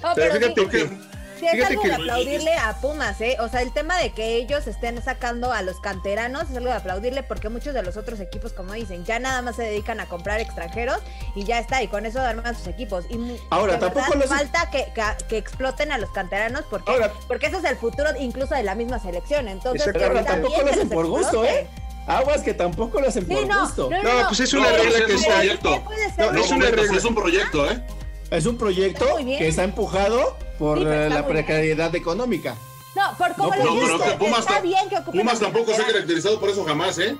Pero 0.00 0.12
pero 0.16 0.34
fíjate 0.34 0.46
sí, 0.48 0.54
Porque 0.60 0.90
sí 1.38 1.46
es 1.46 1.64
algo 1.64 1.82
que- 1.82 1.88
de 1.88 1.94
aplaudirle 1.94 2.54
a 2.54 2.74
Pumas, 2.80 3.20
¿eh? 3.20 3.36
O 3.40 3.48
sea, 3.48 3.62
el 3.62 3.72
tema 3.72 3.98
de 3.98 4.10
que 4.12 4.36
ellos 4.36 4.66
estén 4.66 5.02
sacando 5.02 5.52
a 5.52 5.62
los 5.62 5.80
canteranos 5.80 6.50
es 6.50 6.56
algo 6.56 6.70
de 6.70 6.76
aplaudirle 6.76 7.22
porque 7.22 7.48
muchos 7.48 7.74
de 7.74 7.82
los 7.82 7.96
otros 7.96 8.20
equipos, 8.20 8.52
como 8.52 8.72
dicen, 8.74 9.04
ya 9.04 9.18
nada 9.18 9.42
más 9.42 9.56
se 9.56 9.62
dedican 9.62 10.00
a 10.00 10.06
comprar 10.06 10.40
extranjeros 10.40 10.98
y 11.34 11.44
ya 11.44 11.58
está, 11.58 11.82
y 11.82 11.88
con 11.88 12.06
eso 12.06 12.20
arman 12.20 12.54
sus 12.56 12.66
equipos. 12.68 13.04
Y 13.10 13.36
Ahora, 13.50 13.74
de 13.74 13.78
tampoco 13.80 14.10
verdad, 14.12 14.20
los- 14.28 14.38
falta 14.38 14.70
que, 14.70 14.86
que, 14.94 15.02
que 15.28 15.36
exploten 15.38 15.92
a 15.92 15.98
los 15.98 16.10
canteranos 16.10 16.64
porque, 16.70 16.90
Ahora, 16.90 17.12
porque 17.28 17.46
ese 17.46 17.58
es 17.58 17.64
el 17.64 17.76
futuro 17.76 18.10
incluso 18.18 18.54
de 18.54 18.62
la 18.62 18.74
misma 18.74 18.98
selección. 19.00 19.48
Entonces, 19.48 19.92
que 19.92 19.98
tampoco 20.24 20.62
lo 20.62 20.70
hacen 20.70 20.88
por 20.88 21.06
gusto. 21.06 21.44
¿eh? 21.44 21.66
aguas 22.06 22.42
que 22.42 22.52
tampoco 22.52 23.00
lo 23.00 23.08
hacen 23.08 23.26
Sí, 23.26 23.34
por 23.34 23.46
no, 23.46 23.60
gusto. 23.62 23.88
no, 23.88 24.02
no, 24.02 24.12
No, 24.12 24.20
no. 24.22 24.28
pues 24.28 24.40
es 24.40 24.52
una 24.52 24.68
regla 24.70 24.98
es 24.98 25.04
que 25.06 25.12
un 25.14 25.18
está. 25.20 25.34
proyecto. 25.36 25.74
Un 25.74 26.38
es 26.38 26.50
una 26.50 26.66
regla. 26.70 26.96
es 26.98 27.04
un 27.06 27.14
proyecto, 27.14 27.70
¿eh? 27.70 27.82
Es 28.30 28.44
un 28.46 28.58
proyecto 28.58 29.06
que 29.16 29.48
está 29.48 29.64
empujado 29.64 30.36
por 30.58 30.78
Sí, 30.78 30.84
eh, 30.84 30.86
la 30.88 31.22
muy 31.22 31.32
bien. 31.32 31.44
precariedad 31.44 31.94
económica. 31.94 32.56
No, 32.94 33.16
por 33.18 33.34
cómo 33.34 33.50
No, 33.56 33.74
lo 33.86 33.98
no, 33.98 34.18
Pumas 34.18 34.40
está 34.40 34.60
bien 34.60 34.88
que 34.88 35.00
Pumas 35.00 35.40
tampoco 35.40 35.74
se 35.74 35.82
ha 35.82 35.86
caracterizado 35.86 36.38
por 36.38 36.50
eso 36.50 36.64
jamás, 36.64 36.98
¿eh? 36.98 37.16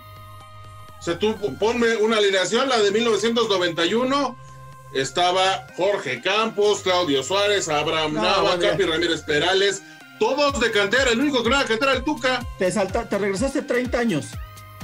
O 1.01 1.03
sea, 1.03 1.19
tú 1.19 1.35
ponme 1.59 1.97
una 1.97 2.17
alineación, 2.19 2.69
la 2.69 2.79
de 2.79 2.91
1991. 2.93 4.37
Estaba 4.95 5.67
Jorge 5.77 6.23
Campos, 6.23 6.81
Claudio 6.83 7.23
Suárez, 7.25 7.69
Abraham 7.69 8.15
No, 8.15 8.23
Nava. 8.23 8.59
Capi 8.59 8.85
Ramírez 8.85 9.23
Perales. 9.23 9.83
Todos 10.21 10.61
de 10.61 10.71
cantera. 10.71 11.11
El 11.11 11.21
único 11.21 11.43
que 11.43 11.51
no 11.51 11.57
era 11.57 11.65
cantera 11.67 11.91
era 11.91 11.99
el 11.99 12.05
Tuca. 12.05 12.47
Te 12.59 12.71
salta, 12.71 13.09
te 13.09 13.19
regresaste 13.19 13.63
30 13.63 13.99
años. 13.99 14.27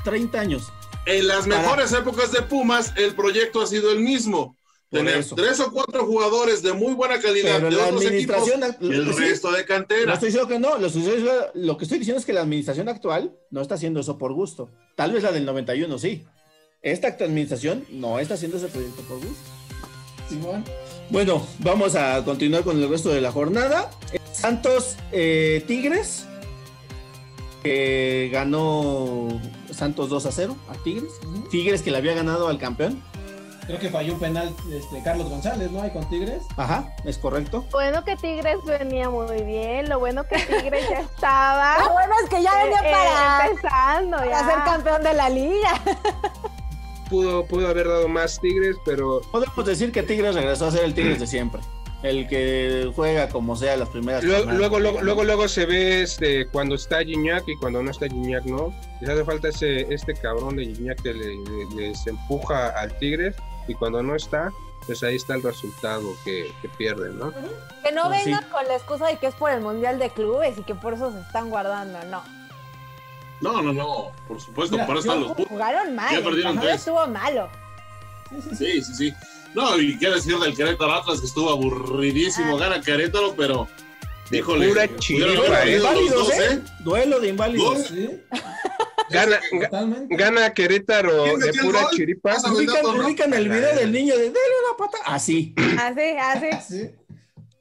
30 0.04 0.40
años. 0.40 0.72
En 1.06 1.28
las 1.28 1.46
Para- 1.46 1.60
mejores 1.60 1.92
épocas 1.92 2.32
de 2.32 2.42
Pumas, 2.42 2.92
el 2.96 3.14
proyecto 3.14 3.62
ha 3.62 3.66
sido 3.66 3.92
el 3.92 4.00
mismo. 4.00 4.56
Tener 4.90 5.24
tres 5.36 5.60
o 5.60 5.70
cuatro 5.72 6.04
jugadores 6.04 6.62
de 6.62 6.72
muy 6.72 6.94
buena 6.94 7.20
calidad 7.20 7.58
Pero 7.58 7.70
de 7.70 7.76
la 7.76 7.86
otros 7.86 8.04
equipos 8.06 8.48
y 8.80 8.86
el 8.92 9.06
resto 9.16 9.52
de 9.52 9.60
No 9.60 9.66
cantera. 9.66 10.12
estoy 10.14 10.26
diciendo 10.30 10.48
que 10.48 10.58
no, 10.58 10.78
lo, 10.78 10.86
estoy- 10.88 11.24
lo 11.54 11.76
que 11.76 11.84
estoy 11.84 11.98
diciendo 12.00 12.18
es 12.18 12.26
que 12.26 12.32
la 12.32 12.40
administración 12.40 12.88
actual 12.88 13.32
no 13.50 13.60
está 13.60 13.76
haciendo 13.76 14.00
eso 14.00 14.18
por 14.18 14.32
gusto. 14.32 14.68
Tal 14.96 15.12
vez 15.12 15.22
la 15.22 15.30
del 15.30 15.44
91 15.44 15.96
sí. 15.98 16.24
Esta 16.82 17.08
administración 17.08 17.84
no 17.90 18.18
está 18.18 18.34
haciendo 18.34 18.56
ese 18.56 18.66
proyecto 18.66 19.02
por 19.02 19.18
gusto. 19.18 19.34
Simón. 20.28 20.64
Bueno, 21.10 21.46
vamos 21.60 21.94
a 21.94 22.24
continuar 22.24 22.64
con 22.64 22.82
el 22.82 22.88
resto 22.88 23.10
de 23.10 23.20
la 23.20 23.30
jornada. 23.30 23.90
Santos 24.32 24.96
eh, 25.12 25.62
Tigres, 25.68 26.24
que 27.62 28.28
ganó 28.32 29.28
Santos 29.70 30.08
2 30.08 30.26
a 30.26 30.32
0 30.32 30.56
a 30.68 30.74
Tigres. 30.82 31.12
Tigres 31.50 31.82
que 31.82 31.90
le 31.90 31.98
había 31.98 32.14
ganado 32.14 32.48
al 32.48 32.58
campeón 32.58 33.02
creo 33.71 33.79
que 33.81 33.88
falló 33.90 34.14
un 34.14 34.21
penal 34.21 34.54
este, 34.73 35.02
Carlos 35.02 35.29
González, 35.31 35.71
¿no? 35.71 35.83
Ahí 35.83 35.90
con 35.90 36.08
Tigres. 36.08 36.42
Ajá, 36.56 36.94
es 37.04 37.18
correcto. 37.18 37.64
Bueno 37.73 38.04
que 38.04 38.16
Tigres 38.16 38.58
venía 38.66 39.08
muy 39.10 39.42
bien, 39.42 39.88
lo 39.88 39.98
bueno 39.98 40.25
que 40.25 40.37
Tigres 40.38 40.88
ya 40.90 41.00
estaba 41.00 41.79
Lo 41.87 41.92
bueno 41.92 42.12
es 42.25 42.29
que 42.31 42.42
ya 42.42 42.54
venía 42.64 42.81
eh, 42.81 42.92
para, 42.92 43.46
empezando 43.46 44.16
para 44.18 44.31
ya. 44.31 44.44
ser 44.44 44.64
campeón 44.64 45.02
de 45.02 45.14
la 45.14 45.29
liga. 45.29 45.81
Pudo, 47.08 47.44
pudo 47.44 47.68
haber 47.68 47.88
dado 47.88 48.08
más 48.08 48.40
Tigres, 48.40 48.77
pero 48.85 49.21
Podemos 49.33 49.64
decir 49.66 49.90
que 49.92 50.02
Tigres 50.04 50.35
regresó 50.35 50.66
a 50.66 50.71
ser 50.71 50.85
el 50.85 50.94
Tigres 50.94 51.18
de 51.18 51.27
siempre. 51.27 51.60
El 52.02 52.29
que 52.29 52.90
juega 52.96 53.29
como 53.29 53.56
sea 53.56 53.77
las 53.77 53.88
primeras. 53.90 54.25
luego, 54.25 54.50
luego, 54.52 54.79
luego, 54.79 55.00
luego, 55.02 55.25
luego 55.25 55.48
se 55.48 55.66
ve 55.66 56.00
este, 56.02 56.46
cuando 56.48 56.77
está 56.77 57.00
Gignac 57.04 57.46
y 57.46 57.56
cuando 57.56 57.83
no 57.83 57.90
está 57.90 58.06
Gignac, 58.08 58.44
¿no? 58.46 58.73
Les 59.02 59.10
hace 59.10 59.23
falta 59.25 59.48
ese, 59.48 59.83
este 59.92 60.14
cabrón 60.14 60.56
de 60.56 60.64
Gignac 60.66 61.02
que 61.02 61.12
le, 61.12 61.27
le- 61.27 61.77
les 61.88 62.06
empuja 62.06 62.68
al 62.68 62.96
Tigres 62.98 63.37
y 63.69 63.75
cuando 63.75 64.02
no 64.02 64.15
está, 64.17 64.52
pues 64.87 65.02
ahí 65.02 65.17
está 65.17 65.35
el 65.35 65.42
resultado 65.42 66.15
que, 66.25 66.52
que 66.63 66.69
pierden, 66.69 67.19
¿no? 67.19 67.33
Que 67.83 67.92
no 67.92 68.08
Pues 68.08 68.23
sí. 68.25 68.31
vengan 68.31 68.44
con 68.50 68.67
la 68.67 68.75
excusa 68.77 69.06
de 69.06 69.19
que 69.19 69.27
es 69.29 69.35
por 69.35 69.50
el 69.50 69.61
Mundial 69.61 69.98
de 69.98 70.11
Clubes 70.11 70.58
y 70.58 70.63
que 70.63 70.75
por 70.75 70.94
eso 70.94 71.13
se 71.13 71.21
están 71.21 71.50
guardando. 71.50 71.98
No. 72.04 72.23
No, 73.40 73.63
no, 73.63 73.73
no. 73.73 74.13
Por 74.29 74.40
supuesto, 74.40 74.77
Mira, 74.77 74.87
para 74.87 74.98
eso 75.00 75.08
están 75.08 75.21
los 75.23 75.33
puntos. 75.33 75.48
Jugaron 75.48 75.94
mal. 75.94 76.15
Ya 76.15 76.23
perdieron 76.25 76.61
tres. 76.61 76.75
estuvo 76.77 77.06
malo. 77.06 77.48
Sí, 78.56 78.83
sí, 78.83 78.94
sí. 78.94 79.15
No, 79.54 79.77
y 79.79 79.98
qué 79.98 80.11
decir 80.11 80.38
del 80.38 80.54
Querétaro 80.56 80.92
Atlas 80.92 81.21
que 81.21 81.27
estuvo 81.27 81.50
aburridísimo. 81.50 82.56
Gana 82.56 82.81
Querétaro, 82.81 83.35
pero. 83.37 83.67
Híjole. 84.31 84.69
pura 84.69 84.87
pudieron 84.87 85.00
chiripa, 85.00 85.56
haber 85.56 85.81
Duelo 85.81 85.90
de 85.90 85.98
inválidos, 85.98 86.15
dos, 86.29 86.31
¿eh? 86.38 86.48
¿eh? 86.52 86.61
Duelo 86.81 87.21
de 87.21 87.29
inválidos. 87.29 87.79
Dos. 87.79 87.87
Sí, 87.88 88.21
Gana, 89.11 89.40
ga- 89.52 89.65
totalmente. 89.65 90.17
gana 90.17 90.54
Querétaro 90.54 91.25
¿Quién 91.25 91.40
de 91.40 91.52
pura 91.54 91.83
gol? 91.83 91.90
chiripa. 91.92 92.37
Ubican 93.04 93.35
el 93.35 93.48
video 93.48 93.75
del 93.77 93.92
niño 93.92 94.17
de 94.17 94.25
dale 94.25 94.54
una 94.69 94.77
pata. 94.79 94.98
Así. 95.06 95.54
Así, 95.79 96.00
así. 96.21 96.46
Sí. 96.69 96.90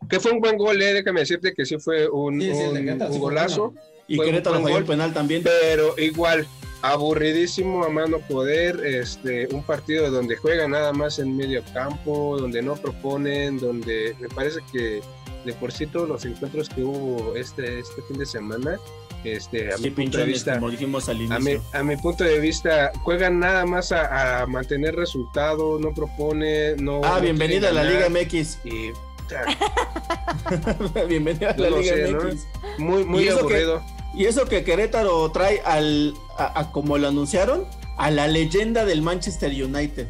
Que 0.09 0.19
fue 0.19 0.31
un 0.31 0.39
buen 0.39 0.57
gol, 0.57 0.81
eh, 0.81 0.93
déjame 0.93 1.19
decirte 1.19 1.53
que 1.53 1.65
sí 1.65 1.77
fue 1.77 2.09
un, 2.09 2.41
Sí, 2.41 2.51
sí, 2.53 2.61
el 2.61 2.73
de 2.73 2.79
un- 2.79 2.85
Querétaro 2.85 3.09
un 3.09 3.13
sí 3.13 3.19
fue 3.19 3.29
golazo. 3.29 3.73
Y 4.07 4.15
Fue 4.15 4.25
Querétaro 4.25 4.53
buen 4.55 4.63
falló 4.63 4.73
gol. 4.75 4.81
el 4.83 4.87
penal 4.89 5.13
también. 5.13 5.43
pero 5.43 5.95
igual 5.99 6.47
aburridísimo 6.81 7.83
a 7.83 7.89
mano 7.89 8.19
poder 8.19 8.83
este 8.85 9.47
un 9.53 9.63
partido 9.63 10.09
donde 10.11 10.35
juegan 10.37 10.71
nada 10.71 10.91
más 10.93 11.19
en 11.19 11.35
medio 11.35 11.63
campo 11.73 12.37
donde 12.39 12.61
no 12.61 12.75
proponen 12.75 13.57
donde 13.59 14.15
me 14.19 14.27
parece 14.29 14.59
que 14.71 15.01
de 15.45 15.53
por 15.53 15.71
sí 15.71 15.87
todos 15.87 16.07
los 16.09 16.25
encuentros 16.25 16.69
que 16.69 16.81
hubo 16.83 17.35
este 17.35 17.79
este 17.79 18.01
fin 18.07 18.17
de 18.17 18.25
semana 18.25 18.79
este 19.23 19.73
a 19.73 19.77
Sí, 19.77 19.83
mi 19.83 19.89
punto 19.91 20.17
de 20.17 20.23
vista 20.25 20.55
como 20.55 20.69
dijimos 20.71 21.09
al 21.09 21.31
a 21.31 21.39
mi, 21.39 21.57
a 21.73 21.83
mi 21.83 21.97
punto 21.97 22.23
de 22.23 22.39
vista 22.39 22.91
juegan 23.03 23.39
nada 23.39 23.65
más 23.65 23.91
a, 23.91 24.41
a 24.41 24.45
mantener 24.47 24.95
resultados 24.95 25.79
no 25.81 25.93
propone 25.93 26.75
no 26.77 27.01
Ah, 27.03 27.15
no 27.17 27.21
bienvenida 27.21 27.69
a 27.69 27.71
la 27.73 27.83
Liga 27.83 28.07
MX. 28.09 28.59
y 28.65 28.91
bienvenida 31.07 31.51
a 31.51 31.57
la 31.57 31.69
no 31.69 31.77
Liga 31.79 31.95
sé, 31.95 32.11
¿no? 32.11 32.23
MX. 32.23 32.45
muy 32.79 33.03
muy 33.03 33.23
Y 33.23 33.27
eso 33.27 33.37
que- 33.47 33.55
aburrido 33.55 33.83
Y 34.15 34.25
eso 34.25 34.45
que 34.45 34.63
Querétaro 34.63 35.31
trae 35.31 35.61
al, 35.65 36.13
a- 36.37 36.59
a- 36.61 36.71
como 36.71 36.97
lo 36.97 37.07
anunciaron, 37.09 37.65
a 37.97 38.09
la 38.09 38.27
leyenda 38.27 38.83
del 38.85 39.01
Manchester 39.03 39.51
United, 39.51 40.07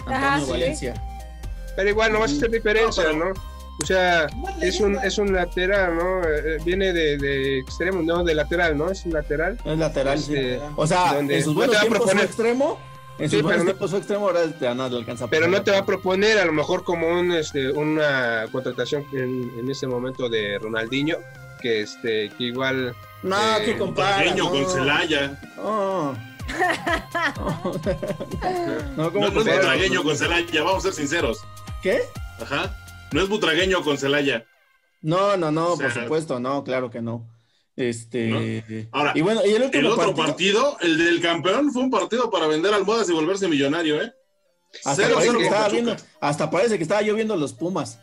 Antonio 0.00 0.16
Ajá, 0.18 0.40
sí. 0.40 0.50
Valencia. 0.50 0.94
Pero 1.76 1.88
igual 1.90 2.12
no 2.12 2.18
va 2.18 2.24
a 2.24 2.28
hacer 2.28 2.50
diferencia, 2.50 3.04
No, 3.04 3.10
pero- 3.12 3.24
¿no? 3.34 3.40
O 3.82 3.86
sea, 3.86 4.26
es 4.60 4.80
un, 4.80 4.96
es 5.04 5.18
un 5.18 5.32
lateral, 5.32 5.96
¿no? 5.96 6.22
Eh, 6.24 6.58
Viene 6.64 6.92
de, 6.92 7.16
de 7.16 7.58
extremo, 7.60 8.02
no, 8.02 8.24
de 8.24 8.34
lateral, 8.34 8.76
¿no? 8.76 8.90
Es 8.90 9.04
un 9.06 9.12
lateral. 9.12 9.56
Es 9.64 9.78
lateral, 9.78 10.18
sí. 10.18 10.34
Este, 10.34 10.60
O 10.76 10.86
sea, 10.86 11.14
donde 11.14 11.36
en 11.38 11.44
sus 11.44 11.54
no 11.54 11.60
buenos 11.60 11.72
te 11.72 11.76
va 11.76 11.82
a 11.82 11.86
tiempos 11.88 12.08
proponer- 12.10 12.24
extremo. 12.24 12.80
En 13.20 13.30
Sí, 13.30 13.36
sus 13.36 13.42
buenos 13.42 13.50
pero 13.50 13.58
no- 13.58 13.64
tiempos 13.72 13.90
fue 13.90 13.98
extremo, 14.00 14.26
ahora 14.26 14.40
ya 14.60 14.74
no 14.74 14.88
le 14.88 14.96
alcanza 14.96 15.24
a 15.24 15.28
Pero 15.28 15.48
no 15.48 15.62
te 15.62 15.70
va 15.72 15.78
a 15.78 15.86
proponer 15.86 16.38
a 16.38 16.44
lo 16.44 16.52
mejor 16.52 16.84
como 16.84 17.08
un, 17.08 17.32
este, 17.32 17.70
una 17.70 18.46
contratación 18.52 19.04
en, 19.12 19.52
en 19.58 19.70
ese 19.70 19.86
momento 19.86 20.28
de 20.28 20.58
Ronaldinho, 20.58 21.16
que, 21.60 21.80
este, 21.82 22.30
que 22.36 22.44
igual... 22.44 22.94
No, 23.24 23.36
eh, 23.58 23.64
que 23.64 23.76
compara. 23.78 24.34
No. 24.36 24.50
con 24.50 24.70
Celaya. 24.70 25.38
No. 25.56 26.12
no, 26.12 26.16
No, 28.96 29.12
¿cómo 29.12 29.20
no 29.20 29.26
es 29.40 30.00
con 30.02 30.16
Celaya, 30.16 30.62
vamos 30.62 30.78
a 30.78 30.80
ser 30.82 30.92
sinceros. 30.94 31.38
¿Qué? 31.82 32.00
Ajá. 32.40 32.74
No 33.12 33.22
es 33.22 33.28
butragueño 33.28 33.82
con 33.82 33.98
Celaya. 33.98 34.46
No, 35.00 35.36
no, 35.36 35.50
no, 35.50 35.72
O 35.72 35.76
sea, 35.76 35.92
por 35.92 36.02
supuesto, 36.02 36.40
no, 36.40 36.64
claro 36.64 36.90
que 36.90 37.00
no. 37.00 37.26
Este. 37.76 38.88
Ahora, 38.90 39.12
y 39.14 39.20
bueno, 39.20 39.40
y 39.46 39.50
el 39.50 39.70
El 39.72 39.86
otro 39.86 40.14
partido, 40.14 40.26
partido, 40.26 40.76
el 40.80 40.98
del 40.98 41.20
campeón, 41.20 41.72
fue 41.72 41.82
un 41.82 41.90
partido 41.90 42.30
para 42.30 42.48
vender 42.48 42.74
almohadas 42.74 43.08
y 43.08 43.12
volverse 43.12 43.46
millonario, 43.46 44.02
¿eh? 44.02 44.12
hasta 44.84 44.94
Cero, 44.96 45.14
parece 45.14 45.28
cero 45.28 45.38
que 45.38 45.44
estaba 45.44 45.68
viendo, 45.68 45.96
hasta 46.20 46.50
parece 46.50 46.76
que 46.76 46.82
estaba 46.82 47.02
yo 47.02 47.14
viendo 47.14 47.36
los 47.36 47.52
Pumas. 47.52 48.00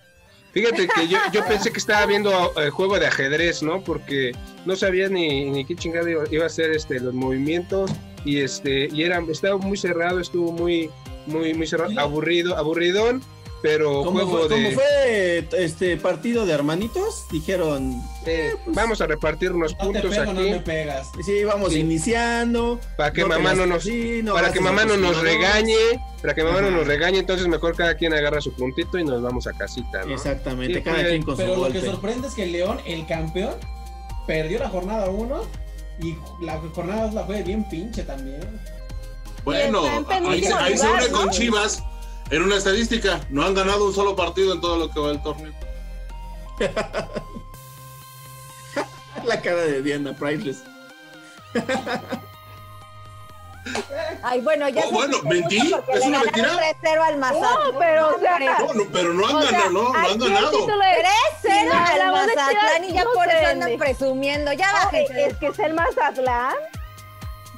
Fíjate 0.53 0.87
que 0.87 1.09
yo, 1.09 1.17
yo 1.33 1.45
pensé 1.45 1.71
que 1.73 1.79
estaba 1.79 2.05
viendo 2.05 2.53
el 2.55 2.69
juego 2.69 2.97
de 2.97 3.07
ajedrez, 3.07 3.61
¿no? 3.61 3.83
Porque 3.83 4.31
no 4.65 4.77
sabía 4.77 5.09
ni, 5.09 5.49
ni 5.49 5.65
qué 5.65 5.75
chingada 5.75 6.09
iba, 6.09 6.45
a 6.45 6.49
ser 6.49 6.71
este, 6.71 7.01
los 7.01 7.13
movimientos 7.13 7.91
y 8.23 8.39
este 8.39 8.87
y 8.91 9.03
era 9.03 9.21
estaba 9.29 9.57
muy 9.57 9.77
cerrado, 9.77 10.21
estuvo 10.21 10.53
muy 10.53 10.89
muy 11.27 11.53
muy 11.53 11.67
cerrado, 11.67 11.99
aburrido, 11.99 12.55
aburridón, 12.55 13.21
pero 13.65 14.03
Como 14.03 14.19
juego 14.19 14.47
fue, 14.47 14.47
de 14.59 14.63
como 14.63 14.75
fue 14.75 15.63
este 15.65 15.97
partido 15.97 16.45
de 16.45 16.53
hermanitos, 16.53 17.25
dijeron, 17.31 17.99
eh, 18.27 18.51
vamos 18.67 19.01
a 19.01 19.07
repartir 19.07 19.51
unos 19.53 19.71
No 19.71 19.77
te 19.79 19.83
puntos 19.85 20.15
pego, 20.15 20.33
no 20.33 20.39
aquí 20.39 20.49
me 20.51 20.59
pegas. 20.59 21.07
sí, 21.25 21.43
vamos 21.43 21.73
Sí. 21.73 21.79
iniciando. 21.79 22.79
para 22.95 23.11
que 23.11 23.21
no 23.21 23.29
te 23.29 23.33
mamá 23.37 23.55
no 23.55 23.65
nos 23.65 23.83
no 23.87 24.33
para 24.35 24.53
que 24.53 24.59
mamá 24.59 24.85
no 24.85 24.97
nos 24.97 25.19
regañe, 25.19 25.75
para 26.21 26.35
que 26.35 26.43
mamá 26.43 26.61
no 26.61 26.69
nos 26.69 26.85
regañe, 26.85 27.17
entonces 27.17 27.47
mejor 27.47 27.75
cada 27.75 27.95
quien 27.95 28.13
agarra 28.13 28.39
su 28.39 28.53
puntito 28.53 28.99
y 28.99 29.03
nos 29.03 29.23
vamos 29.23 29.47
a 29.47 29.53
casita, 29.53 30.03
¿no? 30.05 30.13
Exactamente, 30.13 30.75
Sí, 30.77 30.81
cada 30.83 30.97
fue- 30.99 31.09
quien 31.09 31.23
con 31.23 31.35
Pero 31.35 31.55
su 31.55 31.61
lo 31.65 31.71
que 31.71 31.81
sorprende 31.81 32.27
es 32.27 32.35
que 32.35 32.43
el 32.43 32.51
León, 32.51 32.79
el 32.85 33.07
campeón, 33.07 33.55
perdió 34.27 34.59
la 34.59 34.69
jornada 34.69 35.09
1 35.09 35.41
y 36.03 36.15
la 36.45 36.59
jornada 36.75 37.05
2 37.05 37.15
la 37.15 37.23
fue 37.25 37.41
bien 37.41 37.67
pinche 37.67 38.03
también. 38.03 38.41
Bueno, 39.43 39.83
ahí, 40.29 40.43
se- 40.43 40.53
une 40.53 41.09
¿no? 41.09 41.17
con 41.17 41.29
Chivas 41.31 41.83
en 42.31 42.41
una 42.43 42.55
estadística. 42.57 43.19
No 43.29 43.43
han 43.43 43.53
ganado 43.53 43.85
un 43.85 43.93
solo 43.93 44.15
partido 44.15 44.53
en 44.53 44.61
todo 44.61 44.77
lo 44.77 44.89
que 44.91 44.99
va 44.99 45.07
del 45.09 45.21
torneo. 45.23 45.53
La 49.25 49.41
cara 49.41 49.61
de 49.61 49.81
Diana 49.81 50.13
Priceless. 50.13 50.63
Ay, 54.21 54.41
bueno, 54.41 54.69
ya 54.69 54.83
Oh, 54.85 54.91
bueno, 54.91 55.17
¿mentí? 55.23 55.57
¿Es 55.93 56.05
una 56.05 56.19
mentira? 56.19 56.49
3-0 56.83 57.01
al 57.03 57.17
Mazatlán. 57.17 57.53
No, 57.73 57.79
pero, 57.79 58.15
o 58.15 58.19
sea, 58.19 58.39
No, 58.59 58.73
no, 58.73 58.83
pero 58.91 59.13
no 59.13 59.25
han 59.27 59.35
O 59.37 59.41
sea, 59.41 59.51
ganado, 59.51 59.71
no, 59.71 59.93
no 59.93 59.97
han 59.99 60.19
ganado. 60.19 60.51
título 60.51 60.83
es- 60.83 61.05
3-0 61.43 61.65
No, 61.65 61.73
al 61.73 62.11
Mazatlán 62.11 62.83
y 62.83 62.93
ya 62.93 63.03
por 63.05 63.27
eso 63.27 63.47
andan 63.47 63.77
presumiendo. 63.77 64.53
Ya 64.53 64.71
bájense. 64.71 65.25
es 65.25 65.37
que 65.37 65.47
es 65.47 65.59
el 65.59 65.73
Mazatlán. 65.73 66.53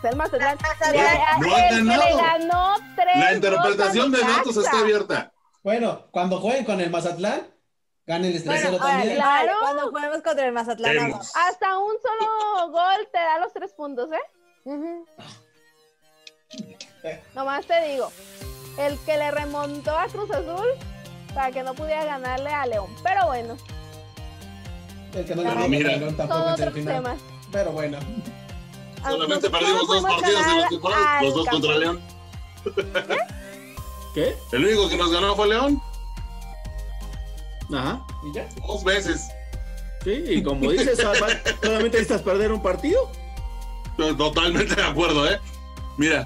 El 0.09 0.15
Mazatlán. 0.15 0.57
Mazatlán. 0.61 1.41
Le- 1.41 1.83
No 1.83 1.93
el 1.93 1.99
le 1.99 2.15
ganó 2.15 2.75
tres 2.95 3.15
La 3.17 3.33
interpretación 3.33 4.11
de 4.11 4.23
a 4.23 4.27
datos 4.27 4.57
está 4.57 4.79
abierta. 4.79 5.31
Bueno, 5.63 6.07
cuando 6.11 6.39
jueguen 6.39 6.65
con 6.65 6.79
el 6.81 6.89
Mazatlán, 6.89 7.41
gánenles 8.05 8.45
3-0 8.45 8.69
Bueno, 8.71 8.77
también. 8.85 9.15
claro. 9.15 9.53
cuando 9.61 9.89
juguemos 9.89 10.21
contra 10.21 10.45
el 10.45 10.51
Mazatlán. 10.53 11.13
Hasta 11.13 11.77
un 11.79 11.93
solo 12.01 12.71
gol 12.71 13.07
te 13.11 13.19
da 13.19 13.39
los 13.39 13.51
tres 13.53 13.73
puntos, 13.73 14.09
¿eh? 14.11 14.21
Ujú. 14.65 15.05
Nomás 17.35 17.65
te 17.65 17.81
digo. 17.89 18.11
El 18.77 18.97
que 18.99 19.17
le 19.17 19.31
remontó 19.31 19.97
a 19.97 20.05
Cruz 20.07 20.29
Azul 20.31 20.67
para 21.33 21.51
que 21.51 21.63
no 21.63 21.73
pudiera 21.73 22.05
ganarle 22.05 22.49
a 22.51 22.65
León. 22.65 22.93
Pero 23.03 23.25
bueno, 23.27 23.57
El 25.13 25.25
que 25.25 25.35
no 25.35 25.41
le 25.43 25.49
ganó 25.49 25.67
mira. 25.67 25.95
León 25.97 26.15
tampoco 26.15 26.39
en 26.41 26.47
otros 26.53 26.67
el 26.67 26.73
final. 26.73 26.95
temas. 27.03 27.19
Pero 27.51 27.71
bueno, 27.71 27.97
Solamente 29.03 29.49
Nosotros 29.49 29.51
perdimos 29.51 29.87
dos 29.87 30.03
partidos 30.03 30.47
en 30.47 30.61
la 30.61 30.67
temporada, 30.69 31.21
los 31.23 31.33
dos 31.35 31.47
contra. 31.47 31.77
León. 31.77 32.01
¿Qué? 34.13 34.35
El 34.51 34.65
único 34.65 34.89
que 34.89 34.97
nos 34.97 35.11
ganó 35.11 35.35
fue 35.35 35.47
León, 35.47 35.81
Ajá. 37.73 38.05
y 38.23 38.33
ya. 38.35 38.47
dos 38.67 38.83
veces. 38.83 39.27
Sí, 40.03 40.23
y 40.27 40.43
como 40.43 40.71
dices, 40.71 40.97
solamente 40.97 41.97
necesitas 41.97 42.21
perder 42.21 42.51
un 42.51 42.61
partido. 42.61 43.11
Totalmente 43.97 44.75
de 44.75 44.83
acuerdo, 44.83 45.29
¿eh? 45.29 45.39
Mira, 45.97 46.23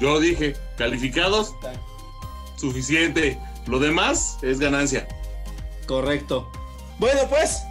yo 0.00 0.20
dije, 0.20 0.56
calificados, 0.76 1.54
suficiente. 2.56 3.38
Lo 3.66 3.78
demás 3.78 4.38
es 4.42 4.58
ganancia. 4.58 5.08
Correcto. 5.86 6.50
Bueno, 6.98 7.22
pues, 7.28 7.62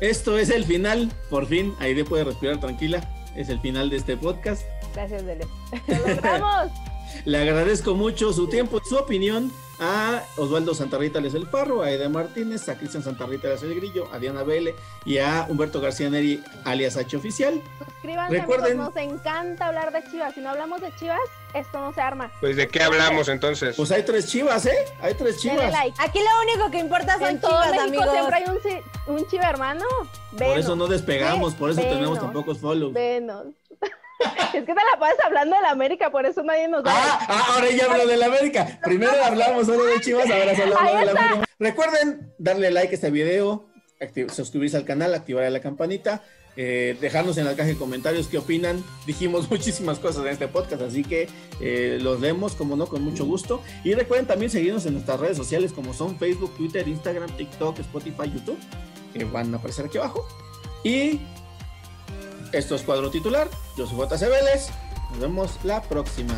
esto 0.00 0.38
es 0.38 0.50
el 0.50 0.64
final. 0.64 1.10
Por 1.30 1.46
fin, 1.46 1.74
Aide 1.80 2.04
puede 2.04 2.24
respirar 2.24 2.60
tranquila. 2.60 3.08
Es 3.34 3.48
el 3.48 3.60
final 3.60 3.90
de 3.90 3.96
este 3.96 4.16
podcast. 4.16 4.62
Gracias, 4.94 5.24
Dele. 5.24 5.46
Lo 5.88 6.14
logramos. 6.14 6.70
Le 7.24 7.38
agradezco 7.38 7.94
mucho 7.94 8.32
su 8.32 8.48
tiempo 8.48 8.80
y 8.84 8.88
su 8.88 8.96
opinión 8.96 9.50
a 9.80 10.22
Osvaldo 10.36 10.72
Santarrita 10.72 11.20
Les 11.20 11.34
El 11.34 11.46
Parro, 11.48 11.82
a 11.82 11.90
Ede 11.90 12.08
Martínez, 12.08 12.68
a 12.68 12.76
Cristian 12.78 13.02
Santarrita 13.02 13.48
Les 13.48 13.62
El 13.64 13.74
Grillo, 13.74 14.08
a 14.12 14.18
Diana 14.18 14.44
Vele 14.44 14.76
y 15.04 15.18
a 15.18 15.46
Humberto 15.48 15.80
García 15.80 16.08
Neri, 16.10 16.42
alias 16.64 16.96
H 16.96 17.16
Oficial. 17.16 17.60
Suscríbanse, 17.84 18.38
Recuerden- 18.40 18.80
amigos, 18.80 18.94
nos 18.94 19.02
encanta 19.02 19.66
hablar 19.66 19.92
de 19.92 20.04
Chivas. 20.10 20.32
Si 20.34 20.40
no 20.40 20.50
hablamos 20.50 20.80
de 20.80 20.94
Chivas, 20.94 21.18
esto 21.54 21.80
no 21.80 21.92
se 21.92 22.00
arma. 22.00 22.30
Pues 22.40 22.54
de 22.56 22.68
qué 22.68 22.82
hablamos 22.84 23.28
entonces. 23.28 23.74
Pues 23.76 23.90
hay 23.90 24.04
tres 24.04 24.28
chivas, 24.28 24.64
¿eh? 24.66 24.76
Hay 25.00 25.14
tres 25.14 25.38
chivas. 25.38 25.72
like. 25.72 25.96
Aquí 26.00 26.20
lo 26.20 26.52
único 26.52 26.70
que 26.70 26.78
importa 26.78 27.18
son 27.18 27.28
En 27.30 27.40
todo 27.40 27.50
chivas, 27.50 27.70
México 27.90 28.02
amigos. 28.02 28.10
siempre 28.12 28.36
hay 28.36 28.44
un, 29.08 29.16
un 29.16 29.26
chiva 29.28 29.50
hermano. 29.50 29.84
Por 30.38 30.58
eso 30.58 30.76
no 30.76 30.86
despegamos, 30.86 31.54
por 31.54 31.70
eso 31.70 31.80
Venos. 31.80 31.94
tenemos 31.96 32.20
tan 32.20 32.32
pocos 32.32 32.58
follows. 32.58 32.92
Venos. 32.92 33.46
es 34.54 34.64
que 34.64 34.74
te 34.74 34.74
la 34.74 34.98
pasas 34.98 35.18
hablando 35.24 35.56
de 35.56 35.62
la 35.62 35.70
América, 35.70 36.10
por 36.10 36.26
eso 36.26 36.42
nadie 36.42 36.68
nos 36.68 36.84
da. 36.84 36.92
Ah, 36.94 37.26
ah, 37.28 37.44
ahora 37.54 37.70
ya 37.70 37.90
hablo 37.90 38.06
de 38.06 38.16
la 38.16 38.26
América. 38.26 38.78
Primero 38.82 39.12
hablamos 39.24 39.66
solo 39.66 39.84
de 39.84 40.00
Chivas, 40.00 40.30
ahora 40.30 40.52
hablamos 40.52 41.00
de 41.00 41.04
la. 41.06 41.20
América. 41.20 41.44
Recuerden 41.58 42.32
darle 42.38 42.70
like 42.70 42.92
a 42.92 42.94
este 42.94 43.10
video, 43.10 43.66
suscribirse 44.32 44.76
al 44.76 44.84
canal, 44.84 45.14
activar 45.14 45.50
la 45.50 45.60
campanita, 45.60 46.22
eh, 46.56 46.96
dejarnos 47.00 47.36
en 47.38 47.46
la 47.46 47.56
caja 47.56 47.68
de 47.68 47.76
comentarios 47.76 48.28
qué 48.28 48.38
opinan. 48.38 48.82
Dijimos 49.06 49.50
muchísimas 49.50 49.98
cosas 49.98 50.24
en 50.24 50.32
este 50.32 50.48
podcast, 50.48 50.82
así 50.82 51.02
que 51.02 51.28
eh, 51.60 51.98
los 52.00 52.20
leemos, 52.20 52.54
como 52.54 52.76
no, 52.76 52.86
con 52.86 53.02
mucho 53.02 53.24
gusto. 53.24 53.62
Y 53.82 53.94
recuerden 53.94 54.26
también 54.26 54.50
seguirnos 54.50 54.86
en 54.86 54.94
nuestras 54.94 55.20
redes 55.20 55.36
sociales 55.36 55.72
como 55.72 55.94
son 55.94 56.18
Facebook, 56.18 56.56
Twitter, 56.56 56.86
Instagram, 56.86 57.30
TikTok, 57.36 57.78
Spotify, 57.80 58.30
YouTube, 58.32 58.58
que 59.12 59.24
van 59.24 59.54
a 59.54 59.58
aparecer 59.58 59.86
aquí 59.86 59.98
abajo. 59.98 60.26
Y 60.82 61.20
esto 62.52 62.74
es 62.74 62.82
Cuadro 62.82 63.10
Titular. 63.10 63.48
Yo 63.76 63.86
soy 63.86 63.98
JC 63.98 64.28
Vélez. 64.28 64.68
Nos 65.10 65.20
vemos 65.20 65.58
la 65.64 65.82
próxima. 65.82 66.34